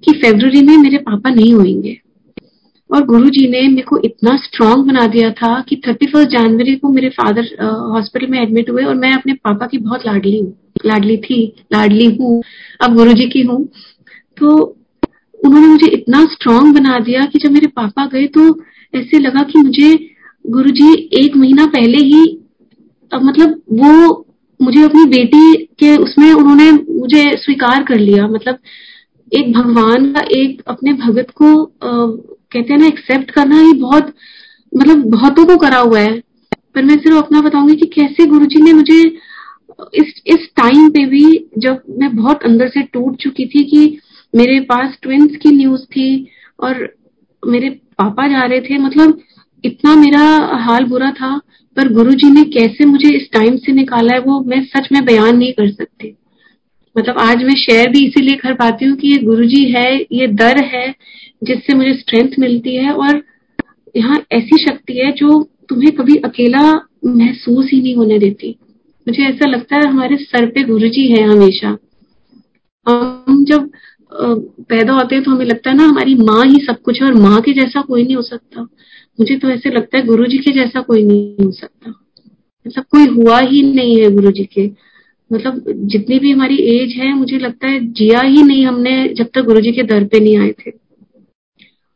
कि 0.03 0.13
फेब्रवरी 0.15 0.63
में 0.63 0.77
मेरे 0.79 0.99
पापा 1.01 1.31
नहीं 1.31 1.53
होंगे 1.55 1.97
और 2.91 3.05
गुरु 3.07 3.29
जी 3.31 3.49
ने 3.49 3.61
मेरे 3.69 3.83
को 3.83 3.99
इतना 4.05 4.37
स्ट्रांग 4.37 4.85
बना 4.85 5.07
दिया 5.07 5.31
था 5.33 5.61
कि 5.69 5.77
थर्टी 5.87 6.07
फ़र्स्ट 6.07 6.31
जनवरी 6.31 6.75
को 6.77 6.89
मेरे 6.89 7.09
फादर 7.11 7.49
हॉस्पिटल 7.93 8.27
में 8.27 8.41
एडमिट 8.41 8.71
हुए 8.71 8.85
और 8.85 8.95
मैं 8.95 9.13
अपने 9.13 9.33
पापा 9.35 9.67
की 9.67 9.79
बहुत 9.79 10.07
लाडली 10.07 10.39
हूँ। 10.39 10.53
लाडली 10.87 11.17
थी 11.19 11.43
लाडली 11.73 12.07
हूँ 12.17 12.43
अब 12.81 12.95
गुरु 12.97 13.13
जी 13.13 13.29
की 13.29 13.43
हूँ। 13.43 13.65
तो 14.37 14.57
उन्होंने 15.41 15.67
मुझे 15.67 15.87
इतना 15.89 16.25
स्ट्रांग 16.27 16.75
बना 16.75 16.99
दिया 17.01 17.25
कि 17.25 17.39
जब 17.39 17.51
मेरे 17.51 17.67
पापा 17.77 18.07
गए 18.07 18.27
तो 18.27 18.49
ऐसे 18.95 19.19
लगा 19.19 19.43
कि 19.43 19.59
मुझे 19.59 19.93
गुरु 20.45 20.71
जी 20.71 20.93
एक 21.21 21.37
महीना 21.37 21.67
पहले 21.67 21.99
ही 22.05 22.23
मतलब 23.13 23.61
वो 23.73 24.25
मुझे 24.61 24.83
अपनी 24.83 25.05
बेटी 25.07 25.55
के 25.81 25.97
उसमें 25.97 26.33
उन्होंने 26.33 26.71
मुझे 26.73 27.25
स्वीकार 27.37 27.83
कर 27.83 27.99
लिया। 27.99 28.27
मतलब 28.29 28.59
एक 29.33 29.53
भगवान 29.53 30.13
का 30.13 30.21
एक 30.37 30.63
अपने 30.69 30.93
भगत 30.97 31.31
को 31.43 31.53
आ, 31.65 32.07
कहते 32.53 32.73
हैं 32.73 32.81
ना 32.81 32.87
एक्सेप्ट 32.87 33.31
करना 33.31 33.61
ये 33.61 33.73
बहुत 33.73 34.15
मतलब 34.73 35.05
बहुतों 35.11 35.45
को 35.47 35.57
करा 35.57 35.79
हुआ 35.79 36.01
है। 36.01 36.19
पर 36.75 36.85
मैं 36.85 36.97
सिर्फ़ 36.97 37.17
अपना 37.17 37.41
बताऊँगी 37.41 37.75
कि 37.77 37.87
कैसे 37.95 38.27
गुरुजी 38.27 38.63
ने 38.63 38.73
मुझे 38.73 39.03
इस 39.95 40.13
इस 40.27 40.49
टाइम 40.57 40.89
पे 40.91 41.05
भी 41.07 41.25
जब 41.59 41.83
मैं 41.99 42.15
बहुत 42.17 42.43
अंदर 42.43 42.69
से 42.69 42.83
टूट 42.83 43.17
चुकी 43.17 43.47
थी 43.47 43.65
कि 43.65 43.99
मेरे 44.35 44.59
पास 44.61 44.99
ट्विंस 45.03 45.37
की 45.37 45.51
न्यूज़ 45.51 45.85
थी 45.87 46.09
और 46.61 46.89
मेरे 47.43 47.69
पापा 47.99 48.27
जा 48.29 48.45
रहे 48.47 48.61
थे 48.61 48.79
मतलब 48.79 49.21
इतना 49.65 49.95
मेरा 49.95 50.25
हाल 50.65 50.85
बुरा 50.85 51.11
था, 51.11 51.37
पर 51.77 51.93
गुरुजी 51.93 52.31
ने 52.31 52.43
कैसे 52.51 52.85
मुझे 52.85 53.15
इस 53.17 53.29
टाइम 53.33 53.57
से 53.57 53.73
निकाला 53.73 54.15
है 54.15 54.21
वो 54.21 54.41
मैं 54.41 54.65
सच 54.65 54.89
में 54.93 55.05
बयान 55.05 55.37
नहीं 55.37 55.53
कर 55.53 55.71
सकती। 55.71 56.15
मतलब 56.99 57.19
आज 57.19 57.43
मैं 57.45 57.55
शेयर 57.57 57.89
भी 57.89 58.05
इसीलिए 58.07 58.37
कर 58.37 58.55
पाती 58.55 58.85
हूँ 58.85 58.97
कि 58.97 59.09
ये 59.09 59.17
गुरु 59.17 59.45
जी 59.45 59.63
है, 59.65 59.99
ये 60.13 60.27
दर 60.29 60.63
है 60.65 60.95
जिससे 61.45 61.75
मुझे 61.75 61.93
स्ट्रेंथ 61.95 62.31
मिलती 62.39 62.75
है 62.77 62.93
और 62.93 63.23
यहाँ 63.97 64.17
ऐसी 64.33 64.57
शक्ति 64.65 64.99
है 64.99 65.11
जो 65.13 65.43
तुम्हें 65.69 65.91
कभी 65.97 66.17
अकेला 66.25 66.63
महसूस 67.05 67.71
ही 67.73 67.81
नहीं 67.83 67.95
होने 67.97 68.19
देती। 68.19 68.51
मुझे 69.07 69.23
ऐसा 69.25 69.49
लगता 69.49 69.77
है 69.77 69.87
हमारे 69.89 70.17
सर 70.17 70.47
पे 70.47 70.65
गुरु 70.65 70.89
जी 70.89 71.07
है 71.09 71.23
हमेशा। 71.23 71.77
हम 72.87 73.45
जब 73.45 73.71
पैदा 74.13 74.93
होते 74.93 75.15
हैं 75.15 75.25
तो 75.25 75.31
हमें 75.31 75.45
लगता 75.47 75.71
है 75.71 75.77
ना 75.77 75.85
हमारी 75.85 76.15
माँ 76.15 76.45
ही 76.47 76.65
सब 76.67 76.81
कुछ 76.83 77.01
है 77.03 77.09
और 77.09 77.15
माँ 77.15 77.41
के 77.41 77.53
जैसा 77.53 77.81
कोई 77.81 78.05
नहीं 78.05 78.17
हो 78.17 78.23
सकता। 78.23 78.63
मुझे 79.19 79.37
तो 79.37 79.49
ऐसे 79.51 79.71
लगता 79.71 79.99
है 79.99 80.05
गुरु 80.05 80.27
जी 80.27 80.39
के 80.39 80.53
जैसा 80.53 80.81
कोई 80.81 81.05
नहीं 81.05 81.45
हो 81.45 81.51
सकता। 81.53 81.95
ऐसा 82.67 82.81
कोई 82.91 83.07
हुआ 83.07 83.39
ही 83.41 83.63
नहीं 83.73 83.99
है 84.01 84.11
गुरु 84.11 84.31
जी 84.31 84.45
के। 84.45 84.67
मतलब 85.31 85.65
जितनी 85.87 86.19
भी 86.19 86.31
हमारी 86.31 86.57
एज 86.73 86.95
है, 86.97 87.13
मुझे 87.15 87.39
लगता 87.39 87.69
है 87.69 87.79
जिया 87.93 88.21
ही 88.21 88.43
नहीं 88.43 88.65
हमने 88.67 88.93
जब 89.09 89.31
तक 89.35 89.45
गुरु 89.45 89.61
जी 89.61 89.73
के 89.73 89.83
दर 89.85 90.05
पे 90.05 90.21
नहीं 90.21 90.37
आए 90.39 90.53
थे। 90.61 90.71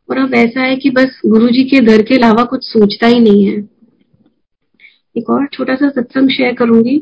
और 0.09 0.19
अब 0.19 0.35
ऐसा 0.35 0.63
है 0.63 0.77
कि 0.77 0.91
बस 0.91 1.21
गुरु 1.27 1.49
जी 1.49 1.63
के 1.65 1.81
दर 1.81 2.03
के 2.03 2.15
अलावा 2.15 2.45
कुछ 2.45 2.65
सोचता 2.65 3.07
ही 3.07 3.21
नहीं 3.21 3.45
है। 3.45 3.57
एक 5.17 5.31
और 5.31 5.47
छोटा 5.53 5.75
सा 5.75 5.89
सत्संग 5.91 6.31
शेयर 6.31 6.55
करूँगी। 6.55 6.97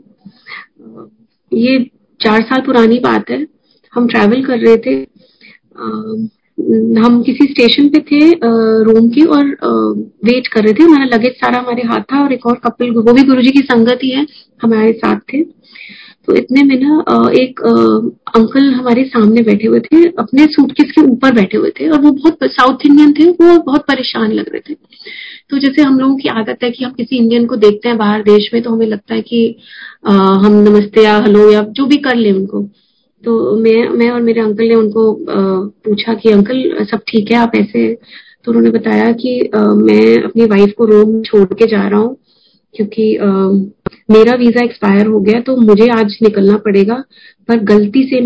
ये 1.53 1.79
चार 2.21 2.43
साल 2.43 2.61
पुरानी 2.67 2.99
बात 3.01 3.31
है। 3.31 3.47
हम 3.93 4.07
ट्रैवल 4.09 4.43
कर 4.45 4.59
रहे 4.59 4.77
थे। 4.77 4.95
हम 7.01 7.23
किसी 7.23 7.45
स्टेशन 7.45 7.89
पे 7.89 7.99
थे 8.03 8.21
रोम 8.85 9.09
के 9.11 9.23
और 9.27 9.47
वेट 10.25 10.47
कर 10.47 10.65
रहे 10.65 10.73
थे। 10.73 10.83
हमारा 10.83 11.05
लगेज 11.07 11.33
सारा 11.35 11.59
हमारे 11.59 11.83
हाथ 11.83 12.01
था 12.13 12.23
और 12.23 12.33
एक 12.33 12.47
और 12.47 12.61
कपिल 12.65 12.91
वो 12.93 13.13
भी 13.13 13.23
गुरुजी 13.25 13.51
की 13.51 13.61
संगत 13.65 13.99
ही 14.03 14.11
है, 14.11 14.27
हमारे 14.61 14.93
साथ 14.95 15.21
थे। 15.33 15.43
तो 16.31 16.37
इतने 16.37 16.63
में 16.63 16.77
ना 16.81 16.97
एक 17.35 17.61
अंकल 18.37 18.71
हमारे 18.73 19.05
सामने 19.05 19.43
बैठे 19.43 19.67
हुए 19.67 19.79
थे 19.81 20.05
अपने 20.19 20.45
सूटकेस 20.47 20.91
के 20.91 21.03
ऊपर 21.03 21.33
बैठे 21.35 21.57
हुए 21.59 21.71
थे 21.71 21.89
और 21.89 22.01
वो 22.01 22.11
बहुत 22.11 22.45
साउथ 22.45 22.87
इंडियन 22.87 23.13
थे 23.13 23.25
वो 23.31 23.57
बहुत 23.63 23.81
परेशान 23.81 24.33
लग 24.33 24.49
रहे 24.49 24.61
थे। 24.61 24.75
तो 25.51 25.59
जैसे 25.59 25.83
हम 25.83 25.99
लोगों 26.01 26.17
की 26.17 26.29
आदत 26.29 26.63
है 26.65 26.71
कि 26.71 26.85
हम 26.85 26.93
किसी 26.93 27.17
इंडियन 27.17 27.47
को 27.47 27.57
देखते 27.57 27.89
हैं 27.89 27.97
बाहर 27.99 28.23
देश 28.23 28.49
में 28.55 28.63
तो 28.63 28.71
हमें 28.71 28.87
लगता 28.87 29.15
है 29.15 29.21
कि 29.23 29.57
आ, 30.07 30.13
हम 30.13 30.53
नमस्ते 30.69 31.05
या 31.05 31.17
हेलो 31.19 31.51
या 31.53 31.63
जो 31.71 31.87
भी 31.87 31.97
कर 31.99 32.17
ले 32.17 32.33
उनको। 32.33 32.63
तो 33.25 33.57
मैं 33.57 33.89
मैं 33.89 34.11
और 34.11 34.21
मेरे 34.23 34.41
अंकल 34.41 34.69
ने 34.69 34.75
उनको 34.75 35.13
पूछा 35.29 36.15
कि 36.15 36.31
अंकल 36.31 36.85
सब 36.91 37.01
ठीक 37.09 37.31
है? 37.31 37.37
आप 37.37 37.57
ऐसे? 37.57 37.93
तो 38.45 38.51
उन्होंने 38.53 38.71
बताया 38.71 39.11
कि 39.13 39.39
मैं 39.55 40.23
अपनी 40.23 40.45
वाइफ 40.47 40.75
को 40.79 40.85
रोम 40.87 41.21
छोड़ 41.23 41.45
के 41.53 41.67
जा 41.67 41.87
रहा 41.89 42.01
हूँ 42.01 42.17
क्योंकि 42.75 43.15
मेरा 44.11 44.35
वीज़ा 44.35 44.65
एक्सपायर 44.65 45.07
हो 45.07 45.21
गया 45.21 45.41
तो 45.41 45.57
मुझे 45.59 45.89
आज 45.93 46.17
निकलना 46.23 46.57
पड़ेगा। 46.59 46.95
पर 47.49 47.59
गलती 47.65 48.03
से 48.05 48.21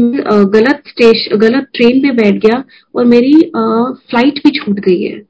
गलत 0.51 0.83
स्टेशन 0.89 1.37
गलत 1.39 1.69
ट्रेन 1.75 2.03
में 2.03 2.17
बैठ 2.17 2.35
गया 2.47 2.63
और 2.95 3.05
मेरी 3.07 3.33
फ़्लाइट 3.57 4.39
भी 4.45 4.51
छूट 4.59 4.81
गई 4.81 5.03
है। 5.03 5.21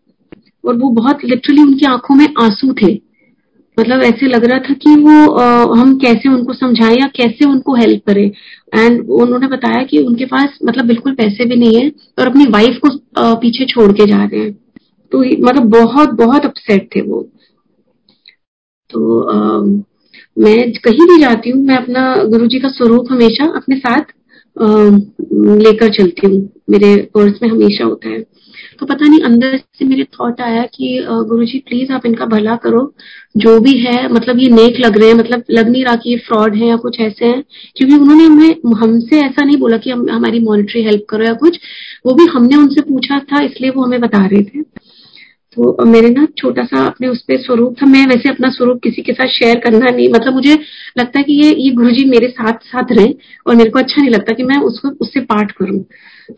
और 0.65 0.77
वो 0.79 0.89
बहुत 0.93 1.25
लिटरली 1.25 1.63
उनकी 1.63 1.87
आँखों 1.87 2.15
में 2.15 2.27
आँसू 2.43 2.73
थे। 2.83 2.93
मतलब 3.77 4.03
ऐसे 4.03 4.27
लग 4.27 4.45
रहा 4.45 4.59
था 4.61 4.75
कि 4.75 4.95
वो 4.97 5.31
आ, 5.31 5.47
हम 5.81 5.97
कैसे 5.99 6.29
उनको 6.29 6.53
समझाएँ 6.55 6.97
या 6.97 7.07
कैसे 7.17 7.45
उनको 7.45 7.75
हेल्प 7.75 8.03
करें। 8.07 8.31
एंड 8.75 9.09
उन्होंने 9.13 9.47
बताया 9.49 9.83
कि 9.85 9.99
उनके 10.01 10.25
पास 10.27 10.59
मतलब 10.65 10.87
बिल्कुल 10.87 11.15
पैसे 11.15 11.45
भी 11.45 11.57
नहीं 11.57 11.81
है 11.81 11.89
और 12.19 12.29
अपनी 12.29 12.45
वाइफ 12.51 12.79
को 12.85 12.89
आ, 13.21 13.35
पीछे 13.35 13.65
छोड़ 13.67 13.91
के 13.93 14.07
जा 14.07 14.25
रहे 14.25 14.41
हैं। 14.41 14.53
तो 15.13 15.19
मतलब 15.19 15.69
बहुत 15.71 16.11
बहुत 16.17 16.45
अपसेट 16.45 16.89
थे 16.95 17.01
वो। 17.03 17.21
तो 18.91 19.21
आ, 19.23 19.83
मैं 20.37 20.73
कहीं 20.85 21.07
भी 21.09 21.21
जाती 21.21 21.51
हूँ, 21.51 21.65
मैं 21.65 21.77
अपना 21.77 22.15
गुरु 22.27 22.47
जी 22.47 22.59
का 22.59 22.69
स्वरूप 22.69 23.07
हमेशा 23.11 23.45
अपने 23.57 23.77
साथ 23.77 24.13
लेकर 25.59 25.89
चलती 25.93 26.27
हूँ। 26.27 26.49
मेरे 26.71 26.97
पर्स 27.15 27.39
में 27.43 27.49
हमेशा 27.51 27.85
होता 27.85 28.09
है। 28.09 28.23
तो 28.81 28.87
पता 28.87 29.07
नहीं, 29.07 29.21
अंदर 29.21 29.57
से 29.57 29.85
मेरे 29.85 30.05
थॉट 30.15 30.41
आया 30.41 30.63
कि 30.75 30.99
गुरु 31.29 31.45
जी 31.45 31.59
प्लीज़ 31.59 31.93
आप 31.93 32.07
इनका 32.07 32.27
भला 32.27 32.55
करो। 32.57 32.83
जो 33.37 33.59
भी 33.61 33.73
है 33.79 34.13
मतलब 34.13 34.39
ये 34.39 34.49
नेक 34.51 34.79
लग 34.81 34.99
रहे 34.99 35.09
हैं 35.09 35.15
मतलब 35.15 35.43
लग 35.51 35.69
नहीं 35.69 35.85
रहा 35.85 35.95
कि 35.95 36.11
ये 36.11 36.17
फ्रॉड 36.27 36.55
है 36.57 36.67
या 36.67 36.77
कुछ 36.77 37.01
ऐसे 37.01 37.25
हैं। 37.27 37.43
क्योंकि 37.77 37.95
उन्होंने 37.97 38.25
हमें, 38.25 38.77
हमसे 38.77 39.21
ऐसा 39.21 39.45
नहीं 39.45 39.57
बोला 39.57 39.77
कि 39.77 39.91
हम, 39.91 40.09
हमारी 40.11 40.41
मॉनिटरी 40.41 40.83
हेल्प 40.83 41.05
करो 41.11 41.25
या 41.25 41.33
कुछ। 41.35 41.59
वो 42.07 42.15
भी 42.15 42.27
हमने 42.27 42.57
उनसे 42.57 42.81
पूछा 42.83 43.19
था, 43.19 43.45
इसलिए 43.45 43.71
वो 43.71 43.83
हमें 43.83 44.01
बता 44.01 44.27
रहे 44.27 44.43
थे। 44.43 44.63
तो 45.57 45.85
मेरे 45.85 46.09
ना 46.11 46.27
छोटा 46.39 46.65
सा 46.65 46.85
अपने 46.87 47.09
उस 47.09 47.21
पर 47.23 47.37
स्वरूप 47.43 47.75
था। 47.83 47.87
मैं 47.87 48.07
वैसे 48.07 48.29
अपना 48.29 48.49
स्वरूप 48.51 48.81
किसी 48.83 49.03
के 49.03 49.13
साथ 49.13 49.29
शेयर 49.29 49.59
करना 49.59 49.91
नहीं 49.91 50.09
मतलब 50.09 50.35
मुझे 50.35 50.55
लगता 50.99 51.19
है 51.19 51.25
कि 51.25 51.33
ये 51.35 51.53
ये 51.55 51.71
गुरु 51.71 51.91
जी 51.91 52.05
मेरे 52.05 52.29
साथ 52.29 52.65
साथ 52.65 52.93
रहे 52.93 53.15
और 53.47 53.57
मेरे 53.57 53.71
को 53.71 53.79
अच्छा 53.79 54.01
नहीं 54.01 54.11
लगता 54.11 54.35
कि 54.35 54.43
मैं 54.43 54.59
उसको 54.63 54.89
उससे 55.01 55.21
पाठ 55.21 55.53
करूँ। 55.53 55.79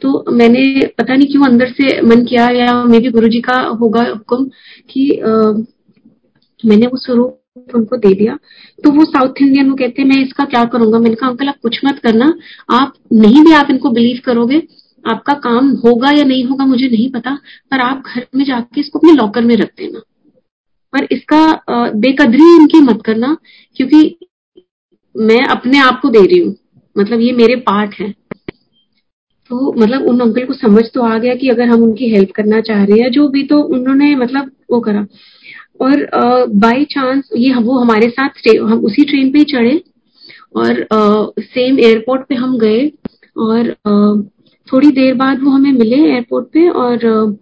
तो 0.03 0.25
मैंने 0.33 0.65
पता 0.99 1.15
नहीं 1.15 1.27
क्यों 1.27 1.45
अंदर 1.45 1.73
से 1.73 2.01
मन 2.03 2.25
किया 2.25 2.49
या 2.51 2.73
मे 2.85 2.99
भी 2.99 3.11
गुरु 3.11 3.29
का 3.41 3.59
होगा 3.81 4.03
हुक्म 4.03 4.45
कि 4.91 5.11
आ, 5.19 5.31
मैंने 6.65 6.87
वो 6.87 6.97
स्वरूप 6.97 7.43
उनको 7.75 7.97
दे 7.97 8.13
दिया। 8.15 8.39
तो 8.85 8.91
वो 8.91 9.05
साउथ 9.05 9.43
इंडियन 9.43 9.69
वो 9.71 9.75
कहते 9.77 10.03
हैं 10.03 10.09
मैं 10.09 10.23
इसका 10.25 10.45
क्या 10.45 10.65
करूँगा? 10.65 10.99
मैंने 10.99 11.15
कहा 11.15 11.31
अंकल 11.31 11.49
आप 11.49 11.59
कुछ 11.63 11.81
मत 11.85 11.99
करना। 11.99 12.33
आप 12.71 12.93
नहीं 13.13 13.45
भी 13.45 13.53
आप 13.53 13.71
इनको 13.71 13.91
बिलीव 13.91 14.21
करोगे 14.25 14.59
आपका 15.07 15.35
काम 15.41 15.71
होगा 15.85 16.11
या 16.11 16.25
नहीं 16.25 16.45
होगा 16.45 16.67
मुझे 16.67 16.89
नहीं 16.89 17.11
पता, 17.11 17.35
पर 17.71 17.81
आप 17.81 18.03
घर 18.07 18.27
में 18.37 18.45
जाके 18.45 18.81
इसको 18.81 18.99
अपने 18.99 19.13
लॉकर 19.13 19.45
में 19.45 19.57
रख 19.57 19.71
देना। 19.79 20.01
पर 20.93 21.07
इसका 21.13 21.91
बेकदरी 21.97 22.55
इनकी 22.57 22.81
मत 22.83 23.03
करना, 23.07 23.37
क्योंकि 23.77 24.19
मैं 25.15 25.45
अपने 25.47 25.79
आप 25.81 26.01
को 26.03 26.09
दे 26.11 26.25
रही 26.25 26.39
हूँ। 26.39 26.55
मतलब 26.97 27.21
ये 27.21 27.33
मेरे 27.35 27.57
पार्ट 27.63 27.95
है। 27.95 28.11
तो 29.51 29.73
मतलब 29.73 30.07
उन 30.09 30.21
अंकल 30.21 30.45
को 30.47 30.53
समझ 30.55 30.83
तो 30.95 31.03
आ 31.03 31.17
गया 31.19 31.35
कि 31.35 31.49
अगर 31.49 31.69
हम 31.69 31.83
उनकी 31.83 32.09
हेल्प 32.11 32.31
करना 32.37 32.61
चाह 32.61 32.85
रहे 32.85 33.01
हैं, 33.01 33.11
जो 33.11 33.29
भी 33.29 33.43
तो 33.45 33.61
उन्होंने 33.61 34.15
मतलब 34.17 34.51
वो 34.71 34.81
करा। 34.81 35.07
और 35.81 36.07
बाय 36.57 36.85
चांस 36.91 37.29
ये 37.37 37.55
वो 37.55 37.79
हमारे 37.79 38.09
साथ 38.11 38.49
हम 38.49 38.85
उसी 38.85 39.05
ट्रेन 39.05 39.31
पे 39.33 39.39
ही 39.39 39.45
चढ़े 39.45 39.81
और 40.57 40.87
सेम 41.41 41.79
एयरपोर्ट 41.81 42.27
पे 42.29 42.35
हम 42.35 42.59
गए 42.59 42.87
और 43.39 43.69
थोड़ी 44.73 44.89
देर 44.89 45.15
बाद 45.15 45.43
वो 45.43 45.51
हमें 45.51 45.73
मिले 45.73 45.97
एयरपोर्ट 45.97 46.47
पे 46.47 46.69
और 46.69 47.37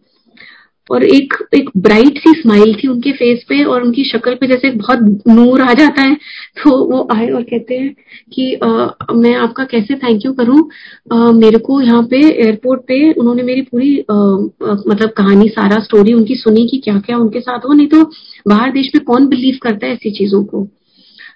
और 0.90 1.04
एक 1.04 1.34
एक 1.54 1.70
ब्राइट 1.76 2.18
सी 2.18 2.40
स्माइल 2.40 2.74
थी 2.74 2.88
उनके 2.88 3.12
फेस 3.12 3.44
पे 3.48 3.64
और 3.64 3.82
उनकी 3.82 4.04
शक्ल 4.04 4.34
पे 4.34 4.46
जैसे 4.46 4.70
बहुत 4.70 5.22
नूर 5.28 5.60
आ 5.60 5.72
जाता 5.72 6.02
है 6.02 6.14
तो 6.14 6.84
वो 6.84 7.08
आए 7.16 7.28
और 7.28 7.42
कहते 7.42 7.74
हैं 7.74 7.96
कि 8.32 8.54
आ, 8.54 8.66
मैं 9.14 9.34
आपका 9.34 9.64
कैसे 9.64 9.94
थैंक 9.94 10.20
यू 10.26 10.32
करूँ? 10.32 10.70
आ, 11.12 11.32
मेरे 11.32 11.58
को 11.58 11.80
यहाँ 11.80 12.02
पे 12.02 12.46
एयरपोर्ट 12.46 12.80
पे 12.80 13.12
उन्होंने 13.12 13.42
मेरी 13.42 13.62
पूरी 13.62 13.98
आ, 14.10 14.14
आ, 14.14 14.76
मतलब 14.88 15.08
कहानी 15.08 15.48
सारा 15.48 15.80
स्टोरी 15.80 16.12
उनकी 16.12 16.34
सुनी 16.34 16.68
कि 16.68 16.78
क्या 16.78 16.98
क्या 16.98 17.18
उनके 17.18 17.40
साथ 17.40 17.58
हो 17.58 17.72
नहीं 17.72 17.86
तो 17.86 18.04
बाहर 18.48 18.72
देश 18.72 18.92
में 18.94 19.04
कौन 19.04 19.26
बिलीव 19.26 19.58
करता 19.62 19.86
है 19.86 19.92
ऐसी 19.92 20.10
चीज़ों 20.10 20.44
को? 20.44 20.68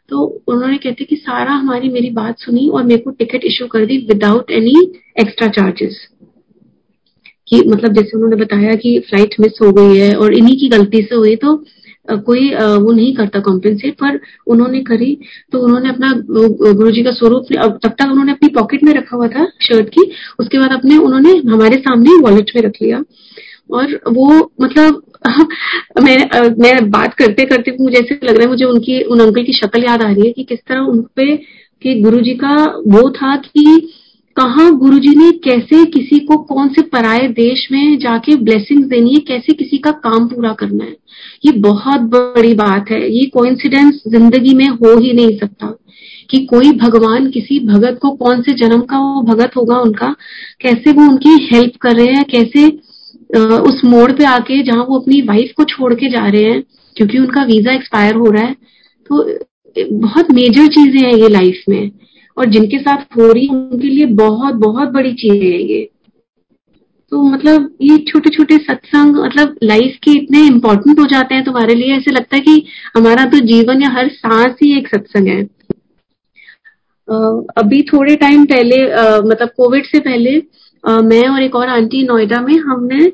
तो 0.08 0.24
उन्होंने 0.48 0.76
कहते 0.76 1.04
कि 1.04 1.16
सारा 1.16 1.52
हमारी 1.52 1.88
मेरी 1.88 2.10
बात 2.10 2.38
सुनी 2.38 2.68
और 2.68 2.84
मेरे 2.84 3.00
को 3.00 3.10
टिकट 3.10 3.44
इश्यू 3.44 3.66
कर 3.66 3.84
दी 3.86 3.96
विदाउट 4.08 4.50
एनी 4.50 4.80
एक्स्ट्रा 5.20 5.48
चार्जेस 5.48 6.06
कि 7.48 7.62
मतलब 7.68 7.92
जैसे 7.92 8.16
उन्होंने 8.16 8.36
बताया 8.36 8.74
कि 8.74 8.98
फ़्लाइट 9.00 9.34
मिस 9.40 9.58
हो 9.62 9.72
गई 9.72 9.96
है 9.96 10.14
और 10.14 10.34
इन्हीं 10.34 10.56
की 10.60 10.68
गलती 10.68 11.02
से 11.02 11.14
हुई 11.14 11.34
तो 11.36 11.56
कोई 12.26 12.48
वो 12.54 12.92
नहीं 12.92 13.14
करता 13.14 13.40
कॉम्पेंसेट 13.40 13.94
पर 13.94 14.18
उन्होंने 14.46 14.80
करी। 14.80 15.12
तो 15.52 15.58
उन्होंने 15.58 15.88
अपना 15.88 16.12
गुरु 16.72 16.90
जी 16.90 17.02
का 17.02 17.10
स्वरूप 17.10 17.52
तब 17.52 17.94
तक 17.98 18.04
उन्होंने 18.04 18.32
अपनी 18.32 18.48
पॉकेट 18.48 18.84
में 18.84 18.92
रखा 18.94 19.16
हुआ 19.16 19.28
था 19.28 19.44
शर्ट 19.62 19.88
की, 19.88 20.10
उसके 20.40 20.58
बाद 20.58 20.72
अपने 20.72 20.96
उन्होंने 20.98 21.36
हमारे 21.48 21.76
सामने 21.78 22.14
वॉलेट 22.20 22.50
में 22.56 22.62
रख 22.62 22.82
लिया। 22.82 23.02
और 23.70 23.94
वो 24.08 24.28
मतलब 24.62 25.02
मैं 26.02 26.16
मैं 26.58 26.90
बात 26.90 27.14
करते 27.14 27.44
करते 27.44 27.76
मुझे 27.80 27.98
ऐसे 27.98 28.14
लग 28.14 28.34
रहा 28.34 28.42
है, 28.42 28.48
मुझे 28.48 28.64
उनकी, 28.64 29.00
उन 29.02 29.20
अंकल 29.20 29.42
की 29.42 29.52
शक्ल 29.52 29.84
याद 29.84 30.02
आ 30.02 30.10
रही 30.10 30.26
है 30.26 30.32
कि 30.32 30.44
किस 30.44 30.58
तरह 30.68 30.80
उन 30.80 31.00
पे, 31.16 31.36
कि 31.82 31.94
गुरु 32.00 32.20
जी 32.20 32.34
का 32.34 32.54
वो 32.86 33.10
था 33.10 33.36
कि 33.36 33.64
कहा 34.36 34.68
गुरु 34.70 34.98
जी 34.98 35.08
ने 35.08 35.30
कैसे 35.44 35.84
किसी 35.84 36.18
को 36.18 36.36
कौन 36.36 36.68
से 36.68 36.82
पराए 36.82 37.26
देश 37.28 37.66
में 37.72 37.98
जाके 37.98 38.34
ब्लेसिंग 38.36 38.84
देनी 38.84 39.14
है, 39.14 39.20
कैसे 39.20 39.52
किसी 39.52 39.78
का 39.78 39.90
काम 39.90 40.26
पूरा 40.28 40.52
करना 40.52 40.84
है। 40.84 40.96
ये 41.44 41.52
बहुत 41.52 42.00
बड़ी 42.00 42.54
बात 42.54 42.90
है। 42.90 43.00
ये 43.12 43.24
कोइंसिडेंस 43.26 44.02
ज़िंदगी 44.08 44.54
में 44.54 44.68
हो 44.68 44.96
ही 44.98 45.12
नहीं 45.12 45.38
सकता 45.38 45.74
कि 46.30 46.38
कोई 46.46 46.70
भगवान 46.72 47.30
किसी 47.30 47.58
भगत 47.66 47.98
को 48.02 48.10
कौन 48.16 48.42
से 48.42 48.52
जन्म 48.54 48.80
का 48.80 48.98
वो 48.98 49.22
भगत 49.22 49.56
होगा 49.56 49.78
उनका। 49.78 50.14
कैसे 50.60 50.92
वो 50.92 51.02
उनकी 51.02 51.36
हेल्प 51.52 51.76
कर 51.76 51.94
रहे 51.96 52.06
हैं, 52.06 52.24
कैसे 52.24 52.68
उस 53.30 53.80
मोड़ 53.84 54.10
पे 54.12 54.24
आके 54.26 54.62
जहाँ 54.62 54.84
वो 54.84 54.98
अपनी 54.98 55.20
वाइफ 55.22 55.52
को 55.56 55.64
छोड़ 55.66 55.92
के 55.94 56.08
जा 56.10 56.26
रहे 56.26 56.42
हैं, 56.42 56.62
क्योंकि 56.96 57.18
उनका 57.18 57.42
वीज़ा 57.44 57.72
एक्सपायर 57.72 58.14
हो 58.14 58.30
रहा 58.30 58.42
है 58.42 58.54
तो 59.10 59.24
बहुत 59.76 60.30
मेजर 60.32 60.66
चीज़ें 60.68 61.00
हैं 61.00 61.12
ये 61.14 61.28
लाइफ 61.28 61.62
में। 61.68 61.90
और 62.36 62.46
जिनके 62.46 62.78
साथ 62.78 63.04
हो 63.16 63.32
रही 63.32 63.46
उनके 63.48 63.88
लिए 63.88 64.06
बहुत 64.16 64.54
बहुत 64.56 64.88
बड़ी 64.90 65.12
चीज़ 65.14 65.42
है 65.44 65.62
ये। 65.62 65.88
तो 67.12 67.22
मतलब 67.24 67.70
ये 67.82 67.96
छोटे 68.08 68.30
छोटे 68.30 68.56
सत्संग 68.58 69.16
मतलब 69.16 69.54
लाइफ 69.62 69.96
के 70.02 70.10
इतने 70.12 70.40
इम्पोर्टेंट 70.46 70.98
हो 71.00 71.04
जाते 71.06 71.34
हैं 71.34 71.44
तुम्हारे 71.44 71.74
लिए, 71.74 71.96
ऐसे 71.96 72.10
लगता 72.10 72.36
है 72.36 72.42
कि 72.42 72.64
हमारा 72.96 73.24
तो 73.26 73.38
जीवन 73.46 73.82
या 73.82 73.90
हर 73.90 74.08
सांस 74.10 74.54
ही 74.62 74.76
एक 74.78 74.88
सत्संग 74.88 75.28
है। 75.28 75.42
अभी 77.58 77.80
थोड़े 77.82 78.16
टाइम 78.16 78.44
पहले 78.46 78.82
मतलब 79.28 79.50
कोविड 79.56 79.84
से 79.86 80.00
पहले 80.00 80.38
मैं 80.88 81.26
और 81.28 81.42
एक 81.42 81.56
और 81.56 81.68
आंटी 81.68 82.02
नोएडा 82.02 82.40
में 82.40 82.54
हमने 82.60 83.04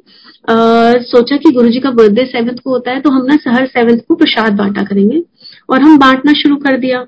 आ, 0.45 0.55
सोचा 1.03 1.37
कि 1.37 1.51
गुरुजी 1.51 1.81
का 1.81 1.91
बर्थडे 1.91 2.25
सेवंथ 2.27 2.57
को 2.65 2.71
होता 2.71 2.91
है 2.91 3.01
तो 3.01 3.11
हम 3.11 3.25
ना 3.27 3.39
हर 3.49 3.67
सेवंथ 3.67 4.01
को 4.09 4.15
प्रसाद 4.15 4.53
बांटा 4.53 4.83
करेंगे 4.83 5.23
और 5.69 5.83
हम 5.83 5.99
बांटना 5.99 6.33
शुरू 6.33 6.57
कर 6.57 6.77
दिया। 6.79 7.03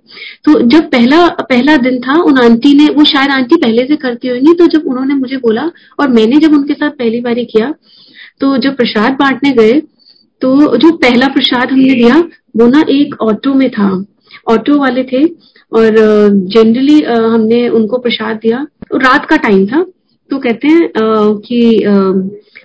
तो 0.44 0.60
जब 0.66 0.88
पहला 0.90 1.26
पहला 1.42 1.76
दिन 1.78 1.98
था 2.00 2.14
उन 2.22 2.38
आंटी 2.38 2.72
ने 2.74 2.86
वो 2.94 3.04
शायद 3.04 3.30
आंटी 3.30 3.56
पहले 3.56 3.84
से 3.86 3.96
करती 3.96 4.28
होंगी 4.28 4.52
तो 4.54 4.66
जब 4.68 4.86
उन्होंने 4.86 5.14
मुझे 5.14 5.36
बोला 5.36 5.70
और 6.00 6.08
मैंने 6.10 6.38
जब 6.38 6.52
उनके 6.52 6.74
साथ 6.74 6.90
पहली 6.92 7.20
बारी 7.20 7.44
किया 7.44 7.72
तो 8.40 8.56
जब 8.58 8.76
प्रसाद 8.76 9.16
बांटने 9.20 9.50
गए 9.52 9.80
तो 10.42 10.76
जो 10.76 10.90
पहला 10.96 11.26
प्रसाद 11.28 11.72
हमने 11.72 11.94
दिया 11.94 12.16
वो 12.56 12.66
ना 12.66 12.82
एक 12.90 13.14
ऑटो 13.22 13.54
में 13.54 13.68
था। 13.70 13.90
ऑटो 14.48 14.78
वाले 14.78 15.02
थे 15.04 15.22
और 15.72 15.96
जनरली 16.54 17.00
हमने 17.02 17.68
उनको 17.70 17.98
प्रसाद 17.98 18.36
दिया। 18.36 18.66
रात 18.94 19.26
का 19.26 19.36
टाइम 19.38 19.66
था 19.66 19.84
तो 20.30 20.38
कहते 20.38 20.68
हैं 20.68 20.88
कि 21.40 21.82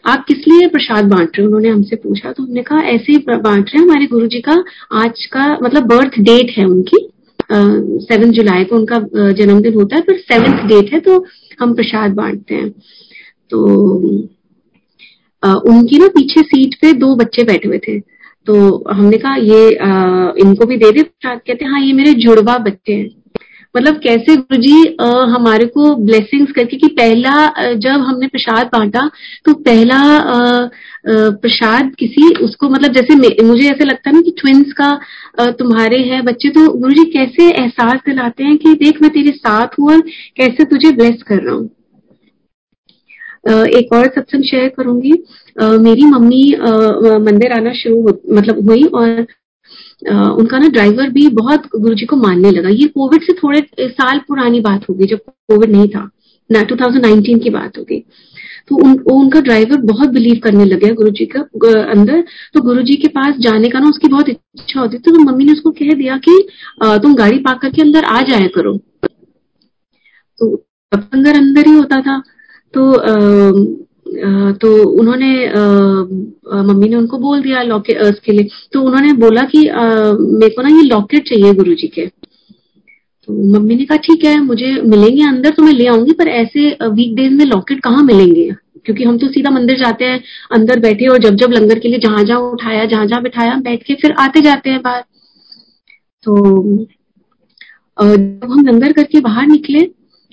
आप 0.06 0.24
किस 0.28 0.38
लिए 0.48 0.68
प्रसाद 0.68 1.06
बांट 1.06 1.38
रहे 1.38 1.42
हो? 1.42 1.48
उन्होंने 1.48 1.70
हमसे 1.70 1.96
पूछा 1.96 2.32
तो 2.32 2.44
हमने 2.44 2.62
कहा 2.64 2.80
ऐसे 2.90 3.12
ही 3.12 3.18
बांट 3.20 3.70
रहे 3.70 3.78
हैं 3.78 3.84
हमारे 3.84 4.06
गुरु 4.08 4.28
जी 4.28 4.40
का 4.42 4.54
आज 5.02 5.26
का 5.34 5.46
मतलब 5.64 5.88
बर्थ 5.88 6.20
डेट 6.22 6.52
है 6.58 6.66
उनकी 6.66 7.08
सेवन 7.52 8.32
जुलाई 8.32 8.64
को 8.64 8.76
उनका 8.76 9.00
जन्मदिन 9.34 9.74
होता 9.74 9.96
है 9.96 10.02
पर 10.02 10.18
सेवेंथ 10.20 10.68
डेट 10.68 10.94
है 10.94 11.00
तो 11.00 11.26
हम 11.62 11.74
प्रसाद 11.76 12.14
बांटते 12.16 12.56
हैं। 12.56 12.70
तो 13.50 13.58
आ, 15.44 15.54
उनकी 15.54 15.98
ना 16.00 16.08
पीछे 16.08 16.42
सीट 16.44 16.76
पे 16.82 16.94
दो 16.96 17.16
बच्चे 17.16 17.44
बैठे 17.44 17.68
हुए 17.68 17.78
थे। 17.88 18.00
तो 18.48 18.54
हमने 18.92 19.18
कहा 19.18 19.36
ये 19.36 19.76
आ, 19.76 20.32
इनको 20.40 20.66
भी 20.66 20.78
दे 20.78 20.92
दे 20.92 21.04
प्रसाद। 21.04 21.40
कहते 21.48 21.66
हैं 21.66 21.72
हाँ 21.72 21.82
ये 21.82 21.94
मेरे 21.94 22.14
जुड़वा 22.16 22.58
बच्चे 22.60 22.94
हैं। 22.94 23.10
मतलब 23.78 24.00
कैसे 24.00 24.36
गुरु 24.36 24.62
जी 24.62 24.98
हमारे 25.34 25.66
को 25.66 25.96
ब्लेसिंग्स 25.96 26.52
करके 26.52 26.78
कि 26.78 26.88
पहला 26.88 27.34
जब 27.74 28.02
हमने 28.02 28.28
प्रसाद 28.28 28.68
बांटा 28.68 29.10
तो 29.46 29.54
पहला 29.54 30.00
प्रसाद 31.08 31.92
किसी 32.00 32.34
उसको 32.44 32.70
मतलब 32.70 32.94
जैसे 32.94 33.44
मुझे 33.44 33.70
ऐसे 33.70 33.86
लगता 33.86 34.10
है 34.10 34.16
ना 34.16 34.22
कि 34.22 34.32
ट्विंस 34.32 34.74
का 34.82 35.52
तुम्हारे 35.52 36.00
हैं 36.00 36.24
बच्चे 36.26 36.50
तो 36.50 36.68
गुरु 36.74 36.94
जी 36.94 37.10
कैसे 37.12 37.50
एहसास 37.52 38.00
दिलाते 38.06 38.44
हैं 38.44 38.58
कि 38.58 38.74
देख 38.74 39.02
मैं 39.02 39.12
तेरे 39.12 39.32
साथ 39.32 39.80
हूँ 39.80 39.92
और 39.92 40.02
कैसे 40.38 40.64
तुझे 40.64 40.92
ब्लेस 40.92 41.24
कर 41.28 41.44
रहा 41.44 41.56
हूँ? 41.56 41.70
एक 43.48 43.94
और 43.94 44.08
सत्संग 44.08 44.44
शेयर 44.44 44.68
करूँगी। 44.70 45.12
मेरी 45.62 46.06
मम्मी 46.06 46.44
मंदिर 47.26 47.52
आना 47.52 47.74
शुरू 47.74 48.02
मतलब 48.36 48.70
हुई 48.70 48.84
और 48.84 49.26
उनका 50.02 50.58
ना 50.60 50.68
ड्राइवर 50.70 51.10
भी 51.10 51.28
बहुत 51.32 51.68
गुरु 51.76 51.96
जी 51.96 52.06
को 52.06 52.16
मानने 52.18 52.52
लगा। 52.52 52.70
ये 52.72 52.88
कोविड 52.90 53.24
से 53.24 53.34
थोड़े 53.34 53.62
साल 53.82 54.20
पुरानी 54.28 54.60
बात 54.62 54.90
होगी 54.90 55.06
जब 55.08 55.18
कोविड 55.18 55.72
नहीं 55.72 55.88
था 55.90 56.10
ना 56.50 56.62
2019 56.64 57.40
की 57.44 57.50
बात 57.50 57.78
होगी। 57.78 58.04
तो 58.70 58.76
उन, 58.78 58.98
उनका 59.02 59.40
ड्राइवर 59.42 59.82
बहुत 59.84 60.10
बिलीव 60.10 60.40
करने 60.44 60.66
लगे 60.66 60.94
गुरु 60.94 61.10
जी 61.12 61.26
का 61.28 61.40
अंदर। 61.84 62.24
तो 62.54 62.62
गुरु 62.62 62.82
जी 62.82 62.96
के 62.96 63.08
पास 63.10 63.36
जाने 63.40 63.70
का 63.70 63.80
ना 63.80 63.90
उसकी 63.90 64.08
बहुत 64.08 64.30
इच्छा 64.30 64.80
होती 64.80 64.98
तो 65.00 65.12
मम्मी 65.22 65.46
ने 65.46 65.52
उसको 65.52 65.72
कह 65.72 65.94
दिया 65.94 66.18
कि 66.20 66.38
तुम 66.84 67.16
गाड़ी 67.16 67.38
पाक 67.40 67.62
करके 67.62 67.82
अंदर 67.82 68.04
आ 68.06 68.22
जाया 68.22 68.48
करो। 68.56 68.78
तो 70.40 70.56
अंदर 70.92 71.36
अंदर 71.36 71.68
ही 71.68 71.74
होता 71.74 72.02
था। 72.02 72.22
तो 72.74 72.92
तो 74.62 74.70
उन्होंने 74.92 75.32
मम्मी 76.64 76.88
ने 76.90 76.96
उनको 76.96 77.18
बोल 77.18 77.42
दिया 77.42 77.62
लॉकेट 77.64 78.20
के 78.26 78.32
लिए। 78.32 78.48
तो 78.74 78.82
उन्होंने 78.82 79.14
बोला 79.20 79.42
कि 79.52 79.60
मेरे 79.60 80.50
को 80.50 80.62
ना 80.62 80.70
ये 80.70 80.84
लॉकेट 80.84 81.28
चाहिए 81.30 81.54
गुरु 81.54 81.74
जी 81.74 81.88
के। 81.88 82.06
तो 82.08 83.34
मम्मी 83.54 83.76
ने 83.76 83.86
कहा, 83.86 83.98
ठीक 83.98 84.24
है, 84.26 84.38
मुझे 84.42 84.72
मिलेंगे 84.84 85.24
अंदर 85.24 85.50
तो 85.52 85.64
मैं 85.64 85.74
ले 85.74 85.88
आऊँगी, 85.88 86.12
पर 86.14 86.28
ऐसे 86.30 86.70
वीक 86.84 87.16
डेज़ 87.16 87.34
में 87.34 87.46
लॉकेट 87.46 87.80
कहाँ 87.84 88.04
मिलेंगे? 88.04 88.50
क्योंकि 88.86 89.04
हम 89.04 89.18
तो 89.18 89.28
सीधा 89.28 89.50
मंदिर 89.50 89.78
जाते 89.80 90.06
हैं, 90.06 90.22
अंदर 90.52 90.80
बैठे 90.80 91.08
और 91.08 91.18
जब 91.20 91.36
जब 91.36 91.52
लंगर 91.52 91.80
के 91.80 91.90
लिए 91.90 92.00
जहाँ 92.00 92.24
जहाँ 92.24 92.40
उठाया, 92.42 92.86
जहाँ 92.86 93.06
जहाँ 93.06 93.22
बिठाया 93.24 93.56
बैठ 93.62 93.84
के 93.84 93.96
फिर 94.02 94.12
आते 94.20 94.42
जाते 94.42 94.70
हैं 94.70 94.82
बाहर। 94.82 95.04
तो 96.24 96.36
जब 97.98 98.52
हम 98.52 98.66
लंगर 98.68 98.92
करके 98.92 99.20
बाहर 99.22 99.48
निकले 99.48 99.80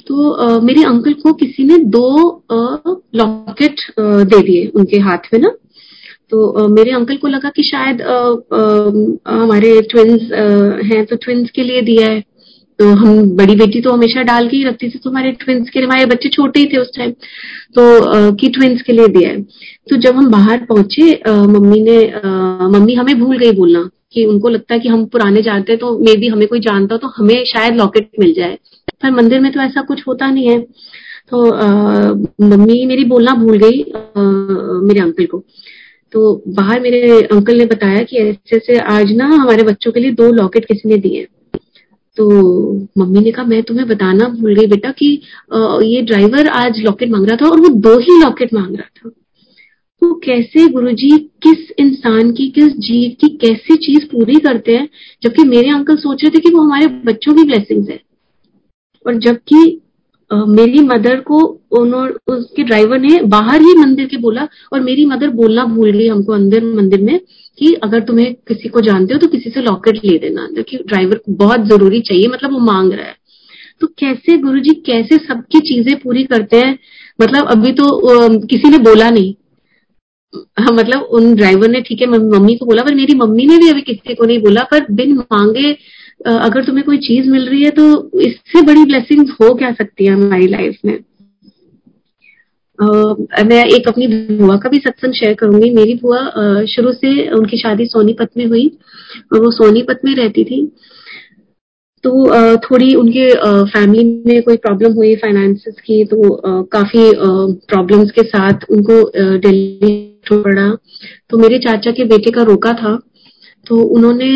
तो 0.08 0.30
आ, 0.32 0.58
मेरे 0.60 0.82
अंकल 0.84 1.12
को 1.14 1.32
किसी 1.34 1.64
ने 1.64 1.78
दो 1.94 2.08
लॉकेट 3.16 3.80
दे 3.98 4.40
दिए 4.42 4.66
उनके 4.74 4.98
हाथ 5.00 5.32
में 5.32 5.40
ना। 5.40 5.50
तो 6.30 6.46
आ, 6.50 6.66
मेरे 6.68 6.90
अंकल 6.92 7.16
को 7.16 7.28
लगा 7.28 7.48
कि 7.56 7.62
शायद 7.64 8.00
हमारे 9.28 9.80
ट्विंस 9.90 10.30
हैं 10.84 11.04
तो 11.06 11.16
ट्विंस 11.16 11.50
के 11.50 11.62
लिए 11.62 11.82
दिया 11.82 12.06
है। 12.06 12.20
तो 12.78 12.88
हम 12.96 13.22
बड़ी 13.36 13.54
बेटी 13.56 13.80
तो 13.80 13.92
हमेशा 13.92 14.22
डाल 14.22 14.48
के 14.48 14.56
ही 14.56 14.64
रखती 14.64 14.88
थी 14.88 14.98
तो 14.98 15.10
हमारे 15.10 15.30
ट्विंस 15.34 15.70
के 15.70 15.78
लिए 15.78 15.86
हमारे 15.86 16.04
बच्चे 16.06 16.28
छोटे 16.28 16.60
ही 16.60 16.66
थे 16.66 16.78
उस 16.78 16.90
टाइम 16.96 17.10
तो 17.76 18.34
कि 18.36 18.48
ट्विंस 18.48 18.82
के 18.82 18.92
लिए 18.92 19.08
दिया 19.08 19.30
है। 19.30 19.42
तो 19.90 19.96
जब 19.98 20.16
हम 20.16 20.30
बाहर 20.30 20.64
पहुँचे 20.64 21.10
मम्मी 21.28 21.80
ने 21.82 21.98
आ, 22.10 22.68
मम्मी 22.68 22.94
हमें 22.94 23.18
भूल 23.20 23.38
गई 23.38 23.52
बोलना 23.52 23.88
कि 24.12 24.24
उनको 24.24 24.48
लगता 24.48 24.74
है 24.74 24.80
कि 24.80 24.88
हम 24.88 25.04
पुराने 25.06 25.42
जानते 25.42 25.72
हैं 25.72 25.78
तो 25.80 25.98
मे 25.98 26.16
बी 26.16 26.28
हमें 26.28 26.46
कोई 26.48 26.60
जानता 26.60 26.96
तो 26.96 27.08
हमें 27.16 27.44
शायद 27.46 27.76
लॉकेट 27.76 28.10
मिल 28.20 28.32
जाए। 28.34 28.58
पर 29.02 29.10
मंदिर 29.12 29.40
में 29.40 29.50
तो 29.52 29.60
ऐसा 29.60 29.82
कुछ 29.82 30.02
होता 30.06 30.30
नहीं 30.30 30.48
है। 30.48 30.60
तो 31.30 31.44
मम्मी 32.46 32.84
मेरी 32.86 33.04
बोलना 33.04 33.32
भूल 33.34 33.58
गई 33.58 33.84
मेरे 34.86 35.00
अंकल 35.00 35.26
को। 35.26 35.42
तो 36.12 36.42
बाहर 36.48 36.80
मेरे 36.80 37.00
अंकल 37.22 37.58
ने 37.58 37.64
बताया 37.66 38.02
कि 38.02 38.16
ऐसे 38.18 38.56
ऐसे 38.56 38.78
आज 38.92 39.12
ना 39.12 39.26
हमारे 39.26 39.62
बच्चों 39.62 39.92
के 39.92 40.00
लिए 40.00 40.10
दो 40.12 40.30
लॉकेट 40.32 40.64
किसी 40.64 40.88
ने 40.88 40.96
दिए। 40.98 41.26
तो 42.16 42.26
मम्मी 42.98 43.20
ने 43.20 43.30
कहा, 43.30 43.44
मैं 43.44 43.62
तुम्हें 43.62 43.86
बताना 43.88 44.28
भूल 44.30 44.54
गई 44.54 44.66
बेटा 44.66 44.90
कि 44.92 45.06
ये 45.84 46.00
ड्राइवर 46.02 46.48
आज 46.48 46.80
लॉकेट 46.80 47.10
मांग 47.10 47.26
रहा 47.26 47.36
था 47.36 47.50
और 47.50 47.60
वो 47.60 47.68
दो 47.80 47.98
ही 47.98 48.20
लॉकेट 48.22 48.54
मांग 48.54 48.74
रहा 48.76 48.88
था। 48.98 49.10
तो 50.02 50.12
कैसे 50.24 50.66
गुरुजी 50.68 51.10
किस 51.42 51.70
इंसान 51.78 52.32
की, 52.32 52.48
किस 52.48 52.72
जीव 52.78 53.10
की 53.20 53.28
कैसी 53.36 53.76
चीज़ 53.76 54.04
पूरी 54.06 54.38
करते 54.40 54.76
हैं? 54.76 54.88
जबकि 55.22 55.48
मेरे 55.48 55.70
अंकल 55.70 55.96
सोच 55.98 56.22
रहे 56.24 56.30
थे 56.30 56.40
कि 56.40 56.54
वो 56.54 56.62
हमारे 56.62 56.86
बच्चों 57.06 57.34
की 57.34 57.44
ब्लेसिंग्स 57.44 57.88
है। 57.90 58.00
और 59.06 59.18
जबकि 59.18 59.80
मेरी 60.30 60.80
मदर 60.80 61.20
को 61.20 61.38
उन्होंने 61.78 62.34
उसके 62.34 62.62
ड्राइवर 62.62 62.98
ने 63.00 63.20
बाहर 63.26 63.60
ही 63.60 63.74
मंदिर 63.76 64.06
के 64.06 64.16
बोला 64.16 64.46
और 64.72 64.80
मेरी 64.80 65.04
मदर 65.06 65.28
बोलना 65.30 65.64
भूल 65.66 65.90
गई 65.90 66.08
हमको 66.08 66.32
अंदर 66.32 66.64
मंदिर 66.66 67.00
में 67.02 67.18
कि 67.58 67.72
अगर 67.82 68.00
तुम्हें 68.00 68.34
किसी 68.48 68.68
को 68.68 68.80
जानते 68.80 69.14
हो 69.14 69.20
तो 69.20 69.26
किसी 69.26 69.50
से 69.50 69.60
लॉकेट 69.62 70.04
ले 70.04 70.18
देना। 70.18 70.42
अंदर 70.44 70.62
कि 70.62 70.76
ड्राइवर 70.78 71.18
को 71.18 71.32
बहुत 71.36 71.64
ज़रूरी 71.68 72.00
चाहिए 72.00 72.28
मतलब 72.28 72.52
वो 72.52 72.58
मांग 72.66 72.92
रहा 72.92 73.06
है। 73.06 73.16
तो 73.80 73.86
कैसे 73.98 74.36
गुरु 74.38 74.60
जी 74.60 74.74
कैसे 74.86 75.16
सबकी 75.18 75.60
चीज़ें 75.68 75.94
पूरी 76.00 76.24
करते 76.24 76.56
हैं? 76.56 76.78
मतलब 77.18 77.48
अभी 77.48 77.72
तो 77.72 77.86
किसी 78.46 78.68
ने 78.68 78.78
बोला 78.80 79.10
नहीं। 79.10 79.34
हाँ 80.58 80.74
मतलब 80.74 81.02
उन 81.10 81.34
ड्राइवर 81.34 81.68
ने, 81.68 81.80
ठीक 81.80 82.00
है, 82.00 82.06
मम्मी 82.08 82.54
को 82.56 82.66
बोला, 82.66 82.82
पर 82.82 82.94
मेरी 82.94 83.14
मम्मी 83.16 83.46
ने 83.46 83.58
भी 83.58 83.68
अभी 83.70 83.80
किसी 83.82 84.14
को 84.14 84.24
नहीं 84.24 84.38
बोला, 84.38 84.62
पर 84.62 84.86
बिन 84.92 85.16
मांगे 85.32 85.72
अगर 86.20 86.64
तुम्हें 86.64 86.84
कोई 86.86 86.98
चीज़ 86.98 87.28
मिल 87.30 87.48
रही 87.48 87.62
है 87.62 87.70
तो 87.70 88.20
इससे 88.20 88.62
बड़ी 88.62 88.84
ब्लेसिंग 88.84 89.28
हो 89.32 89.54
क्या 89.54 89.72
सकती 89.72 90.06
है 90.06 90.12
हमारी 90.12 90.46
लाइफ 90.46 90.78
में? 90.84 90.98
Uh, 92.78 93.44
मैं 93.44 93.64
एक 93.66 93.88
अपनी 93.88 94.06
बुआ 94.06 94.56
का 94.56 94.68
भी 94.68 94.78
सत्संग 94.78 95.12
शेयर 95.12 95.34
करूँगी। 95.34 95.70
मेरी 95.70 95.94
बुआ 95.94 96.18
uh, 96.18 96.66
शुरू 96.66 96.92
से 96.92 97.10
उनकी 97.30 97.58
शादी 97.58 97.86
सोनीपत 97.86 98.30
में 98.36 98.44
हुई 98.46 98.66
और 99.32 99.40
वो 99.44 99.50
सोनीपत 99.50 100.00
में 100.04 100.14
रहती 100.14 100.44
थी। 100.44 100.60
तो 102.04 102.10
uh, 102.26 102.56
थोड़ी 102.64 102.94
उनके 102.94 103.28
फैमिली 103.70 104.04
में 104.26 104.42
कोई 104.42 104.56
प्रॉब्लम 104.56 104.92
हुई 104.92 105.14
फाइनेंसिस 105.16 105.80
की 105.80 106.04
तो 106.04 106.18
काफ़ी 106.72 107.10
प्रॉब्लम्स 107.66 108.10
के 108.10 108.22
साथ 108.22 108.70
उनको 108.70 109.00
दिल्ली 109.38 109.96
पड़ा। 110.32 110.70
तो 111.30 111.38
मेरे 111.38 111.58
चाचा 111.58 111.90
के 111.90 112.04
बेटे 112.04 112.30
का 112.30 112.42
रोका 112.42 112.72
था। 112.74 112.98
तो 113.70 113.76
उन्होंने 113.76 114.30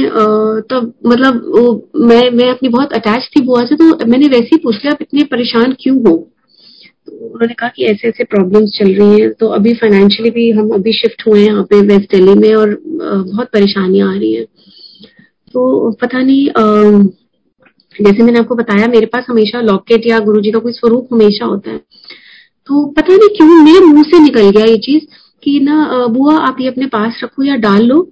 तब 0.70 0.92
मतलब 1.06 1.42
वो, 1.48 1.88
मैं 1.98 2.30
मैं 2.32 2.48
अपनी 2.50 2.68
बहुत 2.68 2.92
अटैच 2.92 3.28
थी 3.36 3.40
बुआ 3.42 3.64
से 3.64 3.76
तो 3.76 3.84
मैंने 4.06 4.28
वैसे 4.28 4.48
ही 4.52 4.56
पूछ 4.56 4.74
लिया, 4.74 4.92
आप 4.92 5.02
इतने 5.02 5.24
परेशान 5.26 5.72
क्यों 5.80 5.96
हो? 5.98 6.16
तो 7.06 7.12
उन्होंने 7.24 7.54
कहा 7.54 7.68
कि 7.76 7.84
ऐसे 7.84 8.08
ऐसे 8.08 8.24
प्रॉब्लम्स 8.24 8.70
चल 8.72 8.92
रही 8.94 9.20
हैं 9.20 9.30
तो 9.32 9.46
अभी 9.54 9.72
फाइनेंशियली 9.74 10.30
भी 10.30 10.50
हम 10.50 10.68
अभी 10.74 10.92
शिफ्ट 10.92 11.26
हुए 11.28 11.40
हैं 11.40 11.46
यहाँ 11.46 11.64
पे 11.70 11.80
वेस्ट 11.86 12.10
दिल्ली 12.10 12.34
में 12.36 12.54
और 12.54 12.78
बहुत 12.84 13.48
परेशानियाँ 13.52 14.08
आ 14.08 14.18
रही 14.18 14.32
हैं। 14.34 14.44
तो 15.54 15.90
पता 16.02 16.20
नहीं 16.20 16.44
जैसे 17.94 18.22
मैंने 18.22 18.38
आपको 18.38 18.54
बताया, 18.54 18.86
मेरे 18.88 19.06
पास 19.06 19.24
हमेशा 19.28 19.60
लॉकेट 19.62 20.06
या 20.06 20.18
गुरु 20.20 20.40
जी 20.40 20.50
का 20.50 20.58
कोई 20.58 20.72
स्वरूप 20.72 21.08
हमेशा 21.12 21.44
होता 21.46 21.70
है। 21.70 21.78
तो 22.68 22.84
पता 22.90 23.14
नहीं 23.14 23.28
क्यों, 23.28 23.62
मेरे 23.64 23.84
मुँह 23.86 24.02
से 24.04 24.18
निकल 24.20 24.50
गया 24.50 24.64
ये 24.64 24.76
चीज़ 24.78 25.04
कि 25.42 25.58
ना 25.60 26.06
बुआ, 26.08 26.36
आप 26.38 26.56
ये 26.60 26.68
अपने 26.68 26.86
पास 26.88 27.20
रखो 27.24 27.42
या 27.44 27.56
डाल 27.58 27.82
लो। 27.84 28.02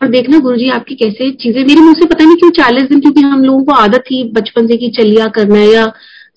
और 0.00 0.08
देखना 0.10 0.38
गुरु 0.38 0.56
जी 0.56 0.68
आपकी 0.70 0.94
कैसे 0.96 1.30
चीज़ें? 1.32 1.64
मेरे 1.64 1.80
मुँह 1.80 1.94
से 1.94 2.06
पता 2.06 2.24
नहीं 2.24 2.36
क्यों 2.36 2.50
चालीस 2.52 2.88
दिन, 2.88 3.00
क्योंकि 3.00 3.20
हम 3.22 3.44
लोगों 3.44 3.64
को 3.64 3.72
आदत 3.74 4.04
थी 4.06 4.22
बचपन 4.32 4.66
से 4.66 4.76
कि 4.76 4.88
चलिया 4.96 5.26
करना 5.36 5.58
है, 5.58 5.68
या 5.68 5.86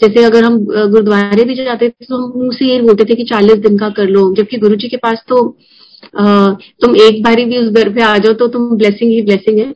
जैसे 0.01 0.23
अगर 0.23 0.43
हम 0.43 0.57
गुरुद्वारे 0.65 1.43
भी 1.43 1.55
जाते 1.55 1.89
थे 1.89 2.05
तो 2.05 2.17
हम 2.17 2.33
मुँह 2.35 2.55
से 2.55 2.65
ये 2.65 2.81
बोलते 2.81 3.03
थे 3.05 3.15
कि 3.15 3.23
चालीस 3.25 3.57
दिन 3.59 3.77
का 3.77 3.89
कर 3.91 4.07
लो, 4.07 4.33
जबकि 4.35 4.57
गुरु 4.57 4.75
जी 4.75 4.87
के 4.87 4.97
पास 4.99 5.23
तो 5.29 5.43
तुम 6.81 6.95
एक 6.97 7.21
बारी 7.23 7.45
भी 7.45 7.57
उस 7.57 7.69
घर 7.71 7.89
पे 7.93 8.01
आ 8.03 8.17
जाओ 8.17 8.33
तो 8.35 8.47
तुम 8.47 8.69
ब्लेसिंग 8.77 9.11
ही 9.11 9.21
ब्लेसिंग 9.21 9.59
है। 9.59 9.73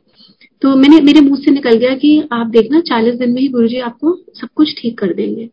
तो 0.62 0.74
मैंने, 0.76 1.00
मेरे 1.02 1.20
मुँह 1.20 1.40
से 1.44 1.50
निकल 1.50 1.76
गया 1.76 1.94
कि 1.96 2.28
आप 2.32 2.46
देखना, 2.48 2.80
चालीस 2.82 3.14
दिन 3.16 3.30
में 3.32 3.40
ही 3.40 3.48
गुरु 3.48 3.68
जी 3.68 3.78
आपको 3.80 4.14
सब 4.40 4.48
कुछ 4.56 4.74
ठीक 4.78 4.98
कर 4.98 5.12
देंगे। 5.14 5.48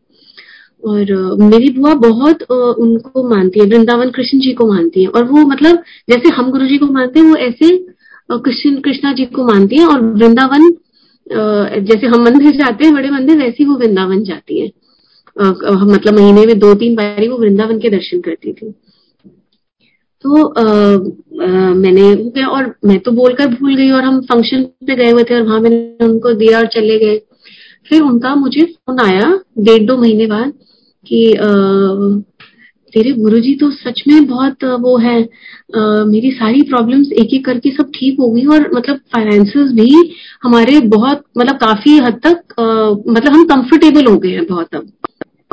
और 0.82 1.36
मेरी 1.40 1.70
बुआ 1.70 1.94
बहुत 2.00 2.42
उनको 2.42 3.28
मानती 3.28 3.60
है, 3.60 3.66
वृंदावन 3.66 4.10
कृष्ण 4.10 4.38
जी 4.40 4.52
को 4.52 4.66
मानती 4.66 5.02
है, 5.02 5.08
और 5.08 5.24
वो 5.24 5.46
मतलब 5.46 5.82
जैसे 6.10 6.28
हम 6.30 6.50
गुरु 6.50 6.66
जी 6.66 6.78
को 6.78 6.86
मानते 6.88 7.20
हैं, 7.20 7.26
वो 7.26 7.36
ऐसे 7.38 7.76
कृष्ण 8.32 8.80
कृष्णा 8.80 9.12
जी 9.12 9.24
को 9.26 9.44
मानती 9.44 9.76
है 9.76 9.86
और 9.86 10.00
वृंदावन 10.00 10.70
जैसे 11.80 12.06
हम 12.06 12.24
मंदिर 12.24 12.52
जाते 12.52 12.84
हैं 12.84 12.94
बड़े 12.94 13.10
मंदिर 13.10 13.38
वैसे 13.38 13.64
वो 13.64 13.74
वृंदावन 13.74 14.22
जाती 14.24 14.60
है। 14.60 14.66
मतलब 15.38 16.14
महीने 16.14 16.46
में 16.46 16.58
दो 16.58 16.74
तीन 16.74 16.94
बारी 16.96 17.28
वो 17.28 17.38
वृंदावन 17.38 17.78
के 17.78 17.90
दर्शन 17.90 18.20
करती 18.20 18.52
थी। 18.52 18.70
तो 20.22 20.46
आ, 20.48 20.62
आ, 20.62 21.74
मैंने 21.74 22.00
हो 22.00 22.30
गया 22.30 22.46
और 22.46 22.74
मैं 22.84 22.98
तो 23.00 23.12
बोलकर 23.12 23.46
भूल 23.46 23.74
गई 23.76 23.90
और 23.90 24.02
हम 24.04 24.20
फ़ंक्शन 24.20 24.62
पे 24.62 24.96
गए 24.96 25.10
हुए 25.10 25.24
थे 25.24 25.34
और 25.34 25.42
वहाँ 25.42 25.60
मैंने 25.60 26.04
उनको 26.04 26.32
दिया 26.32 26.58
और 26.58 26.66
चले 26.66 26.98
गए। 26.98 27.18
फिर 27.88 28.02
उनका 28.02 28.34
मुझे 28.34 28.64
फ़ोन 28.64 28.98
आया 29.00 29.40
डेढ़ 29.58 29.82
दो 29.82 29.96
महीने 29.96 30.26
बाद 30.26 30.52
कि 31.06 31.32
तेरे 32.94 33.12
गुरुजी 33.12 33.54
तो 33.54 33.70
सच 33.70 34.02
में 34.08 34.26
बहुत 34.26 34.64
वो 34.80 34.96
है 34.98 35.20
आ, 35.22 35.80
मेरी 36.04 36.30
सारी 36.32 36.62
प्रॉब्लम्स 36.70 37.12
एक 37.20 37.34
एक 37.34 37.44
करके 37.44 37.70
सब 37.70 37.90
ठीक 37.94 38.20
हो 38.20 38.30
गई 38.30 38.44
और 38.46 38.70
मतलब 38.74 38.96
फाइनेंसेस 39.14 39.72
भी 39.72 39.90
हमारे 40.42 40.78
बहुत 40.88 41.22
मतलब 41.38 41.56
काफ़ी 41.56 41.96
हद 41.98 42.20
तक 42.26 42.60
आ, 42.60 42.64
मतलब 43.12 43.32
हम 43.32 43.44
कंफर्टेबल 43.46 44.10
हो 44.10 44.16
गए 44.16 44.30
हैं 44.30 44.46
बहुत 44.46 44.74
अब। 44.74 44.90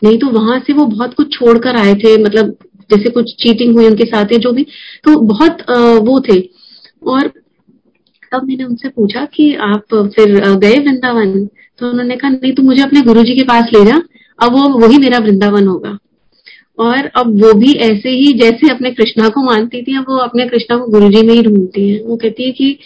नहीं 0.04 0.18
तो 0.18 0.28
वहाँ 0.32 0.60
से 0.60 0.74
वो 0.74 0.86
बहुत 0.88 1.14
कुछ 1.14 1.32
छोड़कर 1.34 1.78
आए 1.78 1.94
थे 1.96 2.16
मतलब 2.24 2.56
जैसे 2.90 3.10
कुछ 3.12 3.34
चीटिंग 3.36 3.76
हुई 3.76 3.86
उनके 3.86 4.06
साथ 4.06 4.34
है 4.34 4.38
जो 4.40 4.52
भी 4.52 4.64
तो 5.04 5.20
बहुत 5.28 5.62
आ, 5.70 5.76
वो 6.02 6.20
थे। 6.30 6.40
और 7.08 7.28
तब 8.32 8.44
मैंने 8.44 8.64
उनसे 8.64 8.90
पूछा 8.90 9.24
कि 9.26 9.54
आप 9.56 9.96
फिर 10.16 10.40
गए 10.56 10.80
वृंदावन? 10.80 11.46
तो 11.46 11.90
उन्होंने 11.90 12.16
कहा 12.16 12.30
नहीं 12.30 12.54
तो 12.54 12.64
मुझे 12.64 12.82
अपने 12.84 13.02
गुरुजी 13.02 13.36
के 13.36 13.44
पास 13.44 13.70
ले 13.74 13.84
जा 13.86 14.02
अब 14.40 14.54
वो 14.54 14.68
वही 14.80 14.98
मेरा 14.98 15.18
वृंदावन 15.20 15.68
होगा। 15.68 15.98
और 16.78 17.06
अब 17.16 17.42
वो 17.44 17.54
भी 17.60 17.72
ऐसे 17.84 18.10
ही 18.12 18.32
जैसे 18.40 18.70
अपने 18.72 18.92
कृष्णा 18.92 19.30
को 19.30 19.44
मानती 19.44 19.82
थी 19.84 19.98
अब 19.98 20.06
वो 20.10 20.18
अपने 20.20 20.46
कृष्णा 20.48 20.78
को 20.78 20.88
गुरु 20.92 21.10
जी 21.10 21.22
में 21.28 21.34
ही 21.34 21.42
ढूंढती 21.44 21.90
है। 21.90 22.02
वो 22.04 22.16
कहती 22.16 22.44
है 22.44 22.52
कि 22.52 22.78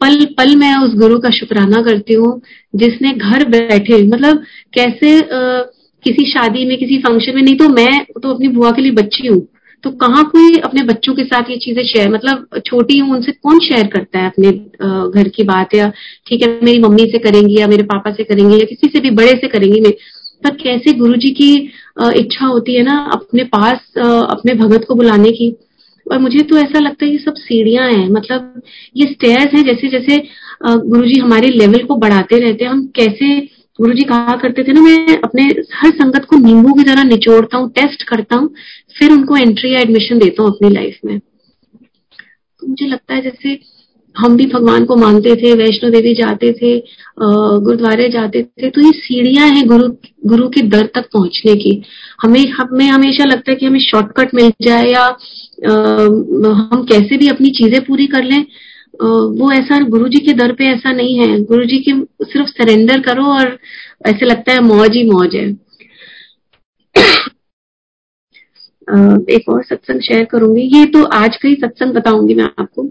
पल 0.00 0.24
पल 0.38 0.54
मैं 0.56 0.74
उस 0.76 0.94
गुरु 0.94 1.18
का 1.18 1.30
शुक्राना 1.30 1.82
करती 1.82 2.14
हूँ 2.14 2.40
जिसने 2.74 3.12
घर 3.12 3.44
बैठे 3.48 4.02
मतलब 4.04 4.42
कैसे 4.74 5.18
आ, 5.18 5.62
किसी 6.04 6.30
शादी 6.30 6.64
में 6.66 6.76
किसी 6.78 6.98
फ़ंक्शन 6.98 7.34
में 7.34 7.42
नहीं 7.42 7.56
तो 7.56 7.68
मैं 7.68 8.04
तो 8.22 8.34
अपनी 8.34 8.48
बुआ 8.48 8.70
के 8.70 8.82
लिए 8.82 8.92
बच्ची 8.92 9.26
हूँ। 9.26 9.46
तो 9.84 9.90
कहाँ 9.96 10.22
कोई 10.24 10.58
अपने 10.64 10.82
बच्चों 10.82 11.14
के 11.14 11.24
साथ 11.24 11.50
ये 11.50 11.56
चीज़ें 11.56 11.82
शेयर 11.86 12.08
मतलब 12.12 12.60
छोटी 12.66 12.98
हूँ 12.98 13.14
उनसे 13.16 13.32
कौन 13.32 13.58
शेयर 13.60 13.86
करता 13.86 14.18
है 14.18 14.26
अपने 14.26 14.50
घर 15.12 15.28
की 15.28 15.42
बात? 15.44 15.74
या 15.74 15.90
ठीक 16.26 16.42
है 16.42 16.48
मेरी 16.62 16.78
मम्मी 16.78 17.06
से 17.12 17.18
करेंगी 17.18 17.58
या 17.60 17.66
मेरे 17.68 17.82
पापा 17.84 18.12
से 18.12 18.24
करेंगी 18.24 18.54
या 18.54 18.64
किसी 18.66 18.88
से 18.88 19.00
भी 19.00 19.10
बड़े 19.12 19.32
से 19.34 19.48
करेंगी 19.48 19.80
मैं 19.80 19.92
पर 20.42 20.54
कैसे 20.56 20.92
गुरु 20.94 21.16
जी 21.16 21.30
की 21.32 21.54
इच्छा 22.16 22.46
होती 22.46 22.74
है 22.74 22.82
ना 22.82 22.98
अपने 23.12 23.44
पास 23.46 23.78
अपने 23.98 24.54
भगत 24.56 24.84
को 24.88 24.94
बुलाने 24.94 25.30
की। 25.32 25.54
और 26.06 26.18
मुझे 26.18 26.42
तो 26.42 26.56
ऐसा 26.58 26.78
लगता 26.78 27.04
है 27.04 27.10
ये 27.10 27.18
सब 27.18 27.34
सीढ़ियाँ 27.36 27.88
हैं 27.88 28.08
मतलब 28.10 28.62
ये 28.96 29.06
स्टेयर्स 29.06 29.54
हैं 29.54 29.64
जैसे 29.64 29.88
जैसे 29.90 30.18
गुरु 30.64 31.04
जी 31.04 31.18
हमारे 31.20 31.48
लेवल 31.50 31.82
को 31.84 31.96
बढ़ाते 31.96 32.38
रहते 32.40 32.64
हैं। 32.64 32.70
हम 32.70 32.86
कैसे 32.96 33.38
गुरु 33.78 33.92
जी 33.94 34.02
कहा 34.04 34.36
करते 34.36 34.62
थे 34.64 34.72
ना, 34.72 34.80
मैं 34.80 35.18
अपने 35.18 35.42
हर 35.74 35.90
संगत 35.92 36.24
को 36.24 36.36
नींबू 36.36 36.72
की 36.74 36.84
तरह 36.84 37.04
निचोड़ता 37.04 37.58
हूँ 37.58 37.70
टेस्ट 37.72 38.02
करता 38.02 38.36
हूँ, 38.36 38.48
फिर 38.98 39.12
उनको 39.12 39.36
एंट्री 39.36 39.72
या 39.74 39.80
एडमिशन 39.80 40.18
देता 40.18 40.42
हूँ 40.42 40.50
अपनी 40.50 40.70
लाइफ 40.70 40.98
में। 41.04 41.18
तो 41.18 42.66
मुझे 42.66 42.86
लगता 42.86 43.14
है 43.14 43.22
जैसे 43.22 43.54
हम 44.18 44.36
भी 44.36 44.46
भगवान 44.46 44.84
को 44.84 44.96
मानते 44.96 45.34
थे 45.36 45.52
वैष्णो 45.56 45.90
देवी 45.90 46.14
जाते 46.14 46.52
थे 46.52 46.76
गुरुद्वारे 47.18 48.08
जाते 48.08 48.42
थे 48.42 48.70
तो 48.70 48.80
ये 48.80 48.90
सीढ़ियाँ 48.94 49.48
हैं 49.48 49.66
गुरु 49.68 49.88
गुरु 50.26 50.48
के 50.48 50.62
दर 50.68 50.86
तक 50.94 51.08
पहुँचने 51.12 51.54
की। 51.56 51.82
हमें 52.22 52.40
हमें 52.50 52.86
हमेशा 52.86 53.24
लगता 53.24 53.50
है 53.50 53.56
कि 53.56 53.66
हमें 53.66 53.80
शॉर्टकट 53.80 54.34
मिल 54.34 54.52
जाए 54.62 54.86
या 54.86 55.02
आ, 55.02 55.70
हम 55.70 56.84
कैसे 56.88 57.16
भी 57.16 57.28
अपनी 57.28 57.50
चीज़ें 57.52 57.80
पूरी 57.84 58.06
कर 58.08 58.24
लें 58.24 58.44
वो 59.00 59.50
ऐसा 59.52 59.78
गुरु 59.88 60.08
जी 60.08 60.18
के 60.26 60.32
दर 60.34 60.52
पे 60.52 60.66
ऐसा 60.66 60.92
नहीं 60.92 61.18
है। 61.18 61.40
गुरु 61.44 61.64
जी 61.64 61.78
के 61.80 61.92
सिर्फ़ 62.24 62.48
सरेंडर 62.50 63.00
करो 63.02 63.24
और 63.32 63.58
ऐसे 64.06 64.26
लगता 64.26 64.52
है 64.52 64.60
मौज 64.64 64.96
ही 64.96 65.04
मौज 65.10 65.34
है। 65.36 65.48
एक 69.30 69.48
और 69.48 69.62
सत्संग 69.64 70.00
शेयर 70.02 70.24
करूँगी। 70.32 70.62
ये 70.76 70.84
तो 70.86 71.04
आज 71.14 71.36
का 71.36 71.48
ही 71.48 71.54
सत्संग 71.56 71.94
बताऊँगी 71.94 72.34
मैं 72.34 72.44
आपको। 72.44 72.88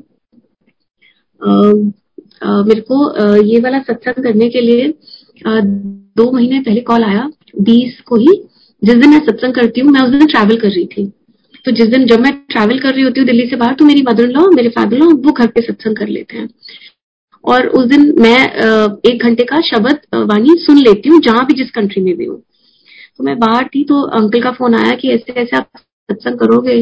मेरे 1.41 2.81
को 2.91 3.41
ये 3.43 3.59
वाला 3.59 3.79
सत्संग 3.81 4.23
करने 4.23 4.49
के 4.49 4.61
लिए 4.61 4.93
दो 5.41 6.31
महीने 6.31 6.59
पहले 6.59 6.81
कॉल 6.81 7.03
आया, 7.03 7.29
बीस 7.61 7.99
को 8.07 8.15
ही, 8.15 8.41
जिस 8.81 8.95
दिन 8.95 9.09
मैं 9.09 9.19
सत्संग 9.25 9.53
करती 9.53 9.81
हूँ, 9.81 9.91
मैं 9.91 10.01
उस 10.01 10.09
दिन 10.11 10.25
ट्रैवल 10.27 10.57
कर 10.57 10.69
रही 10.69 10.85
थी। 10.87 11.05
तो 11.65 11.71
जिस 11.71 11.87
दिन 11.87 12.05
जब 12.07 12.19
मैं 12.19 12.31
ट्रैवल 12.49 12.79
कर 12.79 12.93
रही 12.93 13.03
होती 13.03 13.19
हूँ 13.19 13.27
दिल्ली 13.27 13.47
से 13.49 13.55
बाहर 13.55 13.73
तो 13.73 13.85
मेरी 13.85 14.01
मदर 14.07 14.27
लॉ 14.29 14.45
मेरे 14.51 14.69
फादर 14.69 14.97
लॉ 14.97 15.07
वो 15.25 15.31
घर 15.31 15.47
पे 15.47 15.61
सत्संग 15.61 15.95
कर 15.97 16.07
लेते 16.07 16.37
हैं। 16.37 16.47
और 17.43 17.67
उस 17.69 17.85
दिन 17.87 18.13
मैं 18.21 18.37
एक 19.11 19.23
घंटे 19.23 19.43
का 19.43 19.59
शब्द 19.67 19.99
वाणी 20.29 20.55
सुन 20.59 20.77
लेती 20.79 21.09
हूँ, 21.09 21.19
जहाँ 21.21 21.45
भी 21.45 21.53
जिस 21.53 21.71
कंट्री 21.71 22.03
में 22.03 22.15
भी 22.17 22.25
हूँ। 22.25 22.37
तो 23.17 23.23
मैं 23.23 23.37
बाहर 23.39 23.67
थी 23.75 23.83
तो 23.83 24.01
अंकल 24.17 24.41
का 24.41 24.51
फ़ोन 24.51 24.75
आया 24.75 24.95
कि 24.95 25.09
ऐसे 25.09 25.33
ऐसे 25.33 25.57
आप 25.57 25.69
सत्संग 26.11 26.37
करोगे? 26.39 26.81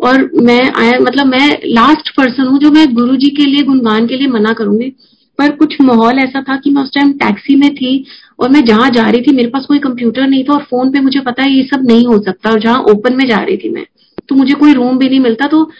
और 0.00 0.30
मैं 0.42 0.60
आया 0.72 0.98
मतलब 1.00 1.26
मैं 1.26 1.48
लास्ट 1.66 2.08
पर्सन 2.16 2.46
हूँ 2.46 2.58
जो 2.58 2.70
मैं 2.70 2.92
गुरु 2.94 3.16
जी 3.16 3.28
के 3.30 3.44
लिए, 3.44 3.62
गुणगान 3.62 4.06
के 4.06 4.16
लिए 4.16 4.28
मना 4.28 4.52
करूँगी। 4.52 4.88
पर 5.38 5.50
कुछ 5.56 5.76
माहौल 5.80 6.18
ऐसा 6.18 6.42
था 6.42 6.56
कि 6.56 6.70
मैं 6.70 6.82
उस 6.82 6.90
टाइम 6.94 7.12
टैक्सी 7.12 7.54
में 7.56 7.74
थी 7.74 7.92
और 8.40 8.50
मैं 8.50 8.64
जहाँ 8.64 8.88
जा 8.90 9.08
रही 9.10 9.22
थी, 9.22 9.32
मेरे 9.32 9.48
पास 9.48 9.66
कोई 9.68 9.78
कंप्यूटर 9.78 10.26
नहीं 10.26 10.44
था 10.44 10.52
और 10.52 10.62
फ़ोन 10.62 10.90
पे 10.92 11.00
मुझे 11.00 11.20
पता 11.20 11.42
है 11.42 11.52
ये 11.52 11.62
सब 11.64 11.86
नहीं 11.86 12.06
हो 12.06 12.18
सकता 12.22 12.50
और 12.50 12.60
जहाँ 12.60 12.82
ओपन 12.90 13.16
में 13.16 13.26
जा 13.28 13.36
रही 13.36 13.56
थी 13.56 13.68
मैं। 13.68 13.84
तो 14.28 14.34
मुझे 14.34 14.54
कोई 14.54 14.72
रूम 14.72 14.98
भी 14.98 15.08
नहीं 15.08 15.20
मिलता। 15.20 15.46
तो 15.46 15.70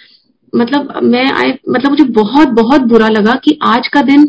मतलब 0.52 0.98
मैं 1.02 1.26
आए 1.32 1.58
मतलब 1.68 1.90
मुझे 1.90 2.04
बहुत 2.04 2.48
बहुत 2.54 2.80
बुरा 2.82 3.08
लगा 3.08 3.34
कि 3.34 3.58
आज 3.62 3.88
का 3.88 4.02
दिन 4.02 4.24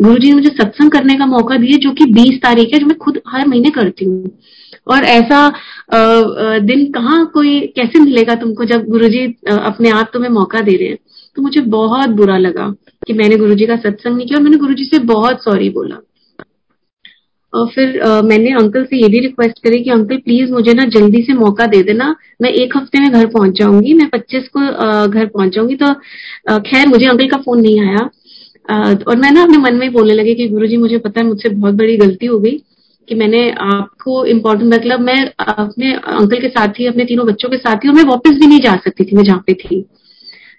गुरु 0.00 0.18
जी 0.18 0.28
ने 0.28 0.34
मुझे 0.34 0.48
सत्संग 0.50 0.90
करने 0.90 1.14
का 1.14 1.26
मौका 1.26 1.56
दिया, 1.56 1.76
जो 1.78 1.92
कि 1.92 2.04
बीस 2.04 2.40
तारीख 2.42 2.72
है, 2.74 2.78
जो 2.80 2.86
मैं 2.86 2.96
खुद 2.98 3.20
हर 3.28 3.46
महीने 3.48 3.70
करती 3.70 4.04
हूँ। 4.04 4.30
और 4.86 5.04
ऐसा 5.06 5.48
दिन 6.60 6.84
कहाँ 6.92 7.24
कोई 7.34 7.58
कैसे 7.76 8.00
मिलेगा 8.00 8.34
तुमको 8.34 8.64
जब 8.64 8.86
गुरुजी 8.88 9.24
अपने 9.50 9.90
आप 9.90 10.10
तुम्हें 10.12 10.30
मौका 10.30 10.60
दे 10.60 10.76
रहे 10.76 10.88
हैं? 10.88 10.98
तो 11.36 11.42
मुझे 11.42 11.60
बहुत 11.72 12.10
बुरा 12.16 12.38
लगा 12.38 12.68
कि 13.06 13.12
मैंने 13.12 13.36
गुरुजी 13.36 13.66
का 13.66 13.76
सत्संग 13.78 14.16
नहीं 14.16 14.26
किया 14.26 14.38
और 14.38 14.42
मैंने 14.44 14.56
गुरुजी 14.58 14.84
से 14.84 14.98
बहुत 15.06 15.44
सॉरी 15.44 15.68
बोला। 15.70 15.96
और 17.52 17.66
फिर 17.68 18.00
आ, 18.02 18.20
मैंने 18.22 18.50
अंकल 18.54 18.84
से 18.84 18.96
ये 18.96 19.08
भी 19.08 19.18
रिक्वेस्ट 19.20 19.58
करी 19.64 19.82
कि 19.84 19.90
अंकल 19.90 20.16
प्लीज़ 20.18 20.52
मुझे 20.52 20.72
ना 20.74 20.84
जल्दी 20.90 21.22
से 21.22 21.32
मौका 21.34 21.66
दे 21.66 21.82
देना। 21.82 22.14
मैं 22.42 22.50
एक 22.52 22.76
हफ़्ते 22.76 23.00
में 23.00 23.10
घर 23.10 23.26
पहुँच 23.28 23.58
जाऊँगी। 23.58 23.94
मैं 23.94 24.08
पच्चीस 24.10 24.48
को 24.48 24.60
आ, 24.60 25.06
घर 25.06 25.26
पहुँच 25.26 25.54
जाऊँगी 25.54 25.76
तो 25.76 25.92
खैर 26.60 26.88
मुझे 26.88 27.06
अंकल 27.06 27.28
का 27.28 27.36
फ़ोन 27.38 27.60
नहीं 27.60 27.80
आया। 27.80 28.08
आ, 28.68 28.92
और 28.92 29.16
मैं 29.16 29.30
ना 29.32 29.42
अपने 29.42 29.58
मन 29.58 29.74
में 29.74 29.92
बोलने 29.92 30.14
लगी 30.14 30.34
कि 30.34 30.48
गुरुजी 30.48 30.76
मुझे 30.76 30.98
पता 30.98 31.20
है 31.20 31.26
मुझसे 31.26 31.48
बहुत 31.50 31.74
बड़ी 31.74 31.96
गलती 31.96 32.26
हो 32.26 32.38
गई। 32.38 32.56
कि 33.08 33.14
मैंने 33.14 33.50
आपको 33.50 34.24
इम्पोर्टेंट 34.24 34.74
मतलब 34.74 35.00
मैं 35.00 35.24
अपने 35.38 35.92
अंकल 35.92 36.40
के 36.40 36.48
साथ 36.48 36.68
ही 36.68 36.86
अपने 36.86 37.04
तीनों 37.04 37.26
बच्चों 37.26 37.48
के 37.48 37.56
साथ 37.56 37.76
ही 37.76 37.88
और 37.88 37.94
मैं 37.94 38.04
वापस 38.04 38.30
भी 38.30 38.46
नहीं 38.46 38.60
जा 38.60 38.76
सकती 38.76 39.04
थी 39.04 39.16
मैं 39.16 39.24
जहाँ 39.24 39.44
पे 39.46 39.54
थी। 39.54 39.82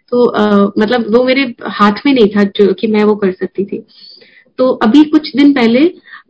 तो 0.09 0.25
आ, 0.25 0.71
मतलब 0.79 1.15
वो 1.15 1.23
मेरे 1.23 1.55
हाथ 1.63 1.91
में 2.05 2.13
नहीं 2.13 2.27
था 2.27 2.43
जो 2.43 2.73
कि 2.73 2.87
मैं 2.87 3.03
वो 3.03 3.15
कर 3.15 3.31
सकती 3.31 3.65
थी। 3.65 3.85
तो 4.57 4.69
अभी 4.69 5.03
कुछ 5.03 5.35
दिन 5.35 5.53
पहले 5.53 5.79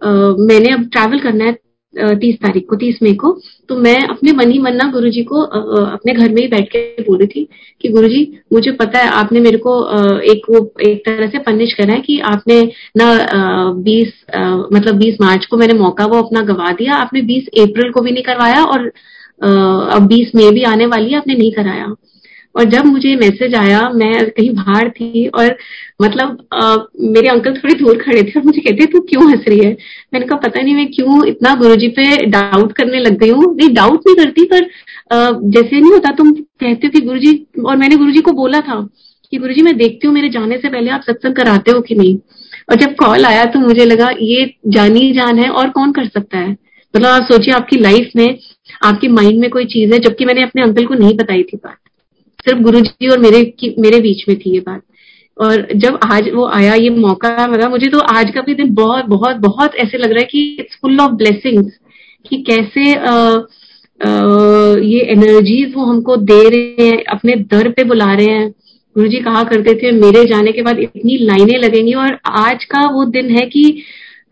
आ, 0.03 0.11
मैंने 0.39 0.70
अब 0.70 0.89
ट्रैवल 0.89 1.20
करना 1.20 1.45
है 1.45 1.57
तीस 1.95 2.35
तारीख 2.35 2.65
को, 2.69 2.75
तीस 2.75 2.99
मई 3.03 3.13
को। 3.15 3.31
तो 3.69 3.75
मैं 3.77 3.95
अपने 4.03 4.31
मन 4.33 4.51
ही 4.51 4.59
मन 4.59 4.75
ना 4.75 4.89
गुरु 4.91 5.09
जी 5.09 5.23
को 5.23 5.41
अपने 5.41 6.13
घर 6.13 6.29
में 6.29 6.41
ही 6.41 6.47
बैठ 6.47 6.69
के 6.69 7.03
बोल 7.03 7.17
रही 7.17 7.27
थी 7.27 7.47
कि 7.81 7.89
गुरु 7.89 8.07
जी 8.07 8.21
मुझे 8.53 8.71
पता 8.73 8.99
है 8.99 9.09
आपने 9.13 9.39
मेरे 9.39 9.57
को 9.57 9.75
एक 10.23 10.49
वो, 10.49 10.59
एक 10.81 11.05
तरह 11.05 11.27
से 11.27 11.39
पनिश 11.41 11.73
करा 11.73 11.93
है 11.93 11.99
कि 12.01 12.19
आपने 12.31 12.61
ना 12.97 13.07
बीस 13.83 14.13
मतलब 14.73 14.95
बीस 14.95 15.17
मार्च 15.21 15.45
को 15.45 15.57
मैंने 15.57 15.79
मौका 15.79 16.05
वो 16.05 16.21
अपना 16.21 16.41
गवा 16.43 16.71
दिया। 16.71 16.93
आपने 16.95 17.21
बीस 17.23 17.47
अप्रैल 17.59 17.91
को 17.91 18.01
भी 18.01 18.11
नहीं 18.11 18.23
करवाया 18.23 18.63
और 18.63 18.91
अब 19.95 20.07
बीस 20.07 20.31
मई 20.35 20.49
भी 20.51 20.63
आने 20.65 20.85
वाली 20.87 21.11
है, 21.11 21.17
आपने 21.17 21.35
नहीं 21.35 21.51
कराया। 21.51 21.93
और 22.55 22.63
जब 22.63 22.85
मुझे 22.85 23.15
मैसेज 23.15 23.55
आया 23.55 23.79
मैं 23.89 24.29
कहीं 24.29 24.49
बाहर 24.49 24.89
थी 24.89 25.27
और 25.27 25.57
मतलब 26.01 26.47
आ, 26.53 26.75
मेरे 27.01 27.27
अंकल 27.27 27.53
थोड़ी 27.53 27.73
दूर 27.73 27.97
खड़े 27.97 28.21
थे 28.23 28.39
और 28.39 28.45
मुझे 28.45 28.61
कहते 28.61 28.85
तू 28.85 28.99
क्यों 28.99 29.29
हंस 29.31 29.45
रही 29.47 29.59
है? 29.65 29.71
मैंने 30.13 30.25
कहा 30.25 30.37
पता 30.37 30.61
नहीं 30.61 30.75
मैं 30.75 30.87
क्यों 30.91 31.25
इतना 31.27 31.53
गुरुजी 31.55 31.87
पे 31.87 32.25
डाउट 32.25 32.71
करने 32.71 32.99
लग 32.99 33.17
गई 33.17 33.29
हूँ? 33.29 33.55
नहीं 33.55 33.73
डाउट 33.73 34.07
नहीं 34.07 34.15
करती 34.15 34.45
पर 34.45 34.63
आ, 35.11 35.31
जैसे 35.43 35.79
नहीं 35.79 35.91
होता 35.91 36.11
तुम 36.11 36.31
कहते 36.31 36.87
हो 36.87 36.89
कि 36.89 37.05
गुरुजी 37.05 37.33
और 37.65 37.77
मैंने 37.77 37.95
गुरुजी 37.95 38.19
को 38.19 38.31
बोला 38.31 38.59
था 38.59 38.89
कि 39.31 39.37
गुरुजी 39.37 39.61
मैं 39.61 39.77
देखती 39.77 40.07
हूँ 40.07 40.13
मेरे 40.15 40.29
जाने 40.29 40.57
से 40.57 40.69
पहले 40.69 40.91
आप 40.91 41.01
सत्संग 41.01 41.35
कराते 41.35 41.71
हो 41.71 41.81
कि 41.81 41.95
नहीं? 41.95 42.17
और 42.69 42.75
जब 42.75 42.95
कॉल 42.95 43.25
आया 43.25 43.45
तो 43.45 43.59
मुझे 43.59 43.85
लगा 43.85 44.09
ये 44.21 44.45
जानी 44.67 45.11
जान 45.11 45.39
है 45.39 45.49
और 45.49 45.69
कौन 45.69 45.91
कर 45.91 46.05
सकता 46.05 46.37
है? 46.37 46.51
मतलब 46.95 47.05
आप 47.05 47.23
सोचिए 47.31 47.53
आपकी 47.53 47.79
लाइफ 47.79 48.11
में 48.15 48.37
आपके 48.83 49.07
माइंड 49.07 49.39
में 49.39 49.49
कोई 49.49 49.65
चीज़ 49.65 49.93
है 49.93 49.99
जबकि 49.99 50.25
मैंने 50.25 50.43
अपने 50.43 50.61
अंकल 50.61 50.85
को 50.85 50.93
नहीं 50.93 51.15
बताई 51.15 51.43
थी 51.43 51.57
बात. 51.57 51.77
सिर्फ़ 52.45 52.59
गुरु 52.59 52.79
जी 52.79 53.07
और 53.07 53.19
मेरे 53.19 53.43
की, 53.43 53.75
मेरे 53.79 53.99
बीच 53.99 54.23
में 54.29 54.37
थी 54.39 54.53
ये 54.53 54.59
बात। 54.59 54.81
और 55.37 55.67
जब 55.75 55.99
आज 56.13 56.29
वो 56.29 56.47
आया 56.47 56.73
ये 56.73 56.89
मौका 56.89 57.45
लगा 57.45 57.69
मुझे 57.69 57.87
तो 57.87 57.99
आज 57.99 58.31
का 58.31 58.41
भी 58.41 58.53
दिन 58.53 58.73
बहुत 58.73 59.05
बहुत 59.05 59.35
बहुत 59.35 59.75
ऐसे 59.75 59.97
लग 59.97 60.11
रहा 60.11 60.19
है 60.19 60.27
कि 60.31 60.57
इट्स 60.59 60.77
फुल 60.81 60.99
ऑफ़ 60.99 61.11
ब्लेसिंग्स 61.11 61.71
कि 62.29 62.37
कैसे 62.41 62.93
आ, 62.95 63.13
आ, 64.01 64.77
ये 64.77 64.99
एनर्जीज 64.99 65.73
वो 65.75 65.85
हमको 65.85 66.15
दे 66.15 66.41
रहे 66.49 66.87
हैं 66.87 67.03
अपने 67.03 67.35
दर 67.35 67.69
पे 67.69 67.83
बुला 67.83 68.13
रहे 68.13 68.25
हैं। 68.25 68.49
गुरु 68.95 69.07
जी 69.07 69.17
कहा 69.17 69.43
करते 69.43 69.73
थे 69.73 69.91
मेरे 69.91 70.25
जाने 70.25 70.51
के 70.51 70.61
बाद 70.61 70.79
इतनी 70.79 71.17
लाइनें 71.17 71.59
लगेंगी 71.59 71.93
और 71.93 72.17
आज 72.25 72.63
का 72.63 72.85
वो 72.91 73.05
दिन 73.05 73.29
है 73.29 73.45
कि 73.45 73.83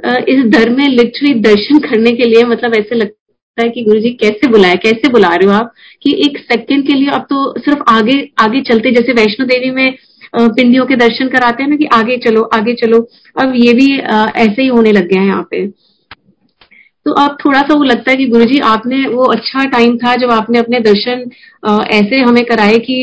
इस 0.05 0.45
दर 0.45 0.69
में 0.69 0.87
लिटरली 0.87 1.33
दर्शन 1.33 1.79
करने 1.79 2.11
के 2.11 2.25
लिए 2.25 2.43
मतलब 2.43 2.75
ऐसे 2.75 2.95
लगता 2.95 3.20
है 3.57 3.67
कि 3.69 3.83
गुरु 3.83 3.99
जी 3.99 4.09
कैसे 4.13 4.47
बुलाए, 4.47 4.75
कैसे 4.77 5.09
बुला 5.11 5.29
रहे 5.29 5.47
हो 5.47 5.53
आप? 5.53 5.73
कि 6.03 6.11
एक 6.25 6.37
सेकंड 6.41 6.85
के 6.87 6.93
लिए 6.93 7.09
आप 7.11 7.25
तो 7.29 7.53
सिर्फ़ 7.59 7.81
आगे 7.89 8.21
आगे 8.39 8.61
चलते, 8.63 8.91
जैसे 8.91 9.13
वैष्णो 9.13 9.45
देवी 9.47 9.71
में 9.71 9.95
पिंडियों 10.33 10.85
के 10.85 10.95
दर्शन 10.95 11.27
कराते 11.29 11.63
हैं 11.63 11.69
ना 11.69 11.75
कि 11.75 11.85
आगे 11.93 12.17
चलो 12.19 12.41
आगे 12.55 12.73
चलो। 12.75 12.99
अब 13.35 13.53
ये 13.55 13.73
भी 13.73 13.87
ऐसे 13.97 14.61
ही 14.61 14.67
होने 14.67 14.91
लग 14.91 15.07
गया 15.07 15.21
है 15.21 15.27
यहाँ 15.27 15.47
पे। 15.51 15.65
तो 17.05 17.11
अब 17.15 17.37
थोड़ा 17.43 17.61
सा 17.61 17.73
वो 17.73 17.83
लगता 17.83 18.11
है 18.11 18.17
कि 18.17 18.25
गुरु 18.27 18.45
जी 18.45 18.59
आपने 18.65 19.05
वो 19.07 19.23
अच्छा 19.33 19.63
टाइम 19.69 19.97
था 19.97 20.15
जब 20.15 20.31
आपने 20.31 20.59
अपने 20.59 20.79
दर्शन 20.79 21.29
ऐसे 21.91 22.19
हमें 22.19 22.43
कराए 22.45 22.77
कि 22.79 22.97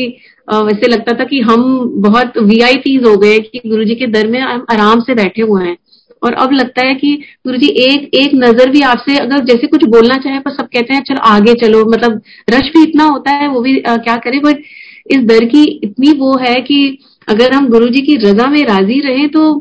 वैसे 0.47 0.87
लगता 0.87 1.13
था 1.13 1.23
कि 1.23 1.39
हम 1.41 1.63
बहुत 2.03 2.37
वीआईपीज 2.39 3.03
हो 3.05 3.15
गए, 3.17 3.39
कि 3.39 3.61
गुरु 3.65 3.83
जी 3.83 3.95
के 3.95 4.07
दर 4.07 4.27
में 4.27 4.39
हम 4.39 4.65
आराम 4.71 4.99
से 4.99 5.15
बैठे 5.15 5.41
हुए 5.41 5.65
हैं। 5.65 5.77
और 6.21 6.33
अब 6.35 6.51
लगता 6.53 6.85
है 6.87 6.93
कि 6.95 7.15
गुरु 7.45 7.57
जी 7.57 7.67
एक 7.83 8.15
एक 8.15 8.31
नज़र 8.35 8.69
भी 8.69 8.81
आपसे 8.83 9.17
अगर 9.17 9.43
जैसे 9.45 9.67
कुछ 9.67 9.83
बोलना 9.87 10.17
चाहे 10.19 10.39
पर 10.39 10.51
सब 10.51 10.67
कहते 10.67 10.93
हैं 10.93 11.01
चलो 11.03 11.19
आगे 11.27 11.53
चलो। 11.61 11.83
मतलब 11.91 12.21
रश 12.49 12.71
भी 12.73 12.83
इतना 12.83 13.03
होता 13.05 13.31
है 13.33 13.47
वो 13.49 13.61
भी 13.61 13.79
आ, 13.79 13.97
क्या 13.97 14.15
करें? 14.17 14.39
बट 14.41 14.63
इस 15.07 15.23
दर 15.25 15.45
की 15.45 15.63
इतनी 15.83 16.11
वो 16.19 16.35
है 16.39 16.55
कि 16.61 16.97
अगर 17.27 17.53
हम 17.53 17.69
गुरु 17.69 17.87
जी 17.89 18.01
की 18.01 18.15
रजा 18.19 18.47
में 18.47 18.63
राज़ी 18.65 18.99
रहे 19.01 19.27
तो 19.29 19.53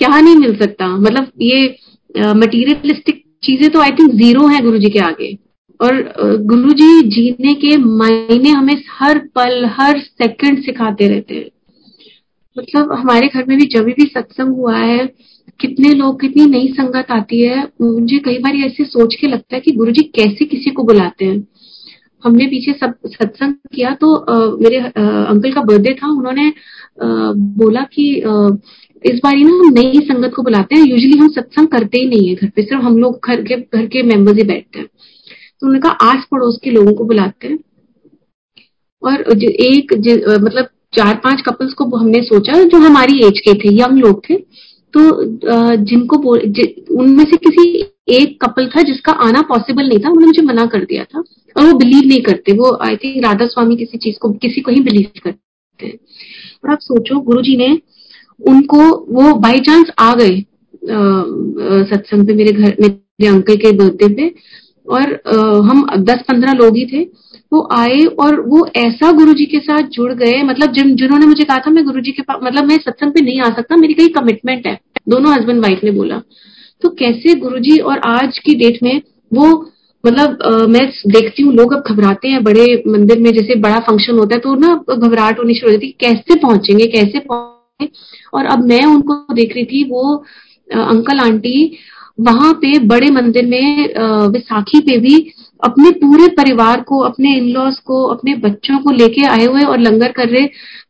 क्या 0.00 0.20
नहीं 0.20 0.36
मिल 0.36 0.56
सकता? 0.56 0.88
मतलब 0.88 1.30
ये 1.42 2.32
मटीरियलिस्टिक 2.34 3.24
चीज़ें 3.44 3.68
तो 3.70 3.80
आई 3.80 3.90
थिंक 3.92 4.12
ज़ीरो 4.14 4.46
है 4.48 4.60
गुरु 4.62 4.78
जी 4.78 4.90
के 4.90 4.98
आगे। 5.00 5.36
और 5.80 6.02
गुरु 6.46 6.72
जी 6.72 7.02
जीने 7.10 7.54
के 7.56 7.76
मायने 7.78 8.50
हमें 8.50 8.82
हर 8.90 9.18
पल 9.34 9.64
हर 9.72 9.98
सेकंड 10.00 10.62
सिखाते 10.64 11.08
रहते 11.08 11.34
हैं। 11.34 11.48
मतलब 12.56 12.92
हमारे 12.92 13.26
घर 13.28 13.44
में 13.48 13.56
भी 13.58 13.66
जब 13.66 13.84
भी 13.88 14.04
सत्संग 14.06 14.56
हुआ 14.56 14.76
है 14.76 15.04
कितने 15.60 15.92
लोग 15.94 16.20
कितनी 16.20 16.44
नई 16.46 16.66
संगत 16.72 17.10
आती 17.10 17.40
है 17.42 17.62
मुझे 17.82 18.18
कई 18.24 18.38
बार 18.38 18.56
ऐसे 18.66 18.84
सोच 18.84 19.14
के 19.14 19.26
लगता 19.26 19.54
है 19.54 19.60
कि 19.60 19.72
गुरु 19.72 19.92
जी 19.92 20.02
कैसे 20.16 20.44
किसी 20.44 20.70
को 20.70 20.82
बुलाते 20.84 21.24
हैं। 21.24 21.46
हमने 22.24 22.46
पीछे 22.46 22.72
सब 22.72 22.94
सत्संग 23.06 23.54
किया 23.74 23.90
तो 23.94 24.14
आ, 24.14 24.34
मेरे 24.60 24.78
आ, 24.78 25.24
अंकल 25.24 25.52
का 25.52 25.62
बर्थडे 25.62 25.94
था 25.94 26.08
उन्होंने 26.08 26.48
आ, 26.48 27.32
बोला 27.58 27.82
कि 27.94 28.08
आ, 28.20 28.48
इस 29.04 29.20
बार 29.24 29.36
ही 29.36 29.44
ना 29.44 29.50
हम 29.52 29.72
नई 29.74 30.00
संगत 30.04 30.32
को 30.36 30.42
बुलाते 30.42 30.76
हैं 30.76 30.86
यूजुअली 30.86 31.18
हम 31.18 31.28
सत्संग 31.28 31.68
करते 31.68 31.98
ही 31.98 32.08
नहीं 32.08 32.28
है 32.28 32.34
घर 32.34 32.48
पे 32.56 32.62
सिर्फ़ 32.62 32.82
हम 32.84 32.98
लोग 32.98 33.28
घर 33.28 33.42
के 33.42 33.56
घर 33.56 33.86
के 33.86 34.02
मेंबर्स 34.02 34.36
ही 34.36 34.44
बैठते 34.44 34.78
हैं। 34.78 34.86
तो 34.86 35.66
उन्होंने 35.66 35.80
कहा 35.80 36.10
आस 36.10 36.24
पड़ोस 36.30 36.58
के 36.64 36.70
लोगों 36.70 36.92
को 36.94 37.04
बुलाते 37.04 37.48
हैं। 37.48 37.58
और 39.02 39.42
एक 39.42 39.92
मतलब 40.42 40.68
चार 40.94 41.14
पाँच 41.24 41.40
कपल्स 41.46 41.72
को 41.74 41.84
हमने 41.96 42.22
सोचा 42.24 42.62
जो 42.64 42.78
हमारी 42.78 43.18
एज 43.26 43.40
के 43.40 43.54
थे 43.54 43.74
यंग 43.74 43.98
लोग 43.98 44.22
थे। 44.30 44.34
तो 44.96 45.02
जिनको 45.84 46.16
उनमें 46.96 47.24
से 47.24 47.36
किसी 47.38 47.68
एक 48.16 48.36
कपल 48.44 48.66
था 48.66 48.82
जिसका 48.82 49.12
आना 49.24 49.40
पॉसिबल 49.48 49.88
नहीं 49.88 49.98
था 49.98 50.08
उन्होंने 50.08 50.26
मुझे 50.26 50.42
मना 50.42 50.66
कर 50.66 50.84
दिया 50.84 51.04
था। 51.04 51.18
और 51.56 51.64
वो 51.64 51.72
बिलीव 51.78 52.08
नहीं 52.08 52.20
करते 52.22 52.52
वो 52.52 52.76
आई 52.84 52.96
थिंक 52.96 53.24
राधा 53.24 53.46
स्वामी 53.46 53.76
किसी 53.76 53.98
चीज़ 53.98 54.18
को 54.22 54.30
किसी 54.42 54.60
को 54.60 54.70
ही 54.70 54.80
बिलीव 54.80 55.20
करते। 55.24 55.86
हैं 55.86 55.92
और 56.64 56.70
आप 56.72 56.78
सोचो 56.82 57.20
गुरु 57.20 57.42
जी 57.42 57.56
ने 57.56 57.68
उनको 58.40 58.78
वो 59.12 59.34
बाई 59.40 59.60
चांस 59.60 59.90
आ 59.98 60.12
गए 60.14 60.40
सत्संग 61.90 62.26
पे 62.26 62.34
मेरे 62.34 62.52
घर 62.52 62.76
मेरे 62.80 63.28
अंकल 63.28 63.56
के 63.56 63.72
बर्थडे 63.72 64.08
पे। 64.14 64.34
और 64.86 65.12
आ, 65.26 65.36
हम 65.68 65.86
दस 65.98 66.20
पंद्रह 66.28 66.52
लोग 66.54 66.76
ही 66.76 66.84
थे। 66.86 67.02
वो 67.52 67.60
आए 67.72 67.98
और 68.20 68.40
वो 68.40 68.66
ऐसा 68.76 69.10
गुरुजी 69.12 69.44
के 69.46 69.58
साथ 69.58 69.88
जुड़ 69.92 70.12
गए 70.12 70.42
मतलब 70.42 70.72
जिन 70.72 70.94
जिन्होंने 70.96 71.26
मुझे 71.26 71.44
कहा 71.44 71.56
था 71.58 71.70
मैं 71.70 71.84
गुरुजी 71.84 72.12
के 72.12 72.22
पास 72.22 72.38
मतलब 72.42 72.64
मैं 72.64 72.76
सत्संग 72.76 73.12
पे 73.12 73.20
नहीं 73.20 73.40
आ 73.40 73.48
सकता 73.50 73.76
मेरी 73.76 73.94
कहीं 73.94 74.08
कमिटमेंट 74.10 74.66
है। 74.66 74.78
दोनों 75.06 75.34
हस्बैंड 75.34 75.62
वाइफ 75.62 75.80
ने 75.84 75.90
बोला। 75.92 76.20
तो 76.82 76.88
कैसे 76.94 77.34
गुरुजी 77.36 77.78
और 77.80 77.98
आज 78.06 78.38
की 78.38 78.54
डेट 78.54 78.82
में 78.82 79.00
वो 79.32 79.48
मतलब 80.04 80.66
मैं 80.70 80.86
देखती 81.08 81.42
हूँ 81.42 81.54
लोग 81.54 81.72
अब 81.74 81.84
घबराते 81.88 82.28
हैं 82.28 82.42
बड़े 82.44 82.64
मंदिर 82.88 83.20
में 83.20 83.30
जैसे 83.32 83.54
बड़ा 83.60 83.78
फ़ंक्शन 83.80 84.18
होता 84.18 84.34
है 84.34 84.40
तो 84.40 84.54
ना 84.56 84.74
घबराहट 84.96 85.38
होनी 85.38 85.54
शुरू 85.54 85.68
हो 85.68 85.72
जाती 85.72 85.86
है 85.86 85.94
कैसे 86.00 86.38
पहुँचेंगे 86.38 86.86
कैसे 86.88 87.18
पहुँचेंगे? 87.20 87.90
और 88.34 88.46
अब 88.46 88.64
मैं 88.64 88.84
उनको 88.86 89.14
देख 89.34 89.54
रही 89.54 89.64
थी 89.64 89.82
वो 89.90 90.14
आ, 90.68 90.80
अंकल 90.80 91.18
आंटी 91.20 91.78
वहाँ 92.18 92.52
पे 92.54 92.78
बड़े 92.86 93.10
मंदिर 93.10 93.46
में 93.46 94.28
विसाखी 94.28 94.80
पे 94.80 94.98
भी 94.98 95.16
अपने 95.62 95.90
पूरे 95.98 96.26
परिवार 96.34 96.80
को 96.80 96.98
अपने 97.00 97.36
इन 97.36 97.48
लॉज 97.50 97.78
को 97.86 98.02
अपने 98.06 98.34
बच्चों 98.38 98.78
को 98.78 98.90
लेके 98.92 99.24
आए 99.26 99.44
हुए 99.44 99.62
और 99.62 99.78
लंगर 99.80 100.12
कर 100.12 100.28
रहे। 100.28 100.44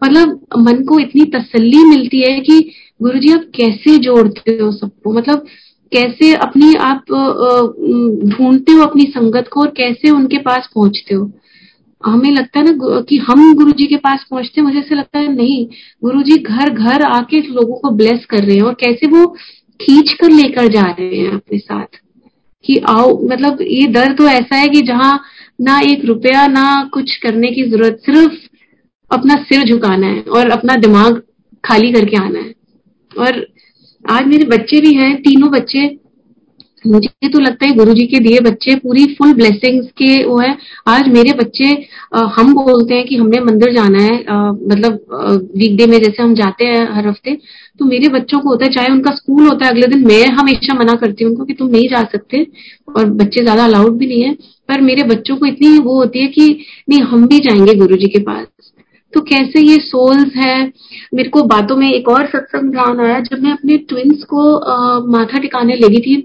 मतलब 0.04 0.38
मन 0.58 0.82
को 0.84 0.98
इतनी 1.00 1.24
तसल्ली 1.34 1.84
मिलती 1.86 2.20
है 2.22 2.38
कि 2.40 2.58
गुरु 3.00 3.18
जी 3.18 3.32
आप 3.32 3.44
कैसे 3.54 3.96
जोड़ते 3.98 4.52
हो 4.62 4.70
सबको? 4.72 5.12
मतलब 5.12 5.46
कैसे 5.92 6.32
अपनी 6.34 6.74
आप 6.74 7.04
ढूंढते 8.30 8.72
हो 8.72 8.82
अपनी 8.82 9.04
संगत 9.04 9.48
को 9.52 9.60
और 9.60 9.68
कैसे 9.76 10.10
उनके 10.10 10.38
पास 10.38 10.68
पहुँचते 10.74 11.14
हो? 11.14 11.30
हमें 12.06 12.30
लगता 12.30 12.58
है 12.60 12.64
ना 12.66 13.00
कि 13.00 13.16
हम 13.18 13.54
गुरु 13.54 13.72
जी 13.72 13.86
के 13.86 13.96
पास 13.96 14.26
पहुँचते 14.30 14.62
मुझे 14.62 14.78
ऐसे 14.78 14.94
लगता 14.94 15.18
है 15.18 15.34
नहीं। 15.34 15.66
गुरु 16.04 16.22
जी 16.22 16.36
घर 16.38 16.70
घर 16.70 17.02
आके 17.02 17.40
लोगों 17.40 17.76
को 17.76 17.90
ब्लेस 17.90 18.24
कर 18.24 18.44
रहे 18.44 18.56
हैं 18.56 18.62
और 18.62 18.74
कैसे 18.74 19.06
वो 19.06 19.26
खींच 19.80 20.12
कर 20.12 20.30
लेकर 20.30 20.68
जा 20.68 20.90
रहे 20.90 21.16
हैं 21.16 21.30
अपने 21.32 21.58
साथ। 21.58 22.00
कि 22.64 22.76
आओ 22.88 23.08
मतलब 23.22 23.58
ये 23.62 23.86
दर 23.86 24.12
तो 24.12 24.26
ऐसा 24.28 24.56
है 24.56 24.68
कि 24.68 24.80
जहाँ 24.80 25.20
ना 25.60 25.78
एक 25.90 26.04
रुपया, 26.04 26.46
ना 26.46 26.90
कुछ 26.92 27.16
करने 27.16 27.48
की 27.48 27.62
ज़रूरत, 27.62 27.98
सिर्फ़ 28.06 28.34
अपना 29.10 29.34
सिर 29.42 29.64
झुकाना 29.64 30.06
है 30.06 30.20
और 30.22 30.50
अपना 30.50 30.74
दिमाग 30.76 31.22
खाली 31.64 31.92
करके 31.92 32.16
आना 32.16 32.38
है। 32.38 32.54
और 33.18 33.46
आज 34.04 34.26
मेरे 34.26 34.44
बच्चे 34.46 34.80
भी 34.80 34.94
हैं 34.94 35.14
तीनों 35.22 35.50
बच्चे। 35.50 35.88
मुझे 36.84 37.28
तो 37.28 37.38
लगता 37.38 37.66
है 37.66 37.74
गुरु 37.74 37.92
जी 37.94 38.04
के 38.06 38.18
दिए 38.20 38.40
बच्चे 38.40 38.74
पूरी 38.76 39.04
फुल 39.14 39.32
ब्लेसिंग्स 39.34 39.86
के 39.98 40.08
वो 40.24 40.38
है। 40.38 40.56
आज 40.88 41.08
मेरे 41.08 41.32
बच्चे 41.38 41.70
आ, 42.14 42.20
हम 42.36 42.52
बोलते 42.54 42.94
हैं 42.94 43.06
कि 43.06 43.16
हमने 43.16 43.40
मंदिर 43.42 43.72
जाना 43.74 44.02
है 44.02 44.22
आ, 44.24 44.50
मतलब 44.52 45.06
वीकडे 45.56 45.86
में 45.86 45.98
जैसे 45.98 46.22
हम 46.22 46.34
जाते 46.34 46.64
हैं 46.64 46.86
हर 46.94 47.08
हफ़्ते 47.08 47.34
तो 47.80 47.84
मेरे 47.84 48.08
बच्चों 48.08 48.40
को 48.40 48.48
होता 48.48 48.64
है 48.64 48.70
चाहे 48.72 48.92
उनका 48.92 49.14
स्कूल 49.14 49.46
होता 49.48 49.64
है 49.66 49.70
अगले 49.70 49.86
दिन 49.86 50.06
मैं 50.06 50.24
हमेशा 50.32 50.74
मना 50.74 50.92
करती 50.96 51.24
हूँ 51.24 51.32
उनको 51.32 51.44
कि 51.44 51.54
तुम 51.54 51.68
नहीं 51.70 51.88
जा 51.88 52.02
सकते 52.12 52.46
और 52.88 53.10
बच्चे 53.12 53.42
ज़्यादा 53.42 53.64
अलाउड 53.64 53.98
भी 53.98 54.06
नहीं 54.06 54.22
है। 54.22 54.32
पर 54.68 54.80
मेरे 54.82 55.02
बच्चों 55.04 55.36
को 55.36 55.46
इतनी 55.46 55.78
वो 55.80 55.96
होती 55.96 56.20
है 56.20 56.26
कि 56.28 56.48
नहीं 56.88 57.00
हम 57.02 57.26
भी 57.26 57.38
जाएँगे 57.40 57.74
गुरु 57.74 57.96
जी 57.96 58.08
के 58.08 58.18
पास। 58.22 58.46
तो 59.16 59.20
कैसे 59.22 59.60
ये 59.60 59.76
सोल्स 59.82 60.34
है? 60.36 60.56
मेरे 61.14 61.28
को 61.28 61.42
बातों 61.48 61.76
में 61.76 61.88
एक 61.90 62.08
और 62.08 62.26
सत्संग 62.26 62.70
ध्यान 62.72 62.98
आया 63.00 63.20
जब 63.22 63.42
मैं 63.42 63.52
अपने 63.52 63.76
ट्विंस 63.90 64.24
को 64.24 64.42
आ, 64.54 64.98
माथा 65.08 65.38
टिकाने 65.38 65.76
लगी 65.76 66.00
थी 66.00 66.16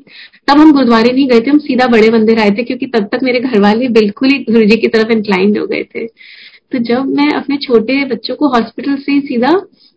तब 0.47 0.59
हम 0.59 0.71
गुरुद्वारे 0.71 1.13
नहीं 1.13 1.27
गए 1.27 1.39
थे 1.39 1.49
हम 1.49 1.59
सीधा 1.59 1.87
बड़े 1.87 2.09
मंदिर 2.09 2.39
आए 2.39 2.49
थे 2.49 2.63
क्योंकि 2.63 2.87
तब 2.87 3.07
तक 3.11 3.19
मेरे 3.23 3.39
घर 3.39 3.59
वाले 3.59 3.87
बिल्कुल 3.89 4.29
ही 4.29 4.39
गुरु 4.49 4.65
जी 4.65 4.77
की 4.77 4.87
तरफ़ 4.87 5.11
इंक्लाइंड 5.11 5.57
हो 5.57 5.65
गए 5.67 5.83
थे। 5.95 6.05
तो 6.05 6.79
जब 6.83 7.05
मैं 7.17 7.29
अपने 7.33 7.57
छोटे 7.57 8.03
बच्चों 8.05 8.35
को 8.35 8.47
हॉस्पिटल 8.47 8.95
से 8.97 9.19
सीधा 9.21 9.51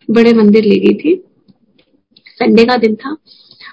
बड़े 0.09 0.33
मंदिर 0.35 0.65
ले 0.65 0.79
गई 0.79 0.95
थी। 0.95 1.15
संडे 2.29 2.65
का 2.65 2.77
दिन 2.77 2.95
था 2.97 3.17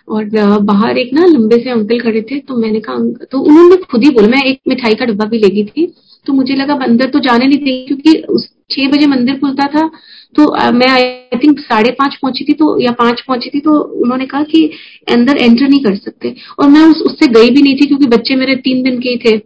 और 0.09 0.59
बाहर 0.63 0.97
एक 0.97 1.13
ना 1.13 1.25
लंबे 1.27 1.63
से 1.63 1.69
अंकल 1.69 1.99
खड़े 1.99 2.21
थे 2.21 2.39
तो 2.39 2.57
मैंने 2.57 2.79
कहा 2.79 3.25
तो 3.31 3.39
उन्होंने 3.41 3.75
खुद 3.91 4.03
ही 4.03 4.09
बोला 4.09 4.27
मैं 4.27 4.43
एक 4.43 4.59
मिठाई 4.67 4.95
का 4.95 5.05
डब्बा 5.05 5.25
भी 5.25 5.39
लेगी 5.39 5.63
थी। 5.65 5.91
तो 6.25 6.33
मुझे 6.33 6.55
लगा 6.55 6.73
अंदर 6.83 7.09
तो 7.09 7.19
जाने 7.19 7.45
नहीं 7.45 7.57
देगी 7.57 7.85
क्योंकि 7.85 8.21
उस 8.29 8.49
छह 8.71 8.87
बजे 8.89 9.07
मंदिर 9.07 9.39
खुलता 9.39 9.67
था 9.75 9.89
तो 10.35 10.45
मैं 10.73 10.89
आई 10.89 11.37
थिंक 11.37 11.59
साढ़े 11.61 11.91
पाँच 11.93 12.15
पहुँची 12.15 12.45
थी 12.45 12.53
तो 12.55 12.77
या 12.81 12.91
पाँच 12.97 13.21
पहुँची 13.21 13.49
थी 13.49 13.59
तो 13.61 13.79
उन्होंने 14.03 14.25
कहा 14.25 14.43
कि 14.45 14.69
अंदर 15.09 15.37
एंटर 15.37 15.67
नहीं 15.67 15.83
कर 15.83 15.95
सकते। 15.95 16.33
और 16.59 16.69
मैं 16.69 16.83
उस, 16.83 17.01
उससे 17.01 17.27
गई 17.29 17.49
भी 17.49 17.61
नहीं 17.61 17.75
थी 17.75 17.85
क्योंकि 17.87 18.07
बच्चे 18.07 18.35
मेरे 18.35 18.55
तीन 18.57 18.83
दिन 18.83 18.99
के 18.99 19.09
ही 19.09 19.17
थे। 19.25 19.37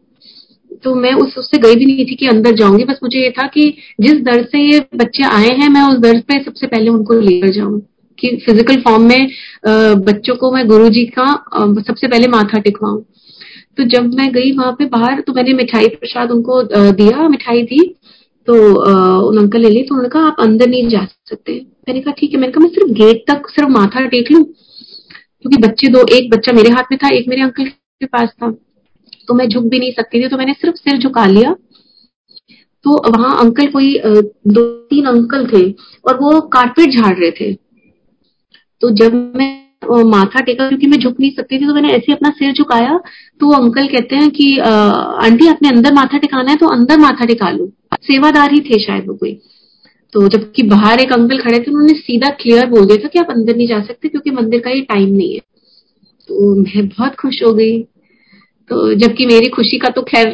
तो 0.84 0.93
मैं 0.95 1.13
उस 1.15 1.38
उससे 1.38 1.57
गई 1.59 1.76
भी 1.76 1.86
नहीं 1.86 2.05
थी 2.05 2.15
कि 2.15 2.28
अंदर 2.28 2.55
जाऊँगी। 2.55 2.84
बस 2.84 2.99
मुझे 3.03 3.19
ये 3.19 3.30
था 3.32 3.47
कि 3.47 3.63
जिस 4.01 4.21
दर 4.23 4.43
से 4.45 4.61
ये 4.61 4.80
बच्चे 4.95 5.23
आए 5.26 5.49
हैं 5.57 5.69
मैं 5.69 5.88
उस 5.89 5.97
दर 5.99 6.19
पे 6.28 6.43
सबसे 6.43 6.67
पहले 6.67 6.89
उनको 6.89 7.19
लेकर 7.21 7.51
जाऊँ 7.51 7.80
कि 8.17 8.36
फ़िज़िकल 8.45 8.82
फॉर्म 8.82 9.07
में 9.09 9.28
बच्चों 10.05 10.36
को 10.36 10.51
मैं 10.51 10.67
गुरु 10.67 10.89
जी 10.89 11.05
का 11.17 11.26
सबसे 11.82 12.07
पहले 12.07 12.28
माथा 12.28 12.59
टिकवाऊं। 12.59 13.01
तो 13.78 13.84
जब 13.89 14.13
मैं 14.13 14.32
गई 14.34 14.51
वहाँ 14.51 14.71
पे 14.71 14.86
बाहर 14.88 15.21
तो 15.21 15.34
मैंने 15.34 15.53
मिठाई 15.53 15.88
प्रसाद 15.95 16.32
उनको 16.32 16.61
दिया। 16.93 17.28
मिठाई 17.30 17.61
दी 17.63 17.80
तो 18.48 18.54
उन 19.28 19.38
अंकल 19.38 19.60
ले 19.60 19.70
ली 19.70 19.82
तो 19.84 19.96
उन्होंने 19.96 20.10
कहा, 20.10 20.24
आप 20.24 20.36
अंदर 20.39 20.70
नहीं 20.70 20.88
जा 20.89 21.06
सकते। 21.30 21.54
मैंने 21.88 22.02
कहा, 22.02 22.14
ठीक 22.14 22.34
है। 22.34 22.39
मैंने 22.39 22.52
कहा, 22.54 22.64
मैं 22.64 22.70
सिर्फ़ 22.70 22.91
गेट 22.93 23.24
तक 23.30 23.50
सिर्फ़ 23.50 23.70
माथा 23.72 24.06
टेक 24.08 24.32
लू, 24.32 24.43
क्योंकि 24.43 25.58
बच्चे 25.60 25.88
दो, 25.88 26.06
एक 26.16 26.30
बच्चा 26.32 26.52
मेरे 26.54 26.70
हाथ 26.72 26.91
में 26.91 26.98
था, 27.04 27.10
एक 27.10 27.28
मेरे 27.30 27.41
अंकल 27.41 27.66
के 27.66 28.06
पास 28.08 28.30
था 28.34 28.52
तो 29.28 29.34
मैं 29.34 29.48
झुक 29.48 29.64
भी 29.66 29.80
नहीं 29.80 29.91
सकती 29.93 30.22
थी। 30.24 30.28
तो 30.30 30.38
मैंने 30.38 30.54
सिर्फ़ 30.54 30.76
सिर 30.78 30.98
झुका 31.00 31.26
लिया। 31.28 31.54
तो 32.86 32.98
वहाँ 33.12 33.38
अंकल 33.39 33.68
कोई 33.68 33.93
दो, 34.04 34.66
तीन 34.89 35.06
अंकल 35.08 35.46
थे 35.48 35.70
और 36.06 36.18
वो 36.18 36.39
कारपेट 36.50 36.89
झाड़ 36.91 37.14
रहे 37.16 37.32
थे। 37.32 37.54
तो 38.82 38.89
जब 38.93 39.14
मैं 39.38 40.04
माथा 40.06 40.41
टेका, 40.41 40.68
क्योंकि 40.68 40.88
मैं 40.88 40.98
झुक 41.00 41.20
नहीं 41.20 41.32
सकती 41.32 41.58
थी 41.60 41.68
तो 41.68 41.74
मैंने 41.74 41.91
ऐसे 41.93 42.12
अपना 42.14 42.30
सिर 42.32 42.54
झुकाया। 42.54 42.98
तो 43.41 43.48
वो 43.48 43.54
अंकल 43.56 43.88
कहते 43.88 44.16
हैं 44.16 44.30
कि 44.32 44.58
आंटी, 44.60 45.48
आपने 45.48 45.70
अंदर 45.70 45.93
माथा 45.93 46.18
टिकाना 46.18 46.52
है 46.52 46.58
तो 46.58 46.68
अंदर 46.70 46.98
माथा 47.00 47.26
टिका 47.26 47.50
लो। 47.52 47.72
सेवादार 48.04 48.54
ही 48.54 48.60
थे 48.62 48.80
शायद 48.84 49.08
वो 49.08 49.16
कोई। 49.16 49.34
तो 50.14 50.28
जबकि 50.28 50.64
बाहर 50.66 51.00
एक 51.00 51.12
अंकल 51.14 51.39
खड़े 51.39 51.58
थे, 51.58 51.72
उन्होंने 51.72 51.93
सीधा 51.96 52.30
क्लियर 52.41 52.66
बोल 52.70 52.86
दिया 52.86 52.98
था 52.98 53.08
कि 53.08 53.20
आप 53.20 53.32
अंदर 53.32 53.56
नहीं 53.56 53.68
जा 53.68 53.80
सकते 53.82 54.08
क्योंकि 54.08 54.32
मंदिर 54.34 54.60
का 54.60 54.72
ये 54.72 54.82
टाइम 54.84 55.10
नहीं 55.10 55.34
है। 55.34 55.39
तो 56.30 56.56
मैं 56.56 56.88
बहुत 56.88 57.16
खुश 57.16 57.41
हो 57.43 57.54
गई। 57.54 57.82
तो 58.70 58.93
जबकि 58.96 59.26
मेरी 59.26 59.48
खुशी 59.50 59.78
का 59.78 59.89
तो 59.89 60.02
खैर 60.04 60.28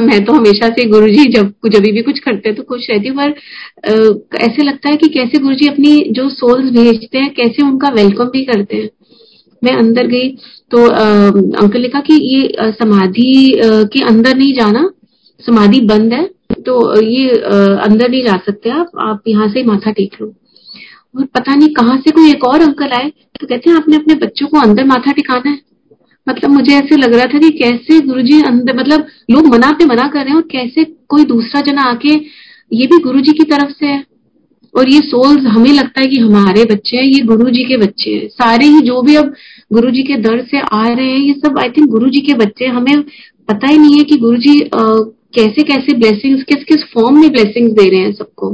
मैं 0.00 0.24
तो 0.24 0.32
हमेशा 0.32 0.68
से 0.68 0.84
गुरुजी 0.88 1.24
जब 1.32 1.52
जब 1.66 1.82
भी 1.84 2.02
कुछ 2.02 2.18
करते 2.20 2.48
हैं 2.48 2.56
तो 2.56 2.62
खुश 2.64 2.86
रहती 2.90 3.08
हूँ, 3.08 3.16
पर 3.18 4.38
ऐसे 4.40 4.64
लगता 4.64 4.90
है 4.90 4.96
कि 4.96 5.08
कैसे 5.10 5.38
गुरुजी 5.38 5.68
अपनी 5.68 5.98
जो 6.10 6.28
सोल्स 6.30 6.70
भेजते 6.72 7.18
हैं, 7.18 7.30
कैसे 7.30 7.62
उनका 7.62 7.88
वेलकम 7.92 8.24
भी 8.26 8.44
करते 8.44 8.76
हैं। 8.76 8.88
मैं 9.62 9.72
अंदर 9.74 10.06
गई 10.06 10.28
तो 10.70 10.84
अंकल 10.86 11.80
ने 11.80 11.88
कहा 11.88 12.00
कि 12.02 12.14
ये 12.24 12.72
समाधि 12.72 13.52
के 13.62 14.02
अंदर 14.04 14.36
नहीं 14.36 14.52
जाना, 14.54 14.88
समाधि 15.40 15.80
बंद 15.86 16.12
है। 16.12 16.24
तो 16.60 17.00
ये 17.02 17.28
अंदर 17.28 18.08
नहीं 18.10 18.24
जा 18.24 18.36
सकते 18.46 18.70
आप 18.72 18.90
आप 19.02 19.22
यहाँ 19.28 19.48
से 19.48 19.62
माथा 19.64 19.90
टेक 19.92 20.20
लो। 20.20 20.26
और 21.14 21.24
पता 21.26 21.54
नहीं 21.54 21.68
कहाँ 21.74 21.96
से 21.98 22.10
कोई 22.10 22.30
एक 22.30 22.44
और 22.44 22.62
अंकल 22.62 22.92
आए 22.92 23.08
तो 23.40 23.46
कहते 23.46 23.70
हैं, 23.70 23.76
आपने 23.76 23.96
अपने 23.96 24.14
बच्चों 24.16 24.46
को 24.46 24.58
अंदर 24.60 24.84
माथा 24.86 25.12
टिकाना 25.12 25.50
है। 25.50 25.58
मतलब 26.26 26.50
मुझे 26.50 26.74
ऐसे 26.74 26.96
लग 26.96 27.14
रहा 27.14 27.24
था 27.24 27.38
कि 27.38 27.50
कैसे 27.58 28.00
गुरुजी 28.06 28.40
अंदर 28.44 28.76
मतलब 28.76 29.06
लोग 29.30 29.46
मना 29.46 29.70
पे 29.72 29.84
मना 29.86 30.08
कर 30.08 30.18
रहे 30.18 30.28
हैं, 30.28 30.36
और 30.36 30.48
कैसे 30.50 30.84
कोई 30.84 31.24
दूसरा 31.26 31.60
जना 31.62 31.82
आके 31.90 32.14
ये 32.72 32.86
भी 32.86 32.98
गुरुजी 33.00 33.32
की 33.32 33.44
तरफ़ 33.46 33.70
से 33.70 33.86
है। 33.86 34.04
और 34.74 34.88
ये 34.88 34.98
सोल्स, 35.00 35.46
हमें 35.46 35.72
लगता 35.72 36.00
है 36.00 36.06
कि 36.06 36.18
हमारे 36.18 36.64
बच्चे 36.64 36.96
हैं, 36.96 37.04
ये 37.04 37.20
गुरु 37.22 37.50
जी 37.50 37.62
के 37.64 37.76
बच्चे 37.76 38.10
हैं। 38.10 38.28
सारे 38.30 38.66
ही 38.66 38.80
जो 38.80 39.00
भी 39.02 39.14
अब 39.16 39.32
गुरु 39.72 39.90
जी 39.90 40.02
के 40.02 40.16
दर 40.18 40.44
से 40.50 40.58
आ 40.60 40.86
रहे 40.86 41.06
हैं, 41.06 41.18
ये 41.18 41.32
सब 41.36 41.58
आई 41.58 41.68
थिंक 41.68 41.88
गुरु 41.90 42.08
जी 42.08 42.20
के 42.20 42.34
बच्चे 42.36 42.66
हमें 42.68 43.02
पता 43.48 43.68
ही 43.68 43.78
नहीं 43.78 43.98
है 43.98 44.04
कि 44.04 44.16
गुरु 44.16 44.36
जी 44.38 44.58
कैसे 45.34 45.62
कैसे 45.62 45.94
ब्लेसिंग्स 45.94 46.42
किस 46.44 46.64
किस 46.64 46.84
फॉर्म 46.94 47.20
में 47.20 47.30
ब्लेसिंग्स 47.32 47.72
दे 47.72 47.88
रहे 47.90 48.00
हैं 48.00 48.12
सबको? 48.12 48.50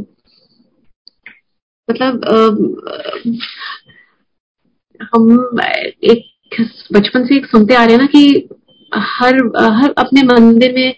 मतलब 1.88 2.24
हम 5.00 5.60
एक, 6.04 6.24
बचपन 6.92 7.24
से 7.26 7.36
एक 7.36 7.46
सुनते 7.46 7.74
आ 7.74 7.84
रहे 7.84 7.94
हैं 7.94 8.00
ना 8.00 8.06
कि 8.06 8.48
हर 8.92 9.36
हर 9.74 9.94
अपने 9.98 10.22
मंदिर 10.22 10.74
में 10.74 10.94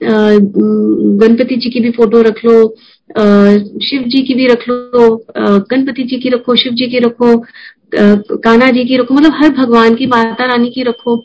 गणपति 0.00 1.56
जी 1.56 1.70
की 1.70 1.80
भी 1.80 1.90
फ़ोटो 1.90 2.22
रख 2.22 2.44
लो 2.44 2.54
शिव 3.80 4.02
जी 4.06 4.22
की 4.22 4.34
भी 4.34 4.46
रख 4.46 4.68
लो 4.68 5.08
गणपति 5.38 6.02
जी 6.02 6.16
की 6.16 6.28
रखो, 6.28 6.54
शिव 6.56 6.72
जी 6.72 6.86
की 6.86 6.98
रखो 6.98 7.36
कान्हा 8.38 8.70
जी 8.70 8.84
की 8.84 8.96
रखो 8.96 9.14
मतलब 9.14 9.34
हर 9.34 9.50
भगवान 9.54 9.94
की, 9.94 10.06
माता 10.06 10.46
रानी 10.46 10.70
की 10.70 10.82
रखो। 10.82 11.16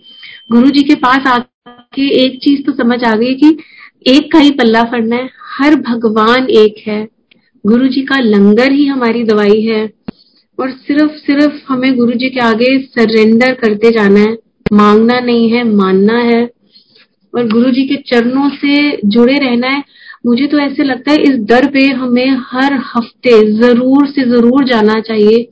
गुरु 0.51 0.69
जी 0.69 0.83
के 0.83 0.95
पास 0.95 1.27
आके 1.27 2.07
एक 2.25 2.39
चीज़ 2.43 2.63
तो 2.63 2.71
समझ 2.73 3.03
आ 3.03 3.15
गई 3.15 3.33
कि 3.35 3.57
एक 4.07 4.31
का 4.31 4.39
ही 4.39 4.51
पल्ला 4.51 4.83
फड़ना 4.83 5.15
है। 5.15 5.29
हर 5.59 5.75
भगवान 5.75 6.47
एक 6.49 6.75
है। 6.87 7.07
गुरु 7.65 7.87
जी 7.87 8.01
का 8.01 8.19
लंगर 8.19 8.71
ही 8.71 8.85
हमारी 8.85 9.23
दवाई 9.23 9.61
है। 9.61 9.89
और 10.59 10.71
सिर्फ़ 10.71 11.11
सिर्फ़ 11.11 11.53
हमें 11.67 11.95
गुरु 11.95 12.11
जी 12.11 12.29
के 12.29 12.39
आगे 12.39 12.79
सरेंडर 12.79 13.53
करते 13.53 13.91
जाना 13.91 14.19
है। 14.19 14.37
मांगना 14.73 15.19
नहीं 15.19 15.49
है, 15.49 15.63
मानना 15.63 16.17
है। 16.17 16.49
और 17.35 17.47
गुरु 17.47 17.71
जी 17.71 17.87
के 17.87 17.95
चरणों 17.95 18.49
से 18.49 18.99
जुड़े 19.05 19.37
रहना 19.37 19.67
है। 19.67 19.83
मुझे 20.25 20.47
तो 20.47 20.59
ऐसे 20.59 20.83
लगता 20.83 21.11
है 21.11 21.17
इस 21.17 21.37
दर 21.39 21.65
पे 21.65 21.85
हमें 21.85 22.37
हर 22.51 22.73
हफ़्ते 22.73 23.51
ज़रूर 23.51 24.07
से 24.07 24.23
ज़रूर 24.23 24.63
जाना 24.63 24.99
चाहिए। 24.99 25.49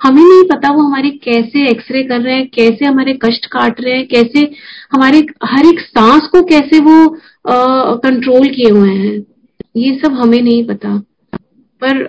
हमें 0.00 0.22
नहीं 0.22 0.44
पता 0.44 0.70
वो 0.70 0.82
हमारे 0.82 1.10
कैसे 1.10 1.68
एक्सरे 1.70 2.02
कर 2.02 2.20
रहे 2.20 2.34
हैं, 2.34 2.46
कैसे 2.46 2.84
हमारे 2.84 3.12
कष्ट 3.12 3.46
काट 3.46 3.80
रहे 3.80 3.94
हैं, 3.94 4.06
कैसे 4.08 4.50
हमारे 4.92 5.18
हर 5.44 5.66
एक 5.66 5.80
सांस 5.80 6.28
को 6.32 6.42
कैसे 6.42 6.78
वो 6.78 7.16
कंट्रोल 7.44 8.48
किए 8.48 8.70
हुए 8.70 8.90
हैं। 8.90 9.18
ये 9.76 9.98
सब 9.98 10.12
हमें 10.12 10.40
नहीं 10.42 10.64
पता। 10.66 10.96
पर 11.82 12.02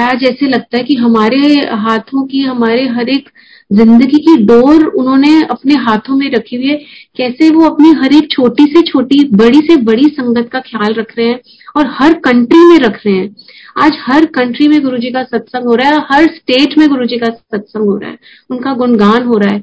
आज 0.00 0.22
ऐसे 0.24 0.46
लगता 0.48 0.76
है 0.78 0.82
कि 0.84 0.94
हमारे 0.94 1.38
हाथों 1.78 2.24
की, 2.26 2.40
हमारे 2.40 2.86
हर 2.88 3.08
एक 3.08 3.28
ज़िंदगी 3.70 4.18
की 4.18 4.36
डोर 4.44 4.84
उन्होंने 4.84 5.42
अपने 5.42 5.74
हाथों 5.78 6.16
में 6.16 6.30
रखी 6.30 6.56
हुई 6.56 6.68
है। 6.68 6.76
कैसे 7.16 7.50
वो 7.50 7.64
अपनी 7.64 7.90
हर 7.92 8.14
एक 8.14 8.30
छोटी 8.30 8.64
से 8.66 8.82
छोटी, 8.82 9.18
बड़ी 9.32 9.58
से 9.60 9.76
बड़ी 9.82 10.04
संगत 10.10 10.48
का 10.52 10.60
ख्याल 10.60 10.94
रख 10.94 11.12
रहे 11.18 11.26
हैं 11.28 11.40
और 11.76 11.90
हर 11.90 12.12
कंट्री 12.18 12.64
में 12.64 12.78
रख 12.78 13.00
रहे 13.06 13.14
हैं। 13.16 13.34
आज 13.78 13.98
हर 14.00 14.24
कंट्री 14.34 14.68
में 14.68 14.80
गुरु 14.82 14.98
जी 14.98 15.10
का 15.10 15.22
सत्संग 15.22 15.64
हो 15.64 15.74
रहा 15.74 15.88
है, 15.88 16.00
हर 16.10 16.26
स्टेट 16.26 16.78
में 16.78 16.88
गुरु 16.88 17.06
जी 17.06 17.18
का 17.18 17.30
सत्संग 17.30 17.84
हो 17.84 17.96
रहा 17.96 18.10
है। 18.10 18.18
उनका 18.50 18.72
गुणगान 18.74 19.22
हो 19.22 19.36
रहा 19.36 19.54
है। 19.54 19.62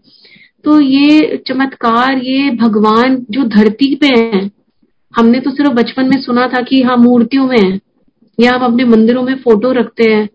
तो 0.66 0.80
ये 0.82 1.42
चमत्कार, 1.48 2.18
ये 2.18 2.50
भगवान 2.52 3.26
जो 3.32 3.44
धरती 3.50 3.94
पे 3.96 4.08
है 4.08 4.57
हमने 5.18 5.40
तो 5.40 5.52
सिर्फ़ 5.52 5.72
बचपन 5.74 6.06
में 6.06 6.22
सुना 6.22 6.48
था 6.48 6.62
कि 6.62 6.82
हाँ 6.82 6.98
मूर्तियों 6.98 7.46
में 7.48 7.60
है। 7.60 7.80
या 8.38 8.52
हम 8.54 8.64
अपने 8.64 8.84
मंदिरों 8.86 9.24
में 9.24 9.36
फ़ोटो 9.36 9.72
रखते 9.72 10.12
हैं। 10.12 10.28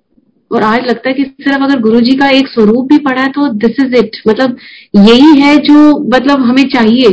और 0.51 0.63
आज 0.63 0.81
लगता 0.87 1.09
है 1.09 1.15
कि 1.15 1.25
सिर्फ़ 1.25 1.63
अगर 1.63 1.81
गुरु 1.81 2.01
जी 2.01 2.17
का 2.17 2.29
एक 2.31 2.49
स्वरूप 2.49 2.89
भी 2.89 2.99
पड़ा 2.99 3.23
है 3.23 3.29
तो 3.33 3.49
दिस 3.57 3.81
इज़ 3.85 3.95
इट 3.97 4.17
मतलब 4.29 4.57
यही 4.99 5.41
है 5.41 5.57
जो 5.59 5.99
मतलब 6.17 6.41
हमें 6.41 6.65
चाहिए। 6.69 7.11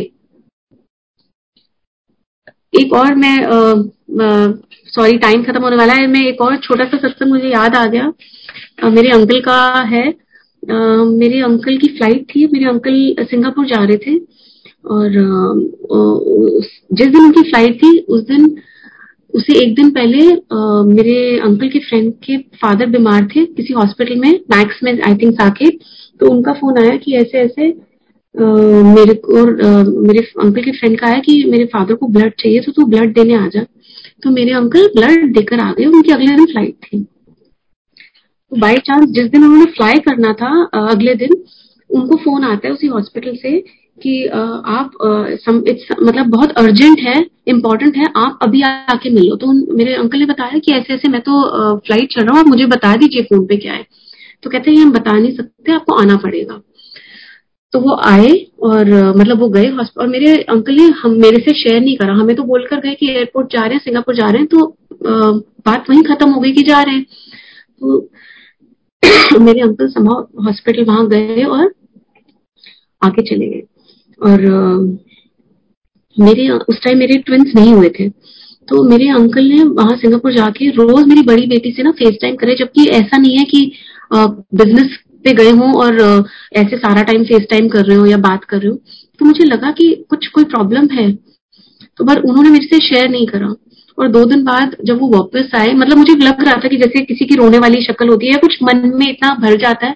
एक 2.74 2.94
और 2.94 3.16
मैं 3.16 3.36
सॉरी 4.96 5.18
टाइम 5.18 5.44
खत्म 5.44 5.62
होने 5.64 5.76
वाला 5.76 5.94
है। 5.94 6.08
मैं 6.08 6.22
एक 6.28 6.42
और 6.42 6.56
छोटा 6.58 6.86
सा 6.86 6.98
सत्संग 6.98 7.32
मुझे 7.32 7.50
याद 7.50 7.76
आ 7.76 7.86
गया। 7.86 8.12
आ, 8.84 8.90
मेरे 8.90 9.10
अंकल 9.12 9.40
का 9.42 9.58
है। 9.88 10.08
आ, 10.10 10.76
मेरे 11.14 11.42
अंकल 11.42 11.78
की 11.78 11.88
फ़्लाइट 11.88 12.26
थी। 12.36 12.46
मेरे 12.54 12.66
अंकल 12.66 13.26
सिंगापुर 13.32 13.66
जा 13.66 13.84
रहे 13.84 13.98
थे। 13.98 14.18
और 14.90 15.10
जिस 16.92 17.08
दिन 17.08 17.24
उनकी 17.24 17.42
फ़्लाइट 17.42 17.76
थी, 17.84 17.98
उस 18.00 18.22
दिन, 18.24 18.46
उसे 19.34 19.58
एक 19.64 19.74
दिन 19.76 19.90
पहले 19.92 20.22
मेरे 20.86 21.18
अंकल 21.40 21.70
के 21.70 21.80
फ्रेंड 21.80 22.12
के 22.24 22.38
फादर 22.62 22.86
बीमार 22.90 23.28
थे 23.36 23.46
किसी 23.48 23.74
हॉस्पिटल 23.74 24.20
में 24.20 24.32
मैक्स 24.52 24.80
में 24.84 24.92
आई 24.92 25.16
थिंक 25.16 25.42
आके 25.42 25.70
तो 25.70 26.30
उनका 26.32 26.54
फ़ोन 26.54 26.78
आया 26.78 26.96
कि 26.98 27.14
ऐसे 27.18 27.38
ऐसे 27.40 27.68
मेरे 28.36 29.14
को 29.26 29.46
मेरे 30.04 30.20
अंकल 30.42 30.62
के 30.64 30.72
फ्रेंड 30.72 31.00
का 31.00 31.08
आया 31.08 31.20
कि 31.20 31.44
मेरे 31.50 31.66
फादर 31.74 31.94
को 31.96 32.08
ब्लड 32.08 32.34
चाहिए 32.40 32.60
तो 32.60 32.72
तू 32.72 32.86
ब्लड 32.88 33.14
देने 33.14 33.36
आ 33.36 33.48
जा। 33.48 33.64
तो 34.24 34.30
मेरे 34.32 34.52
अंकल 34.54 34.88
ब्लड 34.96 35.34
देकर 35.34 35.60
आ 35.60 35.72
गए, 35.72 35.86
उनकी 35.86 36.12
अगले 36.12 36.36
दिन 36.36 36.46
फ़्लाइट 36.46 36.76
थी। 36.84 37.02
तो 37.02 38.60
बाई 38.60 38.76
चांस 38.86 39.10
जिस 39.10 39.30
दिन 39.32 39.44
उन्होंने 39.44 39.66
फ्लाई 39.72 40.00
करना 40.08 40.34
था 40.34 40.52
अगले 40.84 41.16
दिन, 41.16 41.44
उनको 41.90 42.16
फ़ोन 42.18 42.44
आता 42.44 42.68
है 42.68 42.74
उसी 42.74 42.88
हॉस्पिटल 42.88 43.36
से 43.36 43.58
कि 44.04 44.26
आप 44.28 44.92
मतलब 46.04 46.26
बहुत 46.28 46.52
अर्जेंट 46.58 47.00
है 47.02 47.16
इम्पोर्टेंट 47.48 47.98
है, 47.98 48.06
आप 48.18 48.40
अभी 48.44 48.62
आके 48.64 49.10
मिलो 49.10 49.36
तो 49.36 49.52
मेरे 49.78 49.94
अंकल 49.96 50.20
ने 50.20 50.26
बताया 50.26 50.60
कि 50.60 50.72
ऐसे 50.74 50.94
ऐसे 50.94 51.08
मैं 51.10 51.22
तो 51.22 51.78
फ़्लाइट 51.78 52.14
चल 52.14 52.22
रहा 52.22 52.32
हूँ, 52.32 52.40
आप 52.40 52.48
मुझे 52.48 52.66
बता 52.68 52.96
दीजिए 52.98 53.24
फ़ोन 53.24 53.46
पे 53.48 53.58
क्या 53.58 53.74
है। 53.74 53.86
तो 54.44 54.50
कहते 54.50 54.72
हैं, 54.72 54.78
हम 54.78 54.92
बता 54.92 55.12
नहीं 55.14 55.36
सकते, 55.36 55.72
आपको 55.72 55.96
आना 55.96 56.16
पड़ेगा। 56.18 56.62
तो 57.74 57.80
वो 57.80 57.96
आए 58.06 58.30
और 58.64 58.86
मतलब 59.18 59.40
वो 59.40 59.48
गए 59.50 59.68
हॉस्पिटल 59.68 60.02
और 60.02 60.08
मेरे 60.10 60.36
अंकल 60.44 60.74
ने 60.76 60.84
हम, 61.02 61.12
मेरे 61.22 61.38
से 61.40 61.54
शेयर 61.56 61.82
नहीं 61.82 61.96
करा। 61.98 62.14
हमें 62.16 62.36
तो 62.36 62.44
बोलकर 62.44 62.80
गए 62.82 62.94
कि 62.96 63.10
एयरपोर्ट 63.12 63.52
जा 63.54 63.62
रहे 63.62 63.74
हैं, 63.74 63.82
सिंगापुर 63.84 64.16
जा 64.16 64.30
रहे 64.30 64.38
हैं 64.38 64.48
तो 64.48 64.66
बात 65.66 65.90
वहीं 65.90 66.02
खत्म 66.04 66.30
हो 66.32 66.42
गई 66.42 66.52
कि 66.54 66.64
जा 66.64 66.82
रहे 66.84 66.96
हैं। 66.96 67.06
तो 67.82 68.10
मेरे 69.42 69.62
अंकल 69.62 69.88
समा 69.90 70.14
हॉस्पिटल 70.46 70.86
वहाँ 70.86 71.08
गए 71.10 71.44
और 71.46 71.74
आके 73.02 73.22
चले 73.30 73.48
गए। 73.50 73.62
और 74.22 74.42
मेरे, 76.18 76.50
उस 76.50 76.80
टाइम 76.84 76.98
मेरे 76.98 77.18
ट्विंस 77.18 77.52
नहीं 77.56 77.74
हुए 77.74 77.90
थे। 77.90 78.10
तो 78.68 78.84
मेरे 78.90 79.08
अंकल 79.10 79.46
ने 79.46 79.64
वहाँ 79.66 79.96
सिंगापुर 79.98 80.34
जाके 80.34 80.70
रोज 80.72 81.08
मेरी 81.08 81.22
बड़ी 81.22 81.46
बेटी 81.48 81.72
से 81.72 81.84
ना 81.84 81.92
फेस 81.92 82.18
टाइम 82.22 82.36
करे, 82.36 82.56
जबकि 82.56 82.86
ऐसा 82.92 83.18
नहीं 83.18 83.38
है 83.38 83.44
कि 83.46 83.72
बिज़नेस 84.14 84.98
पे 85.26 85.34
गए 85.34 85.52
हों 85.52 85.72
और 85.76 86.26
ऐसे 86.56 86.78
सारा 86.78 87.02
टाइम 87.04 87.24
फेस 87.24 87.46
टाइम 87.50 87.68
कर 87.70 87.86
रहे 87.86 87.98
हो 87.98 88.06
या 88.06 88.18
बात 88.20 88.44
कर 88.44 88.58
रहे 88.58 88.70
हो। 88.70 88.76
तो 89.20 89.26
मुझे 89.26 89.46
लगा 89.46 89.72
कि 89.72 89.94
कुछ, 90.10 90.28
कोई 90.28 90.44
प्रॉब्लम 90.46 90.88
है। 90.92 91.12
तो 91.98 92.06
पर 92.06 92.22
उन्होंने 92.22 92.50
मेरे 92.50 92.66
से 92.68 92.80
शेयर 92.80 93.10
नहीं 93.10 93.26
करा। 93.28 93.54
और 93.98 94.08
दो 94.08 94.24
दिन 94.26 94.44
बाद 94.44 94.76
जब 94.86 95.00
वो 95.00 95.08
वापस 95.10 95.56
आए 95.56 95.74
मतलब 95.74 95.98
मुझे 95.98 96.14
लग 96.18 96.44
रहा 96.44 96.54
था 96.64 96.68
कि 96.68 96.78
जैसे 96.78 97.02
किसी 97.06 97.26
की 97.26 97.36
रोने 97.36 97.58
वाली 97.60 97.82
शक्ल 97.84 98.08
होती 98.10 98.28
है 98.28 98.32
या 98.32 98.40
कुछ 98.40 98.58
मन 98.64 98.92
में 98.96 99.08
इतना 99.10 99.34
भर 99.42 99.56
जाता 99.62 99.88
है 99.88 99.96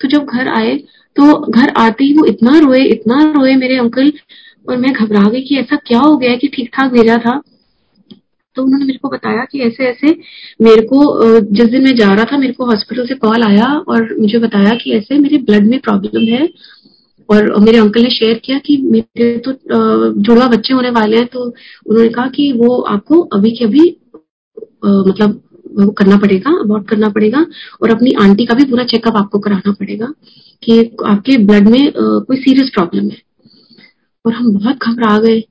तो 0.00 0.08
जब 0.08 0.24
घर 0.26 0.48
आए 0.50 0.76
तो 1.16 1.38
घर 1.50 1.72
आते 1.78 2.04
ही 2.04 2.12
वो 2.12 2.24
इतना 2.26 2.58
रोए 2.58 2.82
इतना 2.84 3.18
रोए 3.32 3.54
मेरे 3.56 3.76
अंकल, 3.78 4.12
और 4.66 4.76
मैं 4.76 4.92
घबरा 4.92 5.28
गई 5.30 5.40
कि 5.42 5.56
ऐसा 5.56 5.76
क्या 5.86 5.98
हो 5.98 6.16
गया 6.16 6.36
कि 6.36 6.48
ठीक 6.48 6.70
ठाक 6.74 6.92
भेजा 6.92 7.16
था। 7.18 7.40
तो 8.56 8.62
उन्होंने 8.62 8.84
मेरे 8.84 8.98
को 8.98 9.08
बताया 9.08 9.44
कि 9.44 9.60
ऐसे 9.60 9.84
ऐसे 9.84 10.14
मेरे 10.60 10.82
को 10.86 11.40
जिस 11.40 11.68
दिन 11.68 11.84
मैं 11.84 11.94
जा 11.96 12.12
रहा 12.14 12.24
था, 12.24 12.38
मेरे 12.38 12.52
को 12.52 12.66
हॉस्पिटल 12.66 13.06
से 13.06 13.14
कॉल 13.16 13.42
आया 13.42 13.66
और 13.88 14.14
मुझे 14.20 14.38
बताया 14.38 14.74
कि 14.74 14.92
ऐसे 14.92 15.18
मेरे 15.18 15.38
ब्लड 15.40 15.66
में 15.66 15.78
प्रॉब्लम 15.80 16.28
है। 16.28 16.48
और 17.28 17.48
मेरे 17.60 17.78
अंकल 17.78 18.02
ने 18.02 18.10
शेयर 18.10 18.40
किया 18.44 18.58
कि 18.58 18.76
मेरे 18.84 19.36
तो 19.38 19.52
जुड़वा 20.22 20.46
बच्चे 20.48 20.74
होने 20.74 20.90
वाले 20.90 21.16
हैं 21.16 21.26
तो 21.26 21.44
उन्होंने 21.44 22.08
कहा 22.08 22.26
कि 22.26 22.52
वो 22.52 22.80
आपको 22.88 23.20
अभी 23.34 23.50
के 23.50 23.64
अभी 23.64 23.84
मतलब 24.84 25.40
वो 25.76 25.90
करना 25.92 26.16
पड़ेगा 26.16 26.50
अबॉर्ट 26.60 26.88
करना 26.88 27.08
पड़ेगा 27.10 27.44
और 27.82 27.90
अपनी 27.90 28.12
आंटी 28.20 28.44
का 28.46 28.54
भी 28.54 28.64
पूरा 28.64 28.84
चेकअप 28.86 29.16
आपको 29.16 29.38
कराना 29.38 29.72
पड़ेगा 29.72 30.12
कि 30.62 30.78
आपके 31.06 31.36
ब्लड 31.44 31.68
में 31.68 31.92
कोई 31.96 32.36
सीरियस 32.36 32.70
प्रॉब्लम 32.74 33.08
है। 33.08 33.22
और 34.24 34.32
हम 34.32 34.52
बहुत 34.52 34.76
घबरा 34.78 35.18
गए 35.18 35.42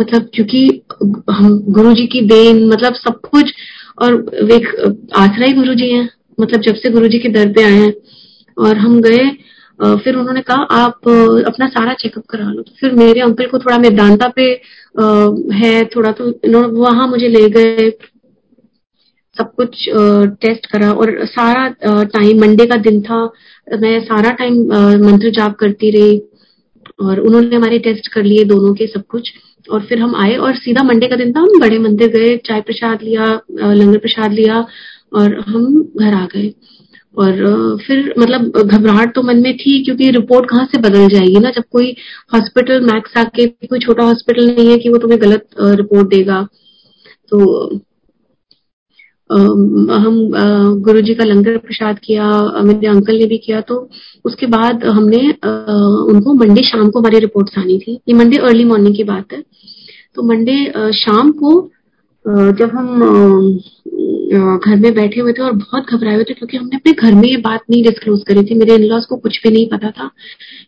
मतलब 0.00 0.28
क्योंकि 0.34 0.82
हम 1.30 1.58
गुरु 1.70 1.92
जी 1.94 2.06
की 2.06 2.20
देन 2.26 2.64
मतलब 2.68 2.94
सब 2.96 3.20
कुछ, 3.22 3.52
और 3.98 4.14
एक 4.52 4.68
आसरा 5.16 5.46
ही 5.46 5.52
गुरु 5.52 5.74
जी 5.74 5.90
है 5.90 6.08
मतलब 6.38 6.60
जब 6.62 6.74
से 6.74 6.90
गुरु 6.90 7.08
जी 7.08 7.18
के 7.18 7.28
दर 7.30 7.52
पे 7.52 7.62
आए 7.62 7.72
हैं, 7.72 7.92
और 8.56 8.76
हम 8.76 9.00
गए 9.00 9.28
फिर 9.80 10.16
उन्होंने 10.16 10.40
कहा, 10.42 10.56
आप 10.56 11.08
अपना 11.46 11.66
सारा 11.68 11.92
चेकअप 11.94 12.24
करा 12.30 12.44
लो। 12.44 12.62
तो 12.62 12.72
फिर 12.80 12.92
मेरे 12.94 13.20
अंकल 13.20 13.46
को 13.46 13.58
थोड़ा 13.58 13.78
मेदांता 13.78 14.28
पे 14.36 14.42
है, 15.54 15.84
थोड़ा 15.86 16.12
तो 16.12 16.30
वहाँ 16.74 17.06
मुझे 17.08 17.28
ले 17.28 17.48
गए 17.50 17.90
सब 19.40 19.52
कुछ 19.56 19.84
टेस्ट 20.40 20.66
करा 20.72 20.92
और 20.92 21.14
सारा 21.26 21.68
टाइम 21.84 22.40
मंडे 22.40 22.66
का 22.66 22.76
दिन 22.78 23.00
था, 23.02 23.22
मैं 23.80 23.98
सारा 24.04 24.30
टाइम 24.38 24.62
मंत्र 25.04 25.30
जाप 25.32 25.56
करती 25.60 25.90
रही 25.90 26.18
और 27.02 27.20
उन्होंने 27.20 27.56
हमारे 27.56 27.78
टेस्ट 27.80 28.12
कर 28.12 28.22
लिए 28.24 28.44
दोनों 28.44 28.74
के 28.74 28.86
सब 28.86 29.06
कुछ 29.08 29.32
और 29.70 29.80
फिर 29.86 29.98
हम 29.98 30.14
आए 30.16 30.36
और 30.36 30.54
सीधा 30.56 30.82
मंडे 30.84 31.06
का 31.08 31.16
दिन 31.16 31.32
था, 31.32 31.40
हम 31.40 31.60
बड़े 31.60 31.78
मंदिर 31.78 32.08
गए, 32.10 32.36
चाय 32.38 32.60
प्रसाद 32.60 33.02
लिया 33.02 33.24
लंगर 33.52 33.98
प्रसाद 33.98 34.32
लिया 34.32 34.64
और 35.14 35.38
हम 35.46 35.82
घर 36.00 36.14
आ 36.14 36.26
गए 36.34 36.52
और 37.14 37.78
फिर 37.86 38.14
मतलब 38.18 38.62
घबराहट 38.62 39.14
तो 39.14 39.22
मन 39.22 39.42
में 39.42 39.56
थी 39.56 39.82
क्योंकि 39.84 40.10
रिपोर्ट 40.12 40.48
कहाँ 40.50 40.64
से 40.72 40.78
बदल 40.78 41.08
जाएगी 41.08 41.38
ना, 41.38 41.50
जब 41.50 41.64
कोई 41.72 41.94
हॉस्पिटल 42.34 42.80
मैक्स 42.84 43.16
आके, 43.18 43.46
कोई 43.46 43.78
छोटा 43.78 44.04
हॉस्पिटल 44.04 44.46
नहीं 44.46 44.70
है 44.70 44.78
कि 44.78 44.88
वो 44.88 44.98
तुम्हें 44.98 45.20
गलत 45.22 45.46
रिपोर्ट 45.60 46.08
देगा। 46.08 46.42
तो 47.32 47.80
हम 49.30 50.14
गुरु 50.84 51.00
जी 51.00 51.14
का 51.14 51.24
लंगर 51.24 51.56
प्रसाद 51.58 51.98
किया, 51.98 52.30
मेरे 52.62 52.86
अंकल 52.88 53.18
ने 53.18 53.26
भी 53.26 53.38
किया 53.38 53.60
तो 53.62 53.76
उसके 54.24 54.46
बाद 54.48 54.84
हमने 54.86 55.20
उनको 56.06 56.34
मंडे 56.36 56.62
शाम 56.62 56.88
को 56.90 56.98
हमारी 56.98 57.18
रिपोर्ट्स 57.18 57.58
आनी 57.58 57.78
थी। 57.78 57.92
ये 58.08 58.14
मंडे 58.14 58.36
अर्ली 58.38 58.64
मॉर्निंग 58.64 58.96
की 58.96 59.04
बात 59.04 59.32
है। 59.32 59.42
तो 60.14 60.22
मंडे 60.24 60.64
शाम 60.94 61.30
को 61.32 61.60
जब 62.24 62.70
हम 62.74 63.00
घर 64.58 64.76
में 64.76 64.92
बैठे 64.94 65.20
हुए 65.20 65.32
थे 65.32 65.42
और 65.42 65.52
बहुत 65.52 65.86
घबराए 65.86 66.14
हुए 66.14 66.24
थे 66.24 66.34
क्योंकि 66.34 66.56
हमने 66.56 66.76
अपने 66.76 66.92
घर 66.92 67.14
में 67.14 67.28
ये 67.28 67.36
बात 67.38 67.60
नहीं 67.70 67.82
डिस्क्लोज 67.84 68.22
करी 68.28 68.42
थी। 68.44 68.54
मेरे 68.54 68.74
इनलॉस 68.74 69.06
को 69.06 69.16
कुछ 69.16 69.40
भी 69.42 69.50
नहीं 69.50 69.66
पता 69.68 69.90
था 69.90 70.10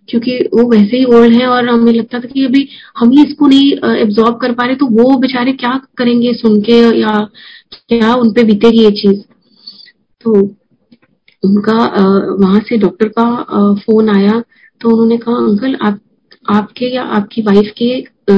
क्योंकि 0.09 0.39
वो 0.55 0.69
वैसे 0.71 0.97
ही 0.97 1.05
ओल्ड 1.17 1.35
है 1.35 1.47
और 1.49 1.69
हमें 1.69 1.93
लगता 1.93 2.19
था 2.19 2.29
कि 2.29 2.45
अभी 2.45 2.69
हम 2.99 3.11
ही 3.11 3.25
इसको 3.25 3.47
नहीं 3.47 3.73
एब्जॉर्ब 3.97 4.39
कर 4.41 4.53
पा 4.53 4.67
रहे 4.67 4.77
तो 4.77 4.87
वो 4.93 5.17
बेचारे 5.19 5.53
क्या 5.55 5.81
करेंगे 5.99 6.33
सुन 6.35 6.61
के 6.61 6.81
या 7.01 7.19
क्या 7.73 8.15
उनपे 8.15 8.45
बीतेगी 8.45 8.85
ये 8.85 8.91
चीज़? 8.93 9.21
तो 10.25 10.41
उनका 11.43 11.77
वहाँ 12.37 12.61
से 12.69 12.77
डॉक्टर 12.79 13.09
का 13.19 13.75
फ़ोन 13.77 14.09
आया 14.11 14.43
तो 14.81 14.91
उन्होंने 14.91 15.17
कहा, 15.17 15.35
अंकल, 15.37 15.75
आप 15.83 15.99
आपके 16.45 16.87
या 16.95 17.03
आपकी 17.17 17.43
वाइफ 17.43 17.73
के 17.79 17.95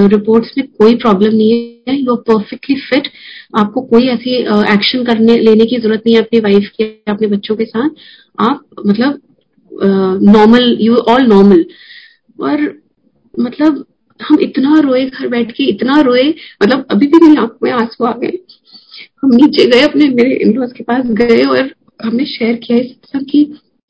रिपोर्ट्स 0.08 0.52
में 0.58 0.66
कोई 0.68 0.94
प्रॉब्लम 0.96 1.34
नहीं 1.34 1.52
है। 1.88 1.98
यू 1.98 2.14
आर 2.14 2.20
परफेक्टली 2.28 2.76
फिट 2.80 3.08
आपको 3.56 3.80
कोई 3.82 4.06
ऐसी 4.08 4.34
एक्शन 4.74 5.04
करने, 5.04 5.38
लेने 5.38 5.64
की 5.64 5.78
ज़रूरत 5.78 6.02
नहीं 6.06 6.16
है 6.16 6.22
अपनी 6.22 6.40
वाइफ 6.40 6.68
के, 6.78 6.84
अपने 7.08 7.26
बच्चों 7.26 7.56
के 7.56 7.64
साथ। 7.64 7.88
आप 8.40 8.64
मतलब 8.86 9.20
नॉर्मल 10.26 10.76
यू 10.80 10.96
ऑल 10.96 11.26
नॉर्मल 11.26 11.64
और 12.40 12.62
मतलब 13.34 13.84
हम 14.20 14.38
इतना 14.40 14.78
रोए 14.80 15.04
घर 15.04 15.28
बैठ 15.28 15.50
के, 15.52 15.64
इतना 15.64 16.00
रोए 16.00 16.28
मतलब 16.62 16.86
अभी 16.90 17.06
भी 17.06 17.18
मेरी 17.22 17.36
आँखों 17.36 17.66
में 17.66 17.72
आँसू 17.72 18.04
आ 18.04 18.12
गए। 18.12 18.38
हम 19.22 19.34
नीचे 19.34 19.66
गए, 19.66 19.80
अपने, 19.80 20.08
मेरे 20.08 20.34
इन 20.36 20.66
के 20.68 20.84
पास 20.84 21.04
गए 21.20 21.42
और 21.42 21.70
हमने 22.04 22.24
शेयर 22.26 22.56
किया 22.56 22.78
इस 22.78 22.94
सब 23.12 23.24
की 23.24 23.44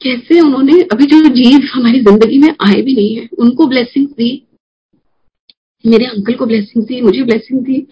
कैसे 0.04 0.40
उन्होंने, 0.40 0.80
अभी 0.92 1.06
जो 1.06 1.28
जीव 1.34 1.68
हमारी 1.72 2.00
ज़िंदगी 2.00 2.38
में 2.38 2.48
आए 2.62 2.80
भी 2.82 2.94
नहीं 2.94 3.16
है, 3.16 3.28
उनको 3.38 3.66
ब्लेसिंग 3.66 4.06
दी। 4.08 4.30
मेरे 5.84 6.04
अंकल 6.06 6.34
को 6.34 6.46
ब्लेसिंग 6.46 6.84
दी, 6.86 7.00
मुझे 7.02 7.22
ब्लेसिंग 7.22 7.60
दी। 7.64 7.86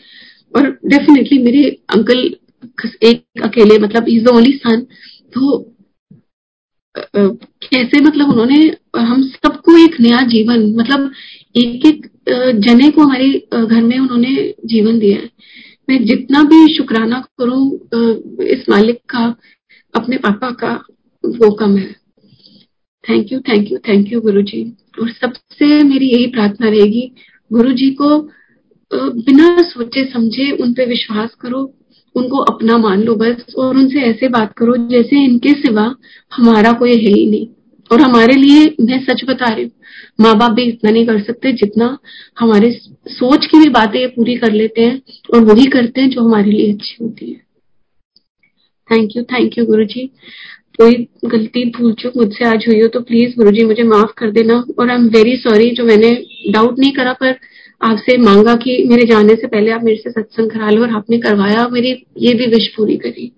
और 0.54 0.68
डेफिनेटली 0.86 1.38
मेरे 1.42 1.68
अंकल 1.90 2.18
एक 3.04 3.42
अकेले 3.44 3.78
मतलब 3.78 4.08
इज़ 4.08 4.24
द 4.24 4.28
ओनली 4.30 4.52
सन 4.54 4.80
तो 5.32 5.58
कैसे 6.94 8.00
मतलब 8.00 8.30
उन्होंने, 8.30 8.58
हम 8.96 9.22
सबको 9.24 9.76
एक 9.78 10.00
नया 10.00 10.20
जीवन 10.28 10.64
मतलब 10.76 11.10
एक 11.56 11.86
एक 11.86 12.06
जने 12.58 12.90
को 12.90 13.02
हमारे 13.02 13.28
घर 13.56 13.82
में 13.82 13.98
उन्होंने 13.98 14.34
जीवन 14.64 14.98
दिया 14.98 15.18
है। 15.18 15.30
मैं 15.88 16.04
जितना 16.04 16.42
भी 16.44 16.74
शुक्राना 16.74 17.20
करूँ 17.40 18.46
इस 18.46 18.68
मालिक 18.68 19.00
का, 19.10 19.24
अपने 19.94 20.16
पापा 20.18 20.50
का, 20.54 20.72
वो 21.24 21.50
कम 21.54 21.76
है। 21.76 21.94
Thank 23.04 23.32
you 23.32 23.38
thank 23.40 23.70
you 23.72 23.78
thank 23.88 24.12
you 24.12 24.20
Guru 24.20 24.42
ji 24.42 24.62
और 25.00 25.10
सबसे 25.12 25.82
मेरी 25.84 26.08
यही 26.08 26.26
प्रार्थना 26.32 26.68
रहेगी 26.68 27.10
गुरु 27.50 27.72
जी 27.74 27.90
को 28.00 28.18
बिना 28.90 29.62
सोचे 29.62 30.04
समझे 30.04 30.50
उन 30.52 30.72
पे 30.74 30.84
विश्वास 30.86 31.34
करो, 31.40 31.60
उनको 32.14 32.38
अपना 32.44 32.76
मान 32.78 33.02
लो 33.02 33.14
बस, 33.14 33.54
और 33.58 33.76
उनसे 33.76 34.00
ऐसे 34.02 34.28
बात 34.28 34.52
करो 34.58 34.76
जैसे 34.88 35.24
इनके 35.24 35.52
सिवा 35.60 35.84
हमारा 36.32 36.72
कोई 36.72 36.96
है 36.96 37.12
ही 37.12 37.24
नहीं। 37.30 37.46
और 37.90 38.00
हमारे 38.00 38.34
लिए 38.34 38.64
मैं 38.80 38.98
सच 39.04 39.24
बता 39.28 39.52
रही 39.54 39.64
हूँ 39.64 39.70
माँ 40.20 40.34
बाप 40.38 40.50
भी 40.50 40.62
इतना 40.64 40.90
नहीं 40.90 41.06
कर 41.06 41.22
सकते 41.22 41.52
जितना 41.54 41.96
हमारे 42.40 42.70
सोच 43.10 43.46
की 43.46 43.58
भी 43.58 43.68
बातें 43.70 44.08
पूरी 44.14 44.36
कर 44.36 44.52
लेते 44.52 44.82
हैं, 44.82 45.00
और 45.34 45.44
वही 45.44 45.66
करते 45.68 46.00
हैं 46.00 46.10
जो 46.10 46.22
हमारे 46.22 46.50
लिए 46.50 46.72
अच्छी 46.72 46.96
होती 47.02 47.30
है। 47.30 47.40
थैंक 48.90 49.16
यू 49.16 49.22
थैंक 49.24 49.58
यू 49.58 49.64
गुरु 49.66 49.84
जी 49.86 50.10
कोई 50.78 50.94
गलती 51.26 51.64
भूल 51.70 51.92
चुक 51.92 52.16
मुझसे 52.16 52.44
आज 52.44 52.64
हुई 52.68 52.80
हो 52.80 52.86
तो 52.88 53.00
प्लीज़ 53.02 53.34
गुरु 53.36 53.50
जी 53.50 53.64
मुझे 53.64 53.82
माफ़ 53.84 54.12
कर 54.18 54.30
देना। 54.30 54.54
और 54.78 54.90
आई 54.90 54.96
एम 54.96 55.08
वेरी 55.08 55.36
सॉरी 55.38 55.70
जो 55.70 55.84
मैंने 55.84 56.14
डाउट 56.52 56.78
नहीं 56.78 56.92
करा, 56.92 57.12
पर 57.12 57.34
आपसे 57.80 58.16
मांगा 58.18 58.54
कि 58.56 58.82
मेरे 58.88 59.06
जाने 59.06 59.34
से 59.34 59.46
पहले 59.46 59.70
आप 59.70 59.82
मेरे 59.84 59.96
से 59.96 60.10
सत्संग 60.10 60.50
करा 60.50 60.70
लो 60.70 60.82
और 60.82 60.90
आपने 60.96 61.18
करवाया 61.18 61.66
मेरी 61.68 61.90
ये 62.18 62.34
भी 62.34 62.46
विश 62.46 62.68
पूरी 62.76 62.96
करी। 62.96 63.28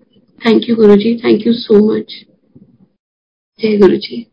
Thank 0.41 0.69
you 0.69 0.75
Guru 0.75 0.95
ji 0.95 1.15
thank 1.23 1.45
you 1.47 1.53
so 1.55 1.79
much 1.87 2.13
जय 3.59 3.77
गुरु 3.77 3.97
जी। 3.97 4.25